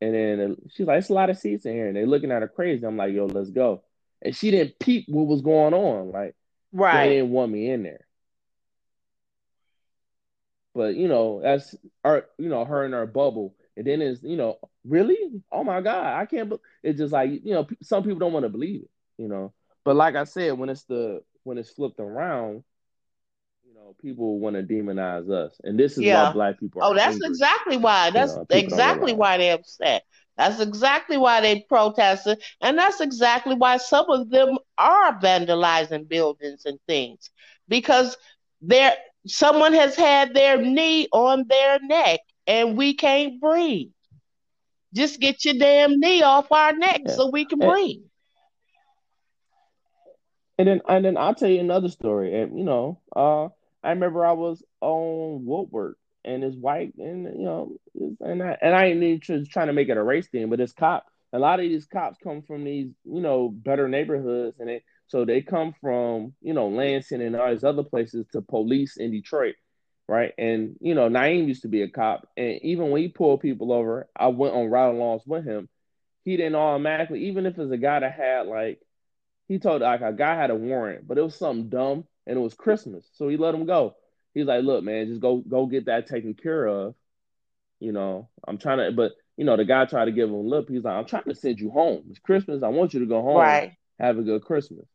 And 0.00 0.14
then 0.14 0.56
she's 0.70 0.86
like, 0.86 1.00
it's 1.00 1.08
a 1.08 1.14
lot 1.14 1.28
of 1.28 1.36
seats 1.36 1.66
in 1.66 1.72
here. 1.72 1.88
And 1.88 1.96
they're 1.96 2.06
looking 2.06 2.30
at 2.30 2.42
her 2.42 2.48
crazy. 2.48 2.86
I'm 2.86 2.96
like, 2.96 3.12
yo, 3.12 3.26
let's 3.26 3.50
go. 3.50 3.82
And 4.22 4.36
she 4.36 4.52
didn't 4.52 4.78
peep 4.78 5.06
what 5.08 5.26
was 5.26 5.42
going 5.42 5.74
on. 5.74 6.12
Like, 6.12 6.36
right. 6.70 7.08
they 7.08 7.14
didn't 7.16 7.30
want 7.30 7.50
me 7.50 7.68
in 7.68 7.82
there. 7.82 8.06
But 10.76 10.94
you 10.94 11.08
know, 11.08 11.40
that's 11.42 11.74
our, 12.04 12.26
you 12.38 12.48
know, 12.48 12.64
her 12.64 12.84
and 12.84 12.94
her 12.94 13.04
bubble. 13.04 13.56
And 13.76 13.86
then 13.86 14.00
it's, 14.00 14.22
you 14.22 14.36
know, 14.36 14.58
really? 14.84 15.16
Oh 15.52 15.64
my 15.64 15.80
God, 15.80 16.18
I 16.18 16.26
can't. 16.26 16.50
Be-. 16.50 16.56
It's 16.82 16.98
just 16.98 17.12
like, 17.12 17.30
you 17.30 17.54
know, 17.54 17.66
some 17.82 18.02
people 18.02 18.18
don't 18.18 18.32
want 18.32 18.44
to 18.44 18.48
believe 18.50 18.82
it, 18.82 18.90
you 19.18 19.28
know. 19.28 19.52
But 19.84 19.96
like 19.96 20.16
I 20.16 20.24
said, 20.24 20.58
when 20.58 20.68
it's 20.68 20.84
the 20.84 21.22
when 21.44 21.58
it's 21.58 21.70
flipped 21.70 22.00
around, 22.00 22.64
you 23.64 23.74
know, 23.74 23.94
people 24.00 24.38
want 24.38 24.56
to 24.56 24.62
demonize 24.62 25.30
us, 25.30 25.60
and 25.62 25.78
this 25.78 25.92
is 25.92 26.00
yeah. 26.00 26.24
why 26.24 26.32
black 26.32 26.60
people. 26.60 26.82
oh, 26.82 26.94
that's 26.94 27.14
angry. 27.14 27.28
exactly 27.28 27.76
why. 27.76 28.10
That's 28.10 28.32
you 28.32 28.38
know, 28.38 28.46
exactly 28.50 29.12
why 29.12 29.38
they're 29.38 29.54
upset. 29.54 30.02
That's 30.36 30.60
exactly 30.60 31.16
why 31.16 31.40
they 31.40 31.64
protested, 31.68 32.42
and 32.60 32.76
that's 32.76 33.00
exactly 33.00 33.54
why 33.54 33.76
some 33.76 34.10
of 34.10 34.30
them 34.30 34.58
are 34.76 35.18
vandalizing 35.20 36.08
buildings 36.08 36.64
and 36.64 36.78
things 36.86 37.30
because 37.68 38.16
there 38.60 38.96
someone 39.26 39.72
has 39.72 39.96
had 39.96 40.34
their 40.34 40.56
knee 40.56 41.08
on 41.12 41.46
their 41.48 41.78
neck, 41.82 42.20
and 42.46 42.76
we 42.76 42.94
can't 42.94 43.40
breathe. 43.40 43.90
Just 44.94 45.20
get 45.20 45.44
your 45.44 45.54
damn 45.54 45.98
knee 46.00 46.22
off 46.22 46.50
our 46.50 46.72
neck 46.72 47.02
yeah. 47.06 47.12
so 47.12 47.30
we 47.30 47.44
can 47.44 47.62
and, 47.62 47.70
breathe. 47.70 48.02
And 50.58 50.68
then, 50.68 50.80
and 50.88 51.04
then 51.04 51.16
I'll 51.16 51.34
tell 51.34 51.50
you 51.50 51.60
another 51.60 51.88
story. 51.88 52.40
And 52.40 52.58
you 52.58 52.64
know, 52.64 53.00
uh, 53.14 53.46
I 53.82 53.90
remember 53.90 54.24
I 54.24 54.32
was 54.32 54.62
on 54.80 55.44
Woodward 55.44 55.96
and 56.24 56.42
his 56.42 56.56
white 56.56 56.92
and 56.98 57.24
you 57.24 57.44
know 57.44 57.76
and 58.20 58.42
I 58.42 58.58
and 58.60 58.74
I 58.74 58.86
ain't 58.86 59.02
even 59.02 59.46
trying 59.46 59.68
to 59.68 59.72
make 59.72 59.88
it 59.88 59.96
a 59.96 60.02
race 60.02 60.28
thing, 60.28 60.50
but 60.50 60.58
this 60.58 60.72
cop, 60.72 61.06
a 61.32 61.38
lot 61.38 61.60
of 61.60 61.68
these 61.68 61.86
cops 61.86 62.18
come 62.22 62.42
from 62.42 62.64
these 62.64 62.90
you 63.04 63.20
know 63.20 63.48
better 63.48 63.88
neighborhoods 63.88 64.58
and 64.58 64.68
it 64.68 64.82
so 65.08 65.24
they 65.24 65.40
come 65.40 65.72
from 65.80 66.34
you 66.42 66.52
know 66.52 66.68
Lansing 66.68 67.22
and 67.22 67.36
all 67.36 67.50
these 67.50 67.64
other 67.64 67.84
places 67.84 68.26
to 68.32 68.42
police 68.42 68.96
in 68.96 69.12
Detroit, 69.12 69.54
right? 70.08 70.32
And 70.38 70.76
you 70.80 70.94
know 70.94 71.08
Naeem 71.08 71.48
used 71.48 71.62
to 71.62 71.68
be 71.68 71.82
a 71.82 71.88
cop, 71.88 72.28
and 72.36 72.60
even 72.62 72.90
when 72.90 73.02
he 73.02 73.08
pulled 73.08 73.40
people 73.40 73.72
over, 73.72 74.08
I 74.16 74.28
went 74.28 74.54
on 74.54 74.70
ride-alongs 74.70 75.26
with 75.26 75.44
him. 75.44 75.68
He 76.24 76.36
didn't 76.36 76.56
automatically, 76.56 77.26
even 77.26 77.46
if 77.46 77.58
it's 77.58 77.70
a 77.72 77.76
guy 77.76 78.00
that 78.00 78.12
had 78.12 78.46
like, 78.46 78.80
he 79.48 79.58
told 79.58 79.82
like 79.82 80.00
a 80.00 80.12
guy 80.12 80.36
had 80.36 80.50
a 80.50 80.56
warrant, 80.56 81.06
but 81.06 81.18
it 81.18 81.22
was 81.22 81.36
something 81.36 81.68
dumb 81.68 82.04
and 82.26 82.36
it 82.38 82.42
was 82.42 82.54
Christmas, 82.54 83.08
so 83.14 83.28
he 83.28 83.36
let 83.36 83.54
him 83.54 83.66
go. 83.66 83.96
He's 84.34 84.46
like, 84.46 84.64
"Look, 84.64 84.84
man, 84.84 85.06
just 85.06 85.20
go 85.20 85.38
go 85.38 85.66
get 85.66 85.86
that 85.86 86.06
taken 86.08 86.34
care 86.34 86.66
of." 86.66 86.94
You 87.80 87.92
know, 87.92 88.28
I'm 88.46 88.58
trying 88.58 88.78
to, 88.78 88.92
but 88.92 89.12
you 89.36 89.44
know, 89.44 89.56
the 89.56 89.64
guy 89.64 89.84
tried 89.84 90.06
to 90.06 90.12
give 90.12 90.28
him 90.28 90.34
a 90.34 90.40
lip. 90.40 90.66
He's 90.68 90.84
like, 90.84 90.94
"I'm 90.94 91.06
trying 91.06 91.24
to 91.24 91.34
send 91.34 91.60
you 91.60 91.70
home. 91.70 92.04
It's 92.10 92.18
Christmas. 92.18 92.62
I 92.62 92.68
want 92.68 92.94
you 92.94 93.00
to 93.00 93.06
go 93.06 93.22
home. 93.22 93.38
Right. 93.38 93.76
Have 93.98 94.18
a 94.18 94.22
good 94.22 94.42
Christmas." 94.42 94.86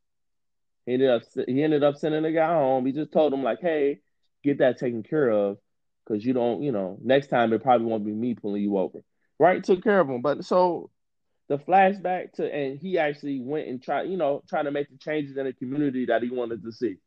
He 0.86 0.93
ended 0.93 1.09
up 1.09 1.24
he 1.47 1.64
ended 1.64 1.84
up 1.84 1.95
sending 1.95 2.24
the 2.24 2.32
guy 2.32 2.53
home. 2.53 2.86
He 2.86 2.91
just 2.91 3.12
told 3.12 3.34
him 3.34 3.43
like, 3.43 3.62
"Hey, 3.62 4.01
get 4.43 4.59
that 4.59 4.77
taken 4.77 5.03
care 5.03 5.29
of, 5.29 5.57
because 6.05 6.25
you 6.25 6.33
don't, 6.33 6.61
you 6.63 6.71
know, 6.71 6.97
next 7.01 7.27
time 7.27 7.53
it 7.53 7.63
probably 7.63 7.87
won't 7.87 8.05
be 8.05 8.11
me 8.11 8.35
pulling 8.35 8.61
you 8.61 8.77
over." 8.77 8.99
Right? 9.39 9.63
Took 9.63 9.83
care 9.83 9.99
of 9.99 10.09
him. 10.09 10.21
But 10.21 10.45
so 10.45 10.89
the 11.47 11.57
flashback 11.57 12.33
to 12.33 12.53
and 12.53 12.79
he 12.79 12.97
actually 12.97 13.41
went 13.41 13.67
and 13.67 13.81
tried, 13.81 14.09
you 14.09 14.17
know, 14.17 14.43
trying 14.47 14.65
to 14.65 14.71
make 14.71 14.89
the 14.89 14.97
changes 14.97 15.35
in 15.37 15.45
the 15.45 15.53
community 15.53 16.05
that 16.05 16.23
he 16.23 16.29
wanted 16.29 16.63
to 16.63 16.71
see. 16.71 16.97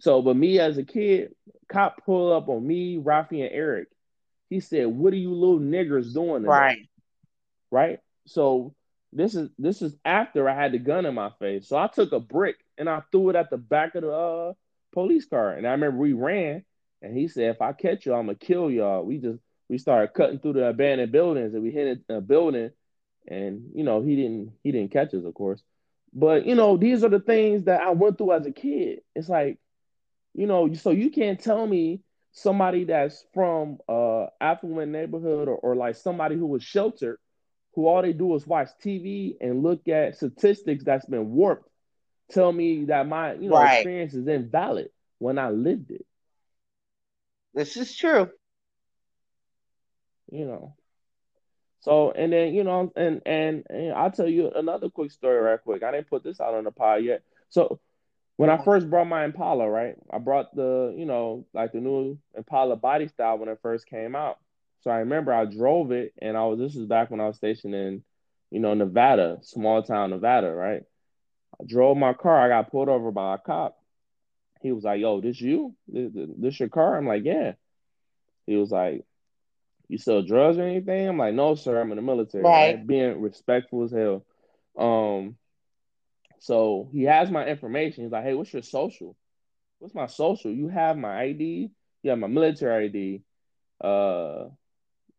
So, 0.00 0.22
but 0.22 0.36
me 0.36 0.60
as 0.60 0.78
a 0.78 0.84
kid, 0.84 1.34
cop 1.68 2.04
pulled 2.04 2.32
up 2.32 2.48
on 2.48 2.64
me, 2.64 2.98
Rafi, 2.98 3.42
and 3.42 3.50
Eric. 3.52 3.88
He 4.48 4.60
said, 4.60 4.86
"What 4.86 5.12
are 5.12 5.16
you 5.16 5.34
little 5.34 5.58
niggers 5.58 6.14
doing?" 6.14 6.42
Today? 6.42 6.48
Right. 6.48 6.88
Right. 7.70 7.98
So 8.26 8.74
this 9.12 9.34
is 9.34 9.50
this 9.58 9.82
is 9.82 9.96
after 10.04 10.48
I 10.48 10.54
had 10.54 10.72
the 10.72 10.78
gun 10.78 11.06
in 11.06 11.14
my 11.14 11.30
face. 11.40 11.68
So 11.68 11.76
I 11.76 11.88
took 11.88 12.12
a 12.12 12.20
brick 12.20 12.56
and 12.76 12.88
I 12.88 13.02
threw 13.10 13.30
it 13.30 13.36
at 13.36 13.50
the 13.50 13.56
back 13.56 13.94
of 13.94 14.02
the 14.02 14.12
uh, 14.12 14.52
police 14.92 15.26
car. 15.26 15.52
And 15.52 15.66
I 15.66 15.72
remember 15.72 15.98
we 15.98 16.12
ran, 16.12 16.64
and 17.02 17.16
he 17.16 17.28
said, 17.28 17.50
"If 17.50 17.62
I 17.62 17.72
catch 17.72 18.06
you, 18.06 18.14
I'm 18.14 18.26
gonna 18.26 18.36
kill 18.36 18.70
y'all." 18.70 19.04
We 19.04 19.18
just 19.18 19.40
we 19.68 19.78
started 19.78 20.14
cutting 20.14 20.38
through 20.40 20.54
the 20.54 20.66
abandoned 20.68 21.12
buildings, 21.12 21.54
and 21.54 21.62
we 21.62 21.70
hit 21.70 22.00
a 22.08 22.20
building. 22.20 22.70
And 23.26 23.70
you 23.74 23.84
know 23.84 24.02
he 24.02 24.16
didn't 24.16 24.52
he 24.62 24.72
didn't 24.72 24.92
catch 24.92 25.14
us, 25.14 25.24
of 25.24 25.34
course. 25.34 25.62
But 26.14 26.46
you 26.46 26.54
know 26.54 26.76
these 26.76 27.04
are 27.04 27.10
the 27.10 27.20
things 27.20 27.64
that 27.64 27.82
I 27.82 27.90
went 27.90 28.18
through 28.18 28.32
as 28.32 28.46
a 28.46 28.52
kid. 28.52 29.00
It's 29.14 29.28
like 29.28 29.58
you 30.34 30.46
know, 30.46 30.72
so 30.74 30.90
you 30.90 31.10
can't 31.10 31.40
tell 31.40 31.66
me 31.66 32.00
somebody 32.32 32.84
that's 32.84 33.24
from 33.34 33.78
uh 33.88 34.26
affluent 34.40 34.92
neighborhood 34.92 35.48
or, 35.48 35.56
or 35.56 35.76
like 35.76 35.96
somebody 35.96 36.36
who 36.36 36.46
was 36.46 36.62
sheltered, 36.62 37.18
who 37.74 37.86
all 37.86 38.02
they 38.02 38.12
do 38.12 38.34
is 38.34 38.46
watch 38.46 38.68
TV 38.84 39.36
and 39.40 39.62
look 39.62 39.88
at 39.88 40.16
statistics 40.16 40.84
that's 40.84 41.06
been 41.06 41.32
warped, 41.32 41.68
tell 42.30 42.52
me 42.52 42.86
that 42.86 43.06
my 43.08 43.34
you 43.34 43.48
know 43.50 43.58
right. 43.58 43.80
experience 43.80 44.14
is 44.14 44.26
invalid 44.28 44.90
when 45.18 45.38
I 45.38 45.50
lived 45.50 45.90
it. 45.90 46.06
This 47.58 47.76
is 47.76 47.96
true. 47.96 48.30
You 50.30 50.46
know. 50.46 50.76
So 51.80 52.12
and 52.12 52.32
then 52.32 52.54
you 52.54 52.62
know 52.62 52.92
and 52.94 53.20
and, 53.26 53.64
and 53.68 53.92
I'll 53.94 54.12
tell 54.12 54.28
you 54.28 54.52
another 54.54 54.88
quick 54.88 55.10
story 55.10 55.40
right 55.40 55.60
quick. 55.60 55.82
I 55.82 55.90
didn't 55.90 56.08
put 56.08 56.22
this 56.22 56.40
out 56.40 56.54
on 56.54 56.62
the 56.62 56.70
pod 56.70 57.02
yet. 57.02 57.22
So 57.48 57.80
when 58.36 58.48
I 58.48 58.58
first 58.58 58.88
brought 58.88 59.08
my 59.08 59.24
Impala, 59.24 59.68
right? 59.68 59.96
I 60.08 60.18
brought 60.18 60.54
the, 60.54 60.94
you 60.96 61.04
know, 61.04 61.46
like 61.52 61.72
the 61.72 61.80
new 61.80 62.16
Impala 62.36 62.76
body 62.76 63.08
style 63.08 63.38
when 63.38 63.48
it 63.48 63.58
first 63.60 63.88
came 63.88 64.14
out. 64.14 64.38
So 64.82 64.92
I 64.92 64.98
remember 64.98 65.34
I 65.34 65.44
drove 65.44 65.90
it 65.90 66.14
and 66.22 66.36
I 66.36 66.44
was 66.44 66.60
this 66.60 66.76
is 66.76 66.86
back 66.86 67.10
when 67.10 67.18
I 67.18 67.26
was 67.26 67.34
stationed 67.34 67.74
in, 67.74 68.04
you 68.52 68.60
know, 68.60 68.74
Nevada, 68.74 69.38
small 69.42 69.82
town 69.82 70.10
Nevada, 70.10 70.52
right? 70.52 70.84
I 71.60 71.64
drove 71.66 71.96
my 71.96 72.12
car, 72.12 72.40
I 72.40 72.48
got 72.48 72.70
pulled 72.70 72.88
over 72.88 73.10
by 73.10 73.34
a 73.34 73.38
cop. 73.38 73.77
He 74.62 74.72
was 74.72 74.84
like, 74.84 75.00
Yo, 75.00 75.20
this 75.20 75.40
you? 75.40 75.74
This, 75.86 76.10
this 76.14 76.60
your 76.60 76.68
car? 76.68 76.96
I'm 76.96 77.06
like, 77.06 77.24
Yeah. 77.24 77.52
He 78.46 78.56
was 78.56 78.70
like, 78.70 79.04
You 79.88 79.98
sell 79.98 80.22
drugs 80.22 80.58
or 80.58 80.62
anything? 80.62 81.08
I'm 81.08 81.18
like, 81.18 81.34
No, 81.34 81.54
sir, 81.54 81.80
I'm 81.80 81.90
in 81.90 81.96
the 81.96 82.02
military. 82.02 82.44
Right. 82.44 82.74
right? 82.74 82.86
Being 82.86 83.20
respectful 83.20 83.84
as 83.84 83.92
hell. 83.92 84.24
Um, 84.78 85.36
so 86.40 86.88
he 86.92 87.04
has 87.04 87.30
my 87.30 87.46
information. 87.46 88.04
He's 88.04 88.12
like, 88.12 88.24
hey, 88.24 88.34
what's 88.34 88.52
your 88.52 88.62
social? 88.62 89.16
What's 89.78 89.94
my 89.94 90.06
social? 90.06 90.50
You 90.50 90.68
have 90.68 90.96
my 90.96 91.20
ID. 91.20 91.70
You 92.02 92.10
have 92.10 92.18
my 92.18 92.26
military 92.28 92.86
ID. 92.86 93.22
Uh, 93.82 94.48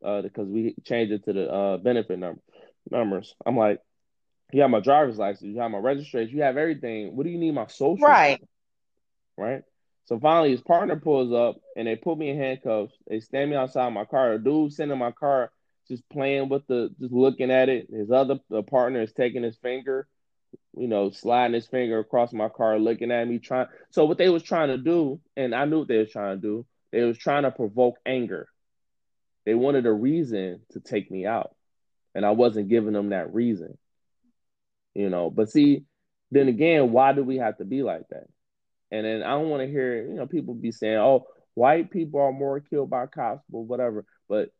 uh, 0.03 0.21
because 0.21 0.47
we 0.47 0.75
changed 0.85 1.11
it 1.11 1.25
to 1.25 1.33
the 1.33 1.51
uh 1.51 1.77
benefit 1.77 2.19
number 2.19 2.41
numbers. 2.89 3.35
I'm 3.45 3.57
like, 3.57 3.79
you 4.51 4.61
have 4.61 4.69
my 4.69 4.79
driver's 4.79 5.17
license. 5.17 5.53
You 5.53 5.59
have 5.59 5.71
my 5.71 5.77
registration. 5.77 6.35
You 6.35 6.43
have 6.43 6.57
everything. 6.57 7.15
What 7.15 7.25
do 7.25 7.29
you 7.29 7.37
need 7.37 7.53
my 7.53 7.67
social? 7.67 8.05
Right. 8.05 8.39
For? 8.39 8.45
Right. 9.39 9.63
So 10.05 10.19
finally, 10.19 10.51
his 10.51 10.61
partner 10.61 10.95
pulls 10.95 11.31
up 11.33 11.61
and 11.75 11.87
they 11.87 11.95
put 11.95 12.17
me 12.17 12.29
in 12.29 12.37
handcuffs. 12.37 12.93
They 13.07 13.19
stand 13.19 13.51
me 13.51 13.55
outside 13.55 13.93
my 13.93 14.05
car. 14.05 14.33
A 14.33 14.43
dude 14.43 14.73
sitting 14.73 14.91
in 14.91 14.97
my 14.97 15.11
car, 15.11 15.51
just 15.87 16.07
playing 16.09 16.49
with 16.49 16.65
the, 16.67 16.89
just 16.99 17.13
looking 17.13 17.51
at 17.51 17.69
it. 17.69 17.87
His 17.91 18.11
other 18.11 18.39
the 18.49 18.63
partner 18.63 19.01
is 19.01 19.13
taking 19.13 19.43
his 19.43 19.57
finger 19.57 20.07
you 20.75 20.87
know, 20.87 21.09
sliding 21.09 21.53
his 21.53 21.67
finger 21.67 21.99
across 21.99 22.31
my 22.31 22.49
car, 22.49 22.79
looking 22.79 23.11
at 23.11 23.27
me, 23.27 23.39
trying. 23.39 23.67
So 23.91 24.05
what 24.05 24.17
they 24.17 24.29
was 24.29 24.43
trying 24.43 24.69
to 24.69 24.77
do, 24.77 25.19
and 25.35 25.53
I 25.53 25.65
knew 25.65 25.79
what 25.79 25.87
they 25.87 25.97
was 25.97 26.11
trying 26.11 26.37
to 26.37 26.41
do. 26.41 26.65
They 26.91 27.03
was 27.03 27.17
trying 27.17 27.43
to 27.43 27.51
provoke 27.51 27.97
anger. 28.05 28.47
They 29.45 29.55
wanted 29.55 29.85
a 29.85 29.91
reason 29.91 30.61
to 30.71 30.79
take 30.79 31.11
me 31.11 31.25
out, 31.25 31.55
and 32.15 32.25
I 32.25 32.31
wasn't 32.31 32.69
giving 32.69 32.93
them 32.93 33.09
that 33.09 33.33
reason. 33.33 33.77
You 34.93 35.09
know, 35.09 35.29
but 35.29 35.49
see, 35.49 35.83
then 36.31 36.47
again, 36.47 36.91
why 36.91 37.13
do 37.13 37.23
we 37.23 37.37
have 37.37 37.57
to 37.57 37.65
be 37.65 37.83
like 37.83 38.07
that? 38.09 38.27
And 38.91 39.05
then 39.05 39.23
I 39.23 39.31
don't 39.31 39.49
want 39.49 39.61
to 39.61 39.69
hear, 39.69 40.07
you 40.07 40.15
know, 40.15 40.25
people 40.25 40.53
be 40.53 40.71
saying, 40.71 40.97
"Oh, 40.97 41.27
white 41.53 41.91
people 41.91 42.21
are 42.21 42.31
more 42.31 42.59
killed 42.59 42.89
by 42.89 43.05
cops," 43.05 43.43
or 43.51 43.63
whatever. 43.63 44.05
But 44.27 44.51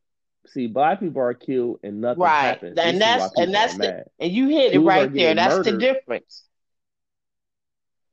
see, 0.47 0.67
black 0.67 0.99
people 0.99 1.21
are 1.21 1.33
killed 1.33 1.79
and 1.83 2.01
nothing 2.01 2.23
right. 2.23 2.41
happens. 2.41 2.77
And 2.77 3.01
that's 3.01 3.31
and 3.37 3.53
that's 3.53 3.77
the, 3.77 4.05
and 4.19 4.31
you 4.31 4.49
hit 4.49 4.73
dudes 4.73 4.83
it 4.83 4.87
right 4.87 5.13
there. 5.13 5.35
That's 5.35 5.57
murdered. 5.57 5.73
the 5.73 5.77
difference. 5.77 6.43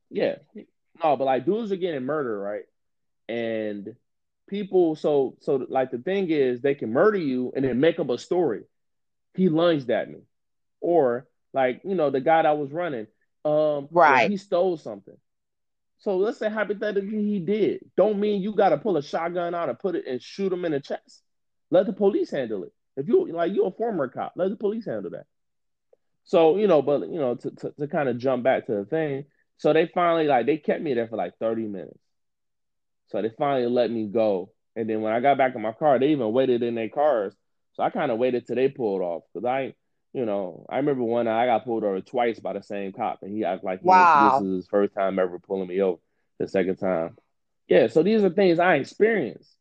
Yeah. 0.09 0.35
No, 1.03 1.15
but 1.15 1.25
like 1.25 1.45
dudes 1.45 1.71
are 1.71 1.77
getting 1.77 2.03
murdered, 2.03 2.39
right? 2.39 2.63
And 3.29 3.95
people 4.47 4.95
so 4.95 5.37
so 5.41 5.65
like 5.69 5.91
the 5.91 5.97
thing 5.97 6.29
is 6.29 6.61
they 6.61 6.75
can 6.75 6.91
murder 6.91 7.17
you 7.17 7.51
and 7.55 7.65
then 7.65 7.79
make 7.79 7.99
up 7.99 8.09
a 8.09 8.17
story. 8.17 8.63
He 9.33 9.49
lunged 9.49 9.89
at 9.89 10.09
me. 10.09 10.19
Or 10.79 11.27
like, 11.53 11.81
you 11.83 11.95
know, 11.95 12.09
the 12.09 12.21
guy 12.21 12.43
that 12.43 12.57
was 12.57 12.71
running, 12.71 13.07
um 13.45 13.87
right. 13.91 14.29
he 14.29 14.37
stole 14.37 14.77
something. 14.77 15.17
So 15.99 16.17
let's 16.17 16.37
say 16.37 16.49
hypothetically 16.49 17.23
he 17.23 17.39
did. 17.39 17.79
Don't 17.95 18.19
mean 18.19 18.41
you 18.41 18.53
gotta 18.53 18.77
pull 18.77 18.97
a 18.97 19.03
shotgun 19.03 19.55
out 19.55 19.69
and 19.69 19.79
put 19.79 19.95
it 19.95 20.05
and 20.07 20.21
shoot 20.21 20.53
him 20.53 20.65
in 20.65 20.71
the 20.71 20.79
chest. 20.79 21.23
Let 21.71 21.85
the 21.85 21.93
police 21.93 22.31
handle 22.31 22.63
it. 22.63 22.73
If 22.95 23.07
you 23.07 23.31
like 23.31 23.53
you're 23.53 23.67
a 23.67 23.71
former 23.71 24.07
cop, 24.07 24.33
let 24.35 24.49
the 24.49 24.55
police 24.55 24.85
handle 24.85 25.11
that. 25.11 25.25
So, 26.23 26.57
you 26.57 26.67
know, 26.67 26.81
but 26.81 27.01
you 27.09 27.19
know, 27.19 27.35
to, 27.35 27.51
to, 27.51 27.71
to 27.79 27.87
kind 27.87 28.09
of 28.09 28.17
jump 28.17 28.43
back 28.43 28.67
to 28.67 28.73
the 28.73 28.85
thing, 28.85 29.25
so 29.57 29.73
they 29.73 29.87
finally 29.87 30.25
like 30.25 30.45
they 30.45 30.57
kept 30.57 30.81
me 30.81 30.93
there 30.93 31.07
for 31.07 31.15
like 31.15 31.33
30 31.39 31.63
minutes. 31.63 31.99
So 33.07 33.21
they 33.21 33.31
finally 33.37 33.67
let 33.67 33.89
me 33.89 34.07
go. 34.07 34.51
And 34.75 34.89
then 34.89 35.01
when 35.01 35.13
I 35.13 35.19
got 35.19 35.37
back 35.37 35.55
in 35.55 35.61
my 35.61 35.71
car, 35.71 35.97
they 35.97 36.09
even 36.09 36.31
waited 36.31 36.61
in 36.61 36.75
their 36.75 36.89
cars. 36.89 37.33
So 37.73 37.83
I 37.83 37.89
kind 37.89 38.11
of 38.11 38.17
waited 38.17 38.45
till 38.45 38.55
they 38.55 38.69
pulled 38.69 39.01
off. 39.01 39.23
Cause 39.33 39.45
I 39.45 39.73
you 40.13 40.25
know, 40.25 40.65
I 40.69 40.77
remember 40.77 41.03
one 41.03 41.27
I 41.27 41.45
got 41.45 41.65
pulled 41.65 41.83
over 41.83 42.01
twice 42.01 42.39
by 42.39 42.53
the 42.53 42.63
same 42.63 42.93
cop 42.93 43.19
and 43.21 43.35
he 43.35 43.43
acted 43.43 43.65
like 43.65 43.83
wow. 43.83 44.39
this 44.39 44.47
is 44.47 44.55
his 44.55 44.67
first 44.67 44.93
time 44.93 45.19
ever 45.19 45.39
pulling 45.39 45.67
me 45.67 45.81
over 45.81 45.99
the 46.39 46.47
second 46.47 46.77
time. 46.77 47.17
Yeah, 47.67 47.87
so 47.87 48.03
these 48.03 48.23
are 48.23 48.29
things 48.29 48.59
I 48.59 48.75
experienced. 48.75 49.51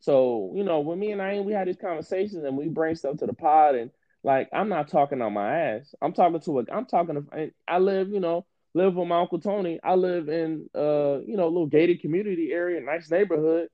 So, 0.00 0.52
you 0.56 0.64
know, 0.64 0.80
when 0.80 0.98
me 0.98 1.12
and 1.12 1.22
I 1.22 1.40
we 1.40 1.52
had 1.52 1.68
these 1.68 1.76
conversations 1.76 2.44
and 2.44 2.56
we 2.56 2.68
bring 2.68 2.96
stuff 2.96 3.18
to 3.18 3.26
the 3.26 3.34
pod 3.34 3.76
and 3.76 3.90
like 4.24 4.48
I'm 4.52 4.68
not 4.68 4.88
talking 4.88 5.22
on 5.22 5.32
my 5.32 5.56
ass. 5.56 5.94
I'm 6.02 6.12
talking 6.12 6.40
to 6.40 6.60
a 6.60 6.64
I'm 6.72 6.86
talking 6.86 7.14
to 7.14 7.50
I 7.68 7.78
live, 7.78 8.10
you 8.10 8.20
know, 8.20 8.44
live 8.74 8.94
with 8.94 9.08
my 9.08 9.20
uncle 9.20 9.40
Tony. 9.40 9.78
I 9.82 9.94
live 9.94 10.28
in 10.28 10.68
uh, 10.74 11.20
you 11.20 11.36
know, 11.36 11.46
a 11.46 11.52
little 11.52 11.66
gated 11.66 12.00
community 12.00 12.52
area, 12.52 12.80
nice 12.80 13.10
neighborhood. 13.10 13.68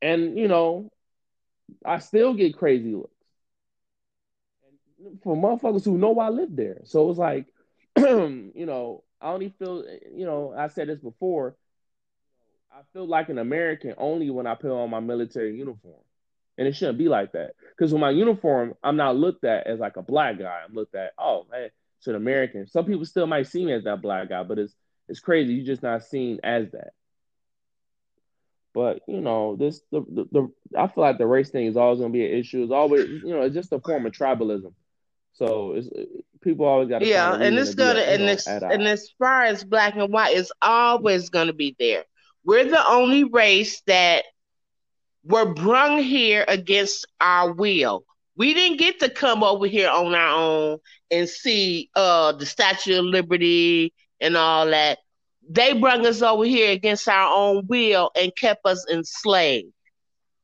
And, 0.00 0.38
you 0.38 0.48
know, 0.48 0.90
I 1.84 1.98
still 1.98 2.34
get 2.34 2.56
crazy 2.56 2.94
looks. 2.94 3.17
For 5.22 5.36
motherfuckers 5.36 5.84
who 5.84 5.98
know 5.98 6.18
I 6.18 6.28
live 6.28 6.54
there. 6.54 6.80
So 6.84 7.08
it's 7.10 7.18
like, 7.18 7.46
you 7.96 8.52
know, 8.54 9.04
I 9.20 9.30
only 9.30 9.54
feel 9.58 9.84
you 10.12 10.26
know, 10.26 10.54
I 10.56 10.68
said 10.68 10.88
this 10.88 11.00
before 11.00 11.56
I 12.78 12.82
feel 12.92 13.06
like 13.06 13.28
an 13.28 13.38
American 13.38 13.94
only 13.96 14.30
when 14.30 14.46
I 14.46 14.54
put 14.54 14.70
on 14.70 14.90
my 14.90 15.00
military 15.00 15.56
uniform. 15.56 16.00
And 16.56 16.66
it 16.66 16.74
shouldn't 16.74 16.98
be 16.98 17.08
like 17.08 17.32
that. 17.32 17.52
Because 17.70 17.92
with 17.92 18.00
my 18.00 18.10
uniform, 18.10 18.74
I'm 18.82 18.96
not 18.96 19.16
looked 19.16 19.44
at 19.44 19.66
as 19.66 19.78
like 19.78 19.96
a 19.96 20.02
black 20.02 20.38
guy. 20.38 20.62
I'm 20.64 20.74
looked 20.74 20.94
at, 20.94 21.12
oh, 21.18 21.46
man, 21.50 21.70
it's 21.98 22.06
an 22.06 22.16
American. 22.16 22.66
Some 22.66 22.84
people 22.84 23.04
still 23.04 23.26
might 23.26 23.46
see 23.46 23.64
me 23.64 23.72
as 23.72 23.84
that 23.84 24.02
black 24.02 24.28
guy, 24.28 24.42
but 24.42 24.58
it's 24.58 24.74
it's 25.08 25.20
crazy. 25.20 25.54
You're 25.54 25.66
just 25.66 25.82
not 25.82 26.04
seen 26.04 26.40
as 26.44 26.70
that. 26.72 26.92
But 28.74 29.00
you 29.08 29.20
know, 29.20 29.56
this 29.56 29.80
the, 29.90 30.00
the, 30.00 30.28
the 30.30 30.52
I 30.78 30.86
feel 30.88 31.02
like 31.02 31.18
the 31.18 31.26
race 31.26 31.50
thing 31.50 31.66
is 31.66 31.76
always 31.76 32.00
gonna 32.00 32.12
be 32.12 32.26
an 32.26 32.38
issue. 32.38 32.62
It's 32.62 32.72
always 32.72 33.08
you 33.08 33.30
know, 33.30 33.42
it's 33.42 33.54
just 33.54 33.72
a 33.72 33.80
form 33.80 34.06
of 34.06 34.12
tribalism. 34.12 34.72
So 35.38 35.74
it's 35.76 35.88
people 36.40 36.66
always 36.66 36.88
got 36.88 36.98
to 36.98 37.06
yeah, 37.06 37.32
and 37.34 37.56
it's 37.56 37.76
gonna 37.76 38.00
and 38.00 38.22
it's 38.24 38.46
and 38.48 38.88
as 38.88 39.08
far 39.20 39.44
as 39.44 39.62
black 39.62 39.94
and 39.94 40.12
white, 40.12 40.36
it's 40.36 40.50
always 40.60 41.30
gonna 41.30 41.52
be 41.52 41.76
there. 41.78 42.04
We're 42.44 42.64
the 42.64 42.84
only 42.88 43.22
race 43.22 43.80
that 43.86 44.24
were 45.24 45.54
brung 45.54 46.02
here 46.02 46.44
against 46.48 47.06
our 47.20 47.52
will. 47.52 48.04
We 48.36 48.52
didn't 48.52 48.78
get 48.78 48.98
to 49.00 49.08
come 49.10 49.44
over 49.44 49.66
here 49.66 49.88
on 49.88 50.12
our 50.14 50.36
own 50.36 50.78
and 51.10 51.28
see 51.28 51.88
uh, 51.94 52.32
the 52.32 52.46
Statue 52.46 52.98
of 52.98 53.04
Liberty 53.04 53.92
and 54.20 54.36
all 54.36 54.66
that. 54.66 54.98
They 55.48 55.72
brung 55.72 56.04
us 56.04 56.20
over 56.20 56.44
here 56.44 56.72
against 56.72 57.06
our 57.08 57.32
own 57.32 57.66
will 57.68 58.10
and 58.16 58.34
kept 58.34 58.66
us 58.66 58.84
enslaved. 58.90 59.72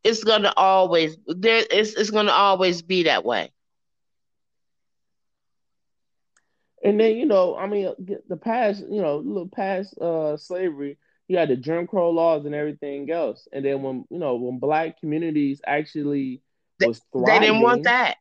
It's 0.05 0.23
gonna 0.23 0.53
always 0.57 1.17
there. 1.27 1.65
It's, 1.69 1.95
it's 1.95 2.11
gonna 2.11 2.31
always 2.31 2.83
be 2.83 3.05
that 3.05 3.25
way. 3.25 3.51
And 6.85 7.01
then 7.01 7.17
you 7.17 7.25
know, 7.25 7.57
I 7.57 7.67
mean, 7.67 7.93
the 8.29 8.37
past, 8.37 8.85
you 8.91 9.01
know, 9.01 9.19
look 9.19 9.53
past 9.53 9.97
uh, 9.99 10.37
slavery, 10.37 10.99
you 11.27 11.39
had 11.39 11.49
the 11.49 11.57
Jim 11.57 11.87
Crow 11.87 12.11
laws 12.11 12.45
and 12.45 12.55
everything 12.55 13.11
else. 13.11 13.49
And 13.53 13.65
then 13.65 13.83
when 13.83 14.05
you 14.11 14.19
know 14.19 14.37
when 14.37 14.59
black 14.59 15.01
communities 15.01 15.63
actually 15.67 16.43
was 16.85 17.01
thriving, 17.11 17.41
they 17.41 17.47
didn't 17.47 17.63
want 17.63 17.85
that. 17.85 18.17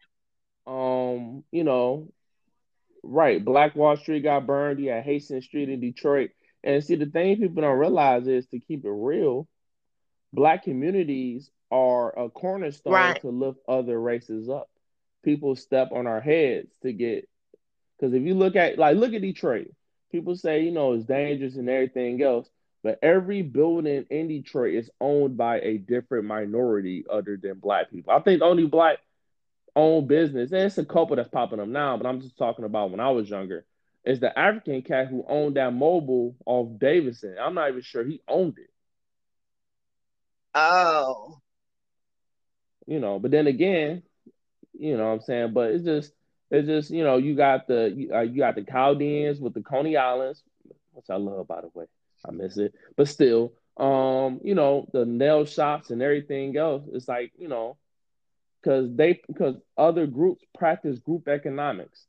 Um, 0.65 1.43
you 1.51 1.65
know, 1.65 2.13
right? 3.03 3.43
Black 3.43 3.75
Wall 3.75 3.97
Street 3.97 4.23
got 4.23 4.47
burned. 4.47 4.79
You 4.79 4.91
had 4.91 5.03
Hastings 5.03 5.45
Street 5.45 5.69
in 5.69 5.81
Detroit. 5.81 6.31
And 6.63 6.81
see, 6.81 6.95
the 6.95 7.05
thing 7.05 7.35
people 7.37 7.61
don't 7.61 7.77
realize 7.77 8.25
is 8.27 8.47
to 8.47 8.59
keep 8.59 8.85
it 8.85 8.89
real, 8.89 9.49
black 10.31 10.63
communities 10.63 11.51
are 11.69 12.17
a 12.17 12.29
cornerstone 12.29 12.93
right. 12.93 13.21
to 13.21 13.27
lift 13.27 13.59
other 13.67 13.99
races 13.99 14.47
up. 14.47 14.69
People 15.23 15.57
step 15.57 15.89
on 15.91 16.07
our 16.07 16.21
heads 16.21 16.71
to 16.83 16.93
get 16.93 17.27
because 17.97 18.13
if 18.13 18.23
you 18.23 18.33
look 18.33 18.55
at 18.55 18.77
like 18.77 18.97
look 18.97 19.13
at 19.13 19.21
Detroit, 19.21 19.71
people 20.11 20.35
say 20.35 20.63
you 20.63 20.71
know 20.71 20.93
it's 20.93 21.05
dangerous 21.05 21.55
and 21.55 21.69
everything 21.69 22.21
else. 22.21 22.49
But 22.83 22.99
every 23.01 23.43
building 23.43 24.05
in 24.09 24.27
Detroit 24.27 24.73
is 24.73 24.91
owned 24.99 25.37
by 25.37 25.61
a 25.61 25.77
different 25.77 26.25
minority 26.25 27.05
other 27.09 27.39
than 27.41 27.59
black 27.59 27.89
people. 27.89 28.11
I 28.11 28.19
think 28.19 28.39
the 28.39 28.45
only 28.45 28.65
black 28.65 28.97
owned 29.73 30.09
business, 30.09 30.51
and 30.51 30.63
it's 30.63 30.77
a 30.77 30.85
couple 30.85 31.15
that's 31.15 31.29
popping 31.29 31.61
up 31.61 31.67
now, 31.67 31.95
but 31.95 32.05
I'm 32.05 32.19
just 32.19 32.37
talking 32.37 32.65
about 32.65 32.91
when 32.91 32.99
I 32.99 33.09
was 33.11 33.29
younger, 33.29 33.65
is 34.03 34.19
the 34.19 34.37
African 34.37 34.81
cat 34.81 35.07
who 35.07 35.23
owned 35.27 35.55
that 35.55 35.71
Mobil 35.71 36.35
off 36.45 36.77
Davison. 36.77 37.37
I'm 37.41 37.55
not 37.55 37.69
even 37.69 37.81
sure 37.81 38.03
he 38.03 38.21
owned 38.27 38.57
it. 38.57 38.69
Oh. 40.53 41.39
You 42.85 42.99
know, 42.99 43.17
but 43.17 43.31
then 43.31 43.47
again, 43.47 44.03
you 44.77 44.97
know 44.97 45.07
what 45.07 45.13
I'm 45.13 45.21
saying? 45.21 45.53
But 45.53 45.71
it's 45.71 45.85
just, 45.85 46.11
it's 46.53 46.67
just, 46.67 46.91
you 46.91 47.03
know, 47.03 47.17
you 47.17 47.35
got 47.35 47.67
the, 47.67 48.09
uh, 48.13 48.21
you 48.21 48.37
got 48.39 48.55
the 48.55 48.63
Chaldeans 48.63 49.39
with 49.39 49.53
the 49.53 49.61
Coney 49.61 49.97
Islands, 49.97 50.43
which 50.91 51.09
I 51.09 51.15
love, 51.15 51.47
by 51.47 51.61
the 51.61 51.69
way. 51.73 51.85
I 52.25 52.31
miss 52.31 52.57
it. 52.57 52.73
But 52.95 53.07
still, 53.07 53.53
um, 53.77 54.39
you 54.43 54.55
know, 54.55 54.87
the 54.93 55.05
nail 55.05 55.45
shops 55.45 55.89
and 55.89 56.01
everything 56.01 56.55
else, 56.55 56.83
it's 56.93 57.07
like, 57.07 57.31
you 57.37 57.47
know, 57.47 57.77
because 58.61 58.95
they 58.95 59.21
because 59.27 59.55
other 59.77 60.05
groups 60.05 60.43
practice 60.57 60.99
group 60.99 61.27
economics. 61.27 62.05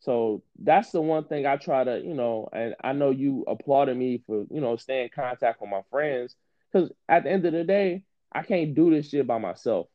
So 0.00 0.42
that's 0.58 0.90
the 0.90 1.00
one 1.00 1.24
thing 1.24 1.46
I 1.46 1.56
try 1.56 1.84
to, 1.84 1.98
you 1.98 2.12
know, 2.14 2.48
and 2.52 2.74
I 2.82 2.92
know 2.92 3.10
you 3.10 3.44
applauded 3.48 3.96
me 3.96 4.22
for, 4.26 4.44
you 4.50 4.60
know, 4.60 4.76
staying 4.76 5.04
in 5.04 5.10
contact 5.14 5.60
with 5.62 5.70
my 5.70 5.80
friends. 5.90 6.36
Cause 6.72 6.90
at 7.08 7.24
the 7.24 7.30
end 7.30 7.46
of 7.46 7.52
the 7.52 7.64
day, 7.64 8.02
I 8.30 8.42
can't 8.42 8.74
do 8.74 8.90
this 8.90 9.08
shit 9.08 9.26
by 9.26 9.38
myself. 9.38 9.86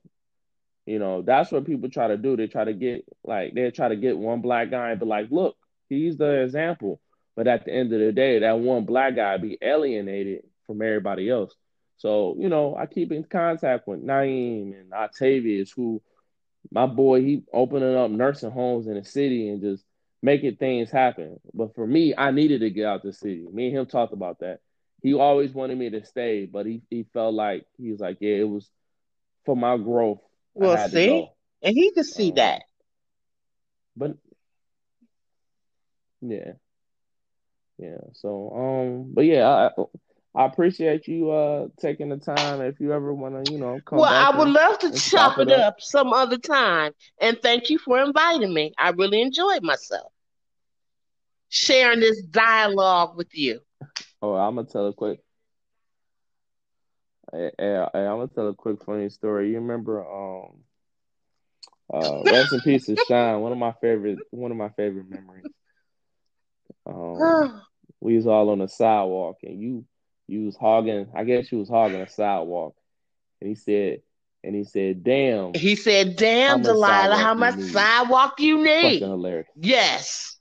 You 0.90 0.98
know, 0.98 1.22
that's 1.22 1.52
what 1.52 1.68
people 1.68 1.88
try 1.88 2.08
to 2.08 2.18
do. 2.18 2.36
They 2.36 2.48
try 2.48 2.64
to 2.64 2.74
get 2.74 3.06
like 3.24 3.54
they 3.54 3.70
try 3.70 3.90
to 3.90 3.96
get 3.96 4.18
one 4.18 4.42
black 4.42 4.72
guy 4.72 4.90
and 4.90 5.00
be 5.00 5.06
like, 5.06 5.28
look, 5.30 5.56
he's 5.88 6.18
the 6.18 6.42
example. 6.42 7.00
But 7.36 7.48
at 7.48 7.64
the 7.64 7.72
end 7.72 7.94
of 7.94 8.00
the 8.00 8.12
day, 8.12 8.40
that 8.40 8.58
one 8.58 8.86
black 8.86 9.16
guy 9.16 9.38
be 9.38 9.60
alienated 9.62 10.46
from 10.66 10.82
everybody 10.82 11.30
else. 11.30 11.54
So, 11.98 12.38
you 12.40 12.50
know, 12.50 12.76
I 12.76 12.88
keep 12.88 13.12
in 13.12 13.24
contact 13.24 13.88
with 13.88 14.04
Naeem 14.04 14.80
and 14.80 14.92
Octavius, 14.92 15.72
who 15.72 16.02
my 16.72 16.88
boy, 16.88 17.22
he 17.22 17.44
opening 17.54 17.96
up 17.96 18.10
nursing 18.10 18.50
homes 18.50 18.88
in 18.88 18.96
the 18.96 19.04
city 19.04 19.48
and 19.48 19.62
just 19.62 19.86
making 20.24 20.56
things 20.56 20.90
happen. 20.90 21.40
But 21.54 21.76
for 21.76 21.86
me, 21.86 22.16
I 22.18 22.32
needed 22.32 22.62
to 22.62 22.72
get 22.72 22.88
out 22.88 23.04
the 23.04 23.14
city. 23.14 23.46
Me 23.54 23.68
and 23.68 23.78
him 23.78 23.86
talked 23.86 24.14
about 24.14 24.40
that. 24.40 24.58
He 25.04 25.14
always 25.14 25.54
wanted 25.54 25.78
me 25.78 25.92
to 25.92 26.04
stay, 26.04 26.48
but 26.48 26.66
he, 26.66 26.82
he 26.90 27.06
felt 27.14 27.36
like 27.36 27.68
he 27.78 27.92
was 27.92 28.00
like, 28.00 28.18
yeah, 28.22 28.38
it 28.38 28.50
was 28.50 28.68
for 29.46 29.56
my 29.56 29.78
growth. 29.78 30.22
Well, 30.60 30.90
see, 30.90 31.28
and 31.62 31.74
he 31.76 31.92
could 31.92 32.06
see 32.06 32.30
um, 32.30 32.36
that. 32.36 32.62
But 33.96 34.18
yeah, 36.22 36.54
yeah. 37.78 37.98
So 38.14 38.52
um, 38.56 39.14
but 39.14 39.26
yeah, 39.26 39.48
I 39.48 39.84
I 40.36 40.46
appreciate 40.46 41.08
you 41.08 41.32
uh 41.32 41.68
taking 41.80 42.10
the 42.10 42.18
time. 42.18 42.62
If 42.62 42.80
you 42.80 42.94
ever 42.94 43.14
want 43.14 43.46
to, 43.46 43.52
you 43.52 43.58
know, 43.58 43.80
come. 43.86 44.00
Well, 44.00 44.14
I 44.14 44.38
would 44.38 44.48
and, 44.48 44.54
love 44.54 44.80
to 44.80 45.00
chop 45.00 45.40
it 45.40 45.50
up. 45.50 45.60
up 45.60 45.82
some 45.82 46.14
other 46.14 46.38
time. 46.38 46.92
And 47.22 47.42
thank 47.42 47.70
you 47.70 47.78
for 47.78 48.00
inviting 48.00 48.54
me. 48.54 48.74
I 48.78 48.90
really 48.90 49.22
enjoyed 49.22 49.64
myself. 49.64 50.12
sharing 51.50 52.00
this 52.00 52.22
dialogue 52.22 53.18
with 53.18 53.36
you. 53.36 53.60
Oh, 54.22 54.34
I'm 54.36 54.56
gonna 54.56 54.68
tell 54.68 54.88
a 54.88 54.94
quick. 54.94 55.22
Hey, 57.32 57.52
hey, 57.60 57.86
hey, 57.94 58.00
I'm 58.08 58.18
gonna 58.18 58.28
tell 58.28 58.48
a 58.48 58.56
quick 58.56 58.84
funny 58.84 59.10
story. 59.10 59.50
You 59.52 59.56
remember, 59.60 60.04
um, 60.04 60.64
uh, 61.94 62.24
rest 62.24 62.54
in 62.54 62.62
peace 62.62 62.88
to 62.88 62.96
Shine. 62.96 63.42
One 63.42 63.52
of 63.52 63.58
my 63.58 63.74
favorite, 63.82 64.20
one 64.32 64.52
of 64.52 64.58
my 64.58 64.70
favorite 64.70 65.10
memories. 65.10 65.46
Um, 66.88 67.62
we 68.02 68.16
was 68.16 68.26
all 68.26 68.50
on 68.50 68.60
the 68.60 68.68
sidewalk, 68.68 69.38
and 69.44 69.62
you, 69.62 69.86
you 70.28 70.46
was 70.46 70.56
hogging. 70.56 71.12
I 71.14 71.24
guess 71.24 71.52
you 71.52 71.60
was 71.60 71.70
hogging 71.70 72.02
a 72.02 72.10
sidewalk, 72.10 72.76
and 73.42 73.50
he 73.50 73.56
said, 73.56 74.02
and 74.44 74.56
he 74.56 74.64
said, 74.64 75.04
"Damn." 75.04 75.54
He 75.54 75.76
said, 75.76 76.16
"Damn, 76.16 76.64
Delilah, 76.64 77.18
how 77.18 77.34
much 77.36 77.60
sidewalk 77.60 78.40
you 78.40 78.58
need?" 78.58 78.92
Fucking 78.94 79.10
hilarious. 79.10 79.48
Yes. 79.56 80.39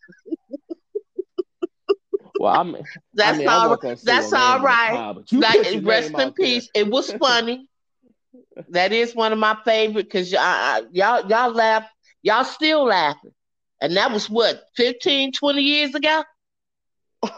Well, 2.49 2.61
I'm. 2.61 2.77
That's 3.15 3.37
I 3.37 3.39
mean, 3.39 3.49
all. 3.49 3.77
That's 4.03 4.33
all 4.33 4.61
right. 4.61 5.15
Like, 5.33 5.85
rest 5.85 6.19
in 6.19 6.33
peace. 6.33 6.71
It 6.75 6.89
was 6.89 7.13
funny. 7.21 7.69
that 8.71 8.93
is 8.93 9.15
one 9.15 9.33
of 9.33 9.39
my 9.39 9.57
favorite 9.65 10.05
because 10.05 10.33
y'all, 10.33 10.87
y'all, 10.93 11.29
y'all 11.29 11.53
laugh. 11.53 11.85
Y'all 12.23 12.45
still 12.45 12.85
laughing, 12.85 13.33
and 13.81 13.97
that 13.97 14.13
was 14.13 14.31
what 14.31 14.63
15, 14.77 15.33
20 15.33 15.61
years 15.61 15.95
ago. 15.95 16.25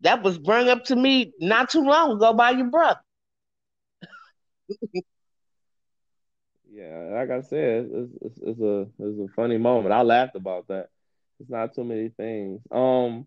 that 0.00 0.22
was 0.22 0.38
brought 0.38 0.68
up 0.68 0.84
to 0.86 0.96
me 0.96 1.32
not 1.40 1.70
too 1.70 1.82
long 1.84 2.12
ago 2.12 2.32
by 2.32 2.52
your 2.52 2.70
brother. 2.70 3.00
yeah, 6.72 7.10
like 7.12 7.30
I 7.30 7.42
said, 7.42 7.90
it's, 7.92 8.12
it's, 8.22 8.38
it's 8.38 8.60
a 8.60 8.86
it's 8.98 9.20
a 9.20 9.28
funny 9.36 9.58
moment. 9.58 9.92
I 9.92 10.02
laughed 10.02 10.36
about 10.36 10.68
that. 10.68 10.88
It's 11.40 11.50
not 11.50 11.74
too 11.74 11.84
many 11.84 12.08
things. 12.10 12.60
Um. 12.70 13.26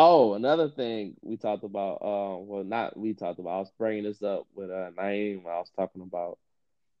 Oh, 0.00 0.34
another 0.34 0.68
thing 0.68 1.16
we 1.22 1.36
talked 1.36 1.64
about. 1.64 1.94
Uh, 1.96 2.38
well, 2.38 2.62
not 2.62 2.96
we 2.96 3.14
talked 3.14 3.40
about. 3.40 3.50
I 3.50 3.58
was 3.58 3.72
bringing 3.78 4.04
this 4.04 4.22
up 4.22 4.46
with 4.54 4.70
uh 4.70 4.90
Naeem. 4.96 5.44
I 5.46 5.58
was 5.58 5.70
talking 5.76 6.02
about 6.02 6.38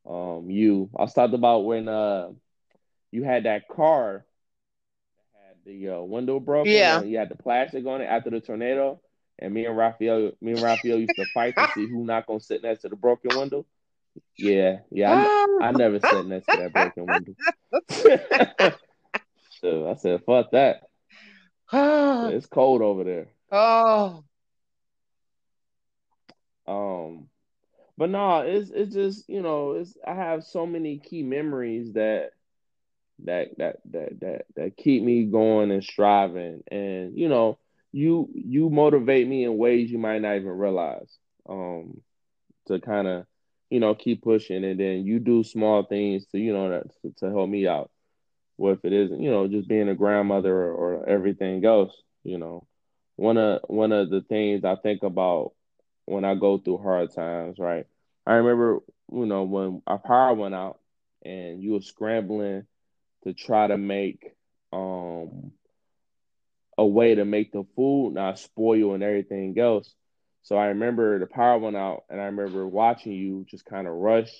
um 0.08 0.50
you. 0.50 0.90
I 0.96 1.02
was 1.02 1.14
talking 1.14 1.34
about 1.36 1.64
when 1.64 1.88
uh 1.88 2.30
you 3.10 3.24
had 3.24 3.44
that 3.44 3.68
car 3.68 4.24
that 5.32 5.46
had 5.48 5.56
the 5.64 5.96
uh, 5.96 6.00
window 6.00 6.40
broken. 6.40 6.72
Yeah. 6.72 7.02
You 7.02 7.18
had 7.18 7.28
the 7.28 7.36
plastic 7.36 7.86
on 7.86 8.00
it 8.00 8.06
after 8.06 8.30
the 8.30 8.40
tornado. 8.40 9.00
And 9.38 9.54
me 9.54 9.66
and 9.66 9.76
Raphael, 9.76 10.32
me 10.40 10.52
and 10.52 10.62
Raphael 10.62 10.98
used 10.98 11.14
to 11.16 11.26
fight 11.32 11.54
to 11.56 11.68
see 11.74 11.86
who 11.86 12.04
not 12.04 12.26
gonna 12.26 12.40
sit 12.40 12.62
next 12.62 12.82
to 12.82 12.88
the 12.88 12.96
broken 12.96 13.36
window. 13.38 13.64
Yeah, 14.36 14.78
yeah. 14.90 15.12
I, 15.60 15.68
I 15.68 15.72
never 15.72 16.00
sat 16.00 16.26
next 16.26 16.46
to 16.46 16.56
that 16.56 16.72
broken 16.72 17.06
window. 17.06 18.74
so 19.60 19.88
I 19.88 19.94
said, 19.94 20.24
"Fuck 20.24 20.52
that." 20.52 20.82
it's 21.72 22.46
cold 22.46 22.82
over 22.82 23.04
there. 23.04 23.28
Oh. 23.52 24.24
Um, 26.66 27.28
but 27.96 28.10
no, 28.10 28.40
it's 28.40 28.70
it's 28.70 28.94
just 28.94 29.28
you 29.28 29.42
know, 29.42 29.72
it's 29.72 29.96
I 30.06 30.14
have 30.14 30.44
so 30.44 30.66
many 30.66 30.98
key 30.98 31.22
memories 31.22 31.94
that 31.94 32.30
that 33.24 33.56
that 33.58 33.76
that 33.90 34.20
that 34.20 34.46
that 34.54 34.76
keep 34.76 35.02
me 35.02 35.24
going 35.24 35.70
and 35.70 35.82
striving, 35.82 36.62
and 36.70 37.18
you 37.18 37.28
know, 37.28 37.58
you 37.92 38.30
you 38.34 38.70
motivate 38.70 39.26
me 39.26 39.44
in 39.44 39.56
ways 39.56 39.90
you 39.90 39.98
might 39.98 40.22
not 40.22 40.36
even 40.36 40.48
realize. 40.48 41.18
Um, 41.48 42.02
to 42.66 42.78
kind 42.80 43.08
of 43.08 43.26
you 43.70 43.80
know 43.80 43.94
keep 43.94 44.22
pushing, 44.22 44.64
and 44.64 44.78
then 44.78 45.04
you 45.04 45.18
do 45.18 45.42
small 45.42 45.82
things 45.84 46.26
to 46.26 46.38
you 46.38 46.52
know 46.52 46.70
that 46.70 46.84
to, 47.02 47.12
to 47.18 47.32
help 47.32 47.48
me 47.48 47.66
out. 47.66 47.90
What 48.58 48.74
if 48.74 48.86
it 48.86 48.94
isn't 48.94 49.22
you 49.22 49.30
know 49.32 49.48
just 49.48 49.68
being 49.68 49.88
a 49.90 49.96
grandmother 49.96 50.54
or, 50.54 50.72
or 51.00 51.10
everything 51.10 51.64
else? 51.66 51.94
You 52.24 52.38
know, 52.38 52.68
one 53.16 53.38
of 53.38 53.62
one 53.68 53.92
of 53.92 54.10
the 54.10 54.22
things 54.22 54.64
I 54.64 54.76
think 54.76 55.04
about 55.04 55.52
when 56.06 56.24
I 56.24 56.36
go 56.36 56.58
through 56.58 56.78
hard 56.78 57.12
times, 57.14 57.58
right? 57.58 57.86
I 58.26 58.34
remember, 58.34 58.80
you 59.12 59.26
know, 59.26 59.44
when 59.44 59.82
our 59.88 59.98
power 59.98 60.34
went 60.34 60.54
out 60.54 60.80
and 61.24 61.62
you 61.62 61.74
were 61.74 61.82
scrambling 61.82 62.66
to 63.24 63.34
try 63.34 63.68
to 63.68 63.78
make 63.78 64.34
um 64.72 65.52
a 66.78 66.86
way 66.86 67.14
to 67.14 67.24
make 67.24 67.52
the 67.52 67.64
food 67.76 68.14
not 68.14 68.38
spoil 68.38 68.94
and 68.94 69.02
everything 69.04 69.58
else. 69.58 69.94
So 70.42 70.56
I 70.56 70.66
remember 70.68 71.18
the 71.18 71.26
power 71.26 71.58
went 71.58 71.76
out 71.76 72.04
and 72.10 72.20
I 72.20 72.24
remember 72.26 72.66
watching 72.66 73.12
you 73.12 73.44
just 73.48 73.64
kind 73.66 73.86
of 73.86 73.94
rush. 73.94 74.32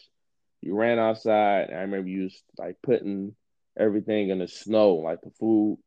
You 0.62 0.74
ran 0.76 0.98
outside 0.98 1.70
I 1.70 1.80
remember 1.80 2.08
you 2.08 2.24
was 2.24 2.42
like 2.58 2.76
putting 2.82 3.34
everything 3.78 4.30
in 4.30 4.38
the 4.38 4.48
snow, 4.48 4.94
like 4.94 5.20
the 5.22 5.30
food 5.38 5.78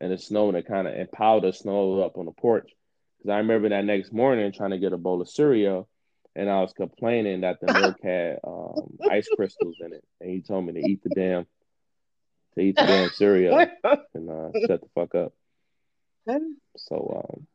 and 0.00 0.12
the 0.12 0.18
snow 0.18 0.48
and 0.48 0.56
it 0.56 0.66
kind 0.66 0.86
of 0.86 0.94
and 0.94 1.10
piled 1.10 1.44
the 1.44 1.52
snow 1.52 2.00
up 2.02 2.16
on 2.16 2.26
the 2.26 2.32
porch. 2.32 2.70
Because 3.18 3.30
I 3.30 3.38
remember 3.38 3.68
that 3.70 3.84
next 3.84 4.12
morning 4.12 4.52
trying 4.52 4.70
to 4.70 4.78
get 4.78 4.92
a 4.92 4.98
bowl 4.98 5.20
of 5.20 5.28
cereal, 5.28 5.88
and 6.36 6.48
I 6.48 6.60
was 6.60 6.72
complaining 6.72 7.40
that 7.40 7.60
the 7.60 7.66
milk 7.72 7.96
had 8.02 8.38
um, 8.44 8.98
ice 9.10 9.28
crystals 9.34 9.76
in 9.80 9.92
it, 9.92 10.04
and 10.20 10.30
he 10.30 10.40
told 10.40 10.66
me 10.66 10.74
to 10.74 10.80
eat 10.80 11.02
the 11.02 11.10
damn 11.10 11.46
to 12.54 12.60
eat 12.60 12.76
the 12.76 12.86
damn 12.86 13.10
cereal 13.10 13.66
and 14.14 14.30
uh, 14.30 14.50
shut 14.66 14.80
the 14.80 14.88
fuck 14.94 15.14
up. 15.14 15.32
So 16.76 17.24
um, 17.34 17.46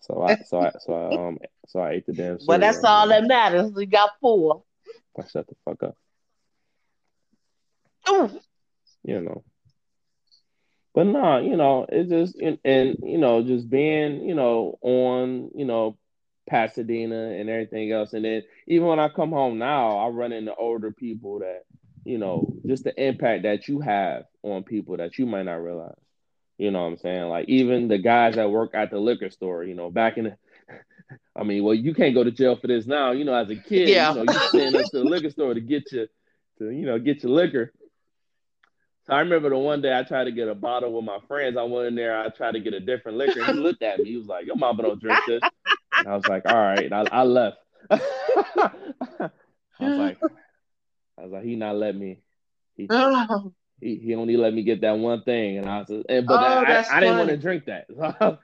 so 0.00 0.22
I 0.22 0.36
so 0.44 0.60
I 0.60 0.72
so 0.80 0.92
I 0.92 1.28
um 1.28 1.38
so 1.68 1.78
I 1.80 1.90
ate 1.92 2.06
the 2.06 2.12
damn 2.12 2.38
cereal. 2.38 2.46
But 2.46 2.60
that's 2.60 2.82
all 2.84 3.08
that 3.08 3.24
matters. 3.24 3.72
We 3.72 3.86
got 3.86 4.10
four. 4.20 4.64
I 5.18 5.26
shut 5.28 5.46
the 5.46 5.54
fuck 5.64 5.82
up. 5.82 5.96
Ooh. 8.10 8.40
You 9.04 9.20
know. 9.20 9.44
But 10.94 11.06
no, 11.06 11.20
nah, 11.20 11.38
you 11.38 11.56
know, 11.56 11.86
it's 11.88 12.10
just 12.10 12.36
and, 12.36 12.58
and 12.64 12.96
you 13.02 13.18
know, 13.18 13.42
just 13.42 13.68
being, 13.68 14.22
you 14.22 14.34
know, 14.34 14.78
on, 14.82 15.50
you 15.54 15.64
know, 15.64 15.96
Pasadena 16.48 17.30
and 17.32 17.48
everything 17.50 17.90
else. 17.92 18.12
And 18.12 18.24
then 18.24 18.42
even 18.66 18.86
when 18.88 19.00
I 19.00 19.08
come 19.08 19.30
home 19.30 19.58
now, 19.58 19.98
I 19.98 20.08
run 20.08 20.32
into 20.32 20.54
older 20.54 20.92
people 20.92 21.40
that, 21.40 21.64
you 22.04 22.18
know, 22.18 22.54
just 22.66 22.84
the 22.84 22.94
impact 23.02 23.42
that 23.42 23.68
you 23.68 23.80
have 23.80 24.24
on 24.42 24.62
people 24.62 24.96
that 24.98 25.18
you 25.18 25.26
might 25.26 25.44
not 25.44 25.62
realize. 25.62 25.96
You 26.58 26.70
know 26.70 26.82
what 26.82 26.88
I'm 26.88 26.96
saying? 26.98 27.24
Like 27.28 27.48
even 27.48 27.88
the 27.88 27.98
guys 27.98 28.36
that 28.36 28.50
work 28.50 28.74
at 28.74 28.90
the 28.90 28.98
liquor 28.98 29.30
store, 29.30 29.64
you 29.64 29.74
know, 29.74 29.90
back 29.90 30.16
in 30.16 30.24
the 30.24 30.36
I 31.36 31.42
mean, 31.42 31.64
well, 31.64 31.74
you 31.74 31.94
can't 31.94 32.14
go 32.14 32.22
to 32.22 32.30
jail 32.30 32.56
for 32.56 32.68
this 32.68 32.86
now. 32.86 33.10
You 33.12 33.24
know, 33.24 33.34
as 33.34 33.50
a 33.50 33.56
kid, 33.56 33.88
Yeah. 33.88 34.14
you 34.14 34.24
know, 34.24 34.32
you 34.32 34.38
stand 34.48 34.76
up 34.76 34.84
to 34.92 34.98
the 34.98 35.04
liquor 35.04 35.30
store 35.30 35.54
to 35.54 35.60
get 35.60 35.90
your 35.92 36.06
to, 36.58 36.70
you 36.70 36.86
know, 36.86 36.98
get 36.98 37.22
your 37.24 37.32
liquor. 37.32 37.72
So 39.06 39.12
I 39.12 39.20
remember 39.20 39.50
the 39.50 39.58
one 39.58 39.82
day 39.82 39.96
I 39.96 40.02
tried 40.02 40.24
to 40.24 40.32
get 40.32 40.48
a 40.48 40.54
bottle 40.54 40.92
with 40.92 41.04
my 41.04 41.18
friends. 41.28 41.56
I 41.58 41.62
went 41.64 41.88
in 41.88 41.94
there, 41.94 42.18
I 42.18 42.28
tried 42.30 42.52
to 42.52 42.60
get 42.60 42.72
a 42.72 42.80
different 42.80 43.18
liquor. 43.18 43.40
And 43.40 43.48
he 43.48 43.62
looked 43.62 43.82
at 43.82 44.00
me. 44.00 44.10
He 44.10 44.16
was 44.16 44.26
like, 44.26 44.46
Your 44.46 44.56
mama 44.56 44.82
don't 44.82 45.00
drink 45.00 45.18
this. 45.26 45.42
And 45.98 46.08
I 46.08 46.16
was 46.16 46.26
like, 46.26 46.46
All 46.46 46.54
right. 46.54 46.84
And 46.84 46.94
I, 46.94 47.02
I 47.12 47.22
left. 47.24 47.58
I 47.90 49.30
was 49.78 49.98
like, 49.98 50.18
I 51.18 51.22
was 51.22 51.32
like, 51.32 51.44
he 51.44 51.56
not 51.56 51.76
let 51.76 51.94
me. 51.94 52.20
He, 52.76 52.88
Oh, 52.90 53.52
he, 53.80 53.96
he 53.96 54.14
only 54.14 54.36
let 54.36 54.54
me 54.54 54.62
get 54.62 54.80
that 54.80 54.98
one 54.98 55.22
thing. 55.22 55.58
And 55.58 55.68
I 55.68 55.80
was 55.80 55.90
and 56.08 56.26
but 56.26 56.40
Oh, 56.40 56.44
I, 56.44 56.64
that's 56.64 56.90
I, 56.90 57.00
didn't 57.00 57.18
want 57.18 57.30
to 57.30 57.36
drink 57.36 57.66
that. 57.66 57.86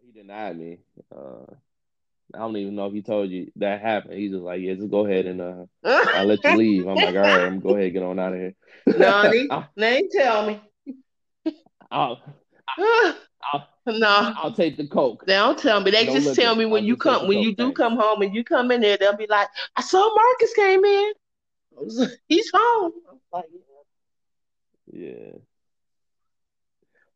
he 0.00 0.12
denied 0.12 0.56
me. 0.56 0.78
Uh, 1.12 1.54
I 2.34 2.38
don't 2.38 2.56
even 2.56 2.76
know 2.76 2.86
if 2.86 2.92
he 2.92 3.02
told 3.02 3.30
you 3.30 3.50
that 3.56 3.80
happened. 3.80 4.14
He's 4.14 4.30
just 4.32 4.42
like, 4.42 4.60
Yeah, 4.60 4.74
just 4.74 4.90
go 4.90 5.06
ahead 5.06 5.26
and 5.26 5.40
uh 5.40 5.64
I'll 5.84 6.24
let 6.26 6.44
you 6.44 6.56
leave. 6.56 6.86
I'm 6.86 6.96
like, 6.96 7.14
all 7.14 7.20
right, 7.22 7.46
I'm 7.46 7.60
go 7.60 7.70
ahead 7.70 7.84
and 7.84 7.92
get 7.94 8.02
on 8.02 8.18
out 8.18 8.32
of 8.32 8.38
here. 8.38 8.54
no, 8.86 9.22
they, 9.30 9.48
I'll, 9.50 9.68
they 9.76 10.02
tell 10.12 10.46
me. 10.46 10.60
I'll, 11.90 12.20
I'll, 13.52 13.68
no, 13.86 14.32
I'll 14.36 14.52
take 14.52 14.76
the 14.76 14.86
coke. 14.86 15.24
they 15.26 15.34
don't 15.34 15.58
tell 15.58 15.80
me. 15.80 15.90
They 15.90 16.06
No 16.06 16.12
just 16.12 16.34
tell 16.34 16.54
me 16.54 16.66
when 16.66 16.82
I'll 16.82 16.88
you 16.88 16.96
come 16.96 17.26
when 17.28 17.38
you 17.38 17.54
do 17.54 17.64
thanks. 17.64 17.78
come 17.78 17.96
home 17.96 18.22
and 18.22 18.34
you 18.34 18.44
come 18.44 18.70
in 18.70 18.80
there, 18.80 18.96
they'll 18.96 19.16
be 19.16 19.26
like, 19.28 19.48
I 19.76 19.82
saw 19.82 20.14
Marcus 20.14 20.54
came 20.54 20.84
in. 20.84 21.12
I 21.76 21.80
like, 21.86 22.10
He's 22.28 22.50
home. 22.54 22.92
Like, 23.32 23.46
Yeah. 24.92 25.32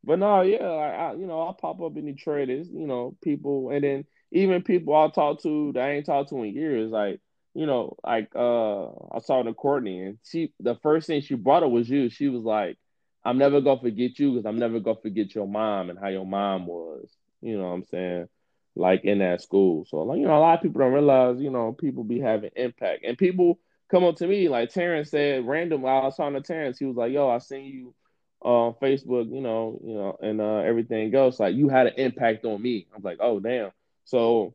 But 0.02 0.18
no, 0.18 0.42
yeah, 0.42 0.68
like 0.68 0.92
I, 0.92 1.12
you 1.14 1.26
know, 1.26 1.48
I 1.48 1.52
pop 1.58 1.80
up 1.80 1.96
in 1.96 2.04
Detroit 2.06 2.50
as, 2.50 2.68
you 2.68 2.86
know, 2.86 3.16
people 3.22 3.70
and 3.70 3.82
then 3.82 4.04
even 4.34 4.62
people 4.62 4.94
I 4.94 5.08
talk 5.08 5.42
to 5.42 5.72
that 5.72 5.82
I 5.82 5.92
ain't 5.92 6.06
talked 6.06 6.30
to 6.30 6.42
in 6.42 6.54
years, 6.54 6.90
like, 6.90 7.20
you 7.54 7.66
know, 7.66 7.96
like 8.04 8.30
uh 8.34 8.86
I 8.86 9.20
saw 9.20 9.42
the 9.42 9.54
Courtney 9.54 10.02
and 10.02 10.18
she 10.24 10.52
the 10.60 10.74
first 10.82 11.06
thing 11.06 11.22
she 11.22 11.36
brought 11.36 11.62
up 11.62 11.70
was 11.70 11.88
you. 11.88 12.10
She 12.10 12.28
was 12.28 12.42
like, 12.42 12.76
I'm 13.24 13.38
never 13.38 13.60
gonna 13.60 13.80
forget 13.80 14.18
you 14.18 14.32
because 14.32 14.44
I'm 14.46 14.58
never 14.58 14.80
gonna 14.80 15.00
forget 15.00 15.34
your 15.34 15.46
mom 15.46 15.88
and 15.88 15.98
how 15.98 16.08
your 16.08 16.26
mom 16.26 16.66
was. 16.66 17.08
You 17.40 17.56
know 17.56 17.68
what 17.68 17.74
I'm 17.74 17.84
saying? 17.84 18.28
Like 18.74 19.04
in 19.04 19.20
that 19.20 19.40
school. 19.40 19.86
So 19.88 19.98
like, 19.98 20.18
you 20.18 20.26
know, 20.26 20.36
a 20.36 20.40
lot 20.40 20.58
of 20.58 20.62
people 20.62 20.80
don't 20.80 20.92
realize, 20.92 21.40
you 21.40 21.50
know, 21.50 21.72
people 21.72 22.02
be 22.02 22.18
having 22.18 22.50
impact. 22.56 23.04
And 23.04 23.16
people 23.16 23.60
come 23.88 24.02
up 24.02 24.16
to 24.16 24.26
me, 24.26 24.48
like 24.48 24.70
Terrence 24.70 25.10
said, 25.10 25.46
random 25.46 25.82
while 25.82 26.02
I 26.02 26.04
was 26.06 26.16
talking 26.16 26.34
to 26.34 26.40
Terrence, 26.40 26.78
he 26.78 26.86
was 26.86 26.96
like, 26.96 27.12
Yo, 27.12 27.28
I 27.28 27.38
seen 27.38 27.66
you 27.66 27.94
on 28.40 28.74
Facebook, 28.74 29.32
you 29.32 29.40
know, 29.40 29.80
you 29.84 29.94
know, 29.94 30.18
and 30.20 30.40
uh, 30.40 30.58
everything 30.58 31.14
else. 31.14 31.38
Like 31.38 31.54
you 31.54 31.68
had 31.68 31.86
an 31.86 31.94
impact 31.98 32.44
on 32.44 32.60
me. 32.60 32.88
I'm 32.94 33.02
like, 33.02 33.18
oh 33.20 33.38
damn. 33.40 33.70
So 34.04 34.54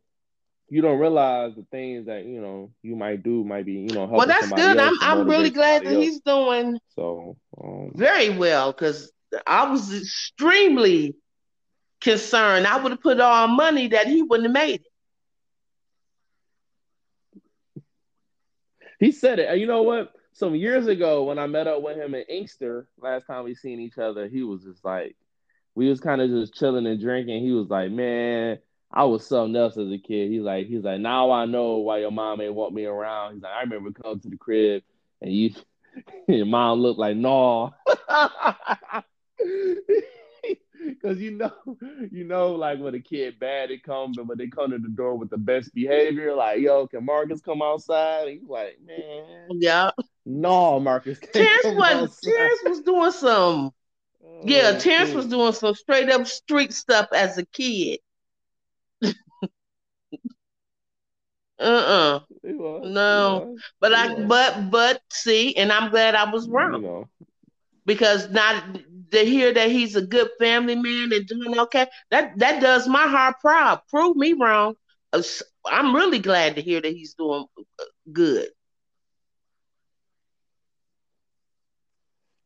you 0.68 0.82
don't 0.82 0.98
realize 0.98 1.54
the 1.56 1.66
things 1.70 2.06
that 2.06 2.24
you 2.24 2.40
know 2.40 2.70
you 2.82 2.96
might 2.96 3.22
do 3.22 3.44
might 3.44 3.66
be 3.66 3.72
you 3.72 3.92
know 3.92 4.04
well 4.04 4.24
that's 4.24 4.52
good. 4.52 4.78
i'm, 4.78 4.94
I'm 5.00 5.28
really 5.28 5.50
glad 5.50 5.84
that 5.84 5.92
else. 5.92 6.04
he's 6.04 6.20
doing 6.20 6.78
so 6.94 7.36
um, 7.60 7.90
very 7.96 8.30
well 8.30 8.70
because 8.70 9.10
i 9.48 9.68
was 9.68 9.92
extremely 9.92 11.16
concerned. 12.00 12.66
I 12.66 12.80
would 12.80 12.92
have 12.92 13.02
put 13.02 13.20
all 13.20 13.48
money 13.48 13.88
that 13.88 14.06
he 14.06 14.22
wouldn't 14.22 14.48
have 14.48 14.66
made 14.66 14.82
it. 17.74 17.82
He 18.98 19.12
said 19.12 19.38
it. 19.38 19.58
You 19.58 19.66
know 19.66 19.82
what? 19.82 20.12
Some 20.32 20.54
years 20.54 20.86
ago 20.86 21.24
when 21.24 21.38
i 21.38 21.46
met 21.46 21.66
up 21.66 21.82
with 21.82 21.98
him 21.98 22.14
in 22.14 22.22
Inkster 22.22 22.88
last 22.98 23.26
time 23.26 23.44
we 23.44 23.54
seen 23.54 23.78
each 23.78 23.98
other 23.98 24.26
he 24.26 24.42
was 24.42 24.62
just 24.62 24.82
like 24.82 25.14
we 25.74 25.88
was 25.88 26.00
kind 26.00 26.22
of 26.22 26.30
just 26.30 26.54
chilling 26.54 26.86
and 26.86 27.00
drinking. 27.00 27.42
He 27.42 27.52
was 27.52 27.68
like 27.68 27.90
man 27.90 28.58
I 28.92 29.04
was 29.04 29.26
something 29.26 29.54
else 29.56 29.76
as 29.76 29.90
a 29.90 29.98
kid. 29.98 30.30
He's 30.30 30.42
like, 30.42 30.66
he's 30.66 30.82
like, 30.82 31.00
now 31.00 31.30
I 31.30 31.46
know 31.46 31.76
why 31.76 31.98
your 31.98 32.10
mom 32.10 32.40
ain't 32.40 32.54
want 32.54 32.74
me 32.74 32.86
around. 32.86 33.34
He's 33.34 33.42
like, 33.42 33.52
I 33.52 33.60
remember 33.60 33.92
coming 33.92 34.20
to 34.20 34.28
the 34.28 34.36
crib 34.36 34.82
and 35.20 35.32
you, 35.32 35.54
your 36.28 36.46
mom 36.46 36.80
looked 36.80 36.98
like 36.98 37.16
no, 37.16 37.72
because 40.86 41.18
you 41.18 41.32
know, 41.32 41.52
you 42.10 42.24
know, 42.24 42.54
like 42.54 42.80
when 42.80 42.94
a 42.94 43.00
kid 43.00 43.38
bad, 43.38 43.70
it 43.70 43.84
comes, 43.84 44.16
but 44.16 44.26
when 44.26 44.38
they 44.38 44.48
come 44.48 44.70
to 44.72 44.78
the 44.78 44.88
door 44.88 45.16
with 45.16 45.30
the 45.30 45.38
best 45.38 45.72
behavior, 45.72 46.34
like, 46.34 46.60
yo, 46.60 46.86
can 46.86 47.04
Marcus 47.04 47.40
come 47.40 47.62
outside? 47.62 48.28
And 48.28 48.40
he's 48.40 48.48
like, 48.48 48.78
man, 48.84 49.48
yeah, 49.50 49.90
no, 50.26 50.80
Marcus. 50.80 51.18
Terrence 51.32 51.64
was 51.64 52.18
Terrence 52.20 52.60
was 52.64 52.80
doing 52.80 53.12
some. 53.12 53.72
Oh, 54.24 54.42
yeah, 54.44 54.72
oh, 54.74 54.80
Terrence 54.80 55.12
was 55.12 55.26
doing 55.26 55.52
some 55.52 55.74
straight 55.74 56.10
up 56.10 56.26
street 56.26 56.72
stuff 56.72 57.08
as 57.14 57.38
a 57.38 57.46
kid. 57.46 58.00
Uh-uh. 61.60 62.20
No. 62.82 63.48
But 63.80 63.92
I 63.94 64.14
but 64.24 64.70
but 64.70 65.02
see, 65.12 65.56
and 65.56 65.72
I'm 65.72 65.90
glad 65.90 66.14
I 66.14 66.30
was 66.30 66.48
wrong. 66.48 66.74
You 66.74 66.80
know. 66.82 67.08
Because 67.86 68.30
not 68.30 68.62
to 69.12 69.18
hear 69.24 69.52
that 69.54 69.70
he's 69.70 69.96
a 69.96 70.02
good 70.06 70.28
family 70.38 70.76
man 70.76 71.12
and 71.12 71.26
doing 71.26 71.58
okay, 71.60 71.86
that 72.10 72.38
that 72.38 72.60
does 72.60 72.88
my 72.88 73.06
heart 73.06 73.36
proud. 73.40 73.80
Prove 73.88 74.16
me 74.16 74.34
wrong. 74.34 74.74
Uh, 75.12 75.22
I'm 75.66 75.94
really 75.94 76.18
glad 76.18 76.56
to 76.56 76.62
hear 76.62 76.80
that 76.80 76.92
he's 76.92 77.14
doing 77.14 77.46
uh, 77.58 77.84
good. 78.12 78.48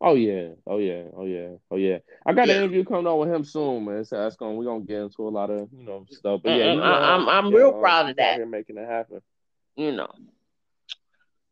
Oh 0.07 0.17
yeah, 0.17 0.49
oh 0.67 0.77
yeah, 0.77 1.05
oh 1.17 1.25
yeah, 1.25 1.49
oh 1.71 1.77
yeah. 1.77 1.97
I 2.27 2.35
got 2.35 2.47
yeah. 2.47 2.57
an 2.57 2.63
interview 2.65 2.85
coming 2.85 3.07
on 3.07 3.21
with 3.21 3.31
him 3.31 3.43
soon, 3.43 3.87
man. 3.87 4.05
So 4.05 4.19
that's 4.19 4.37
going. 4.37 4.55
We're 4.59 4.67
gonna 4.67 4.85
get 4.85 5.01
into 5.01 5.27
a 5.27 5.31
lot 5.31 5.49
of 5.49 5.71
you 5.73 5.83
know 5.83 6.05
stuff. 6.11 6.43
But 6.45 6.59
yeah, 6.59 6.73
you 6.73 6.77
know, 6.77 6.83
I'm 6.83 7.27
I'm 7.27 7.47
yeah, 7.47 7.57
real 7.57 7.73
proud 7.73 8.11
of 8.11 8.17
that. 8.17 8.37
Here 8.37 8.45
making 8.45 8.77
it 8.77 8.87
happen. 8.87 9.23
You 9.77 9.93
know. 9.93 10.13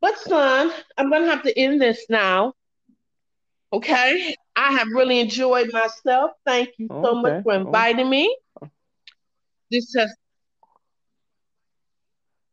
But 0.03 0.18
son, 0.18 0.70
I'm 0.98 1.11
gonna 1.11 1.30
have 1.30 1.44
to 1.44 1.59
end 1.59 1.80
this 1.80 2.05
now. 2.11 2.53
Okay, 3.72 4.36
I 4.55 4.72
have 4.72 4.88
really 4.88 5.18
enjoyed 5.18 5.72
myself. 5.72 6.32
Thank 6.44 6.74
you 6.76 6.88
so 6.90 7.07
okay. 7.07 7.20
much 7.22 7.44
for 7.44 7.55
inviting 7.55 8.11
me. 8.11 8.36
This 9.70 9.94
has. 9.96 10.14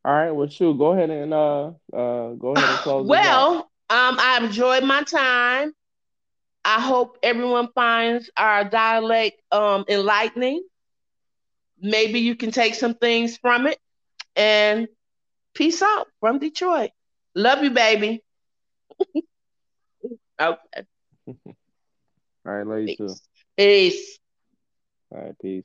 All 0.05 0.13
right, 0.13 0.31
well, 0.31 0.47
shoot, 0.47 0.77
go 0.77 0.93
ahead 0.93 1.09
and 1.09 1.33
uh, 1.33 1.65
uh, 1.91 2.29
go 2.35 2.53
ahead 2.55 2.69
and 2.69 2.79
close. 2.79 3.05
well, 3.05 3.69
um, 3.89 4.17
I 4.17 4.39
enjoyed 4.41 4.85
my 4.85 5.03
time. 5.03 5.73
I 6.63 6.79
hope 6.81 7.17
everyone 7.23 7.69
finds 7.73 8.29
our 8.37 8.63
dialect 8.63 9.41
um, 9.51 9.85
enlightening. 9.87 10.63
Maybe 11.79 12.19
you 12.19 12.35
can 12.35 12.51
take 12.51 12.75
some 12.75 12.93
things 12.95 13.37
from 13.37 13.67
it. 13.67 13.79
And 14.35 14.87
peace 15.53 15.81
out 15.81 16.07
from 16.19 16.39
Detroit. 16.39 16.91
Love 17.35 17.63
you, 17.63 17.71
baby. 17.71 18.23
okay. 20.41 20.83
All 22.45 22.53
right, 22.53 22.65
love 22.67 22.79
you 22.79 22.87
peace. 22.87 22.97
too. 22.97 23.15
Peace. 23.57 24.19
All 25.11 25.21
right, 25.21 25.35
peace. 25.41 25.63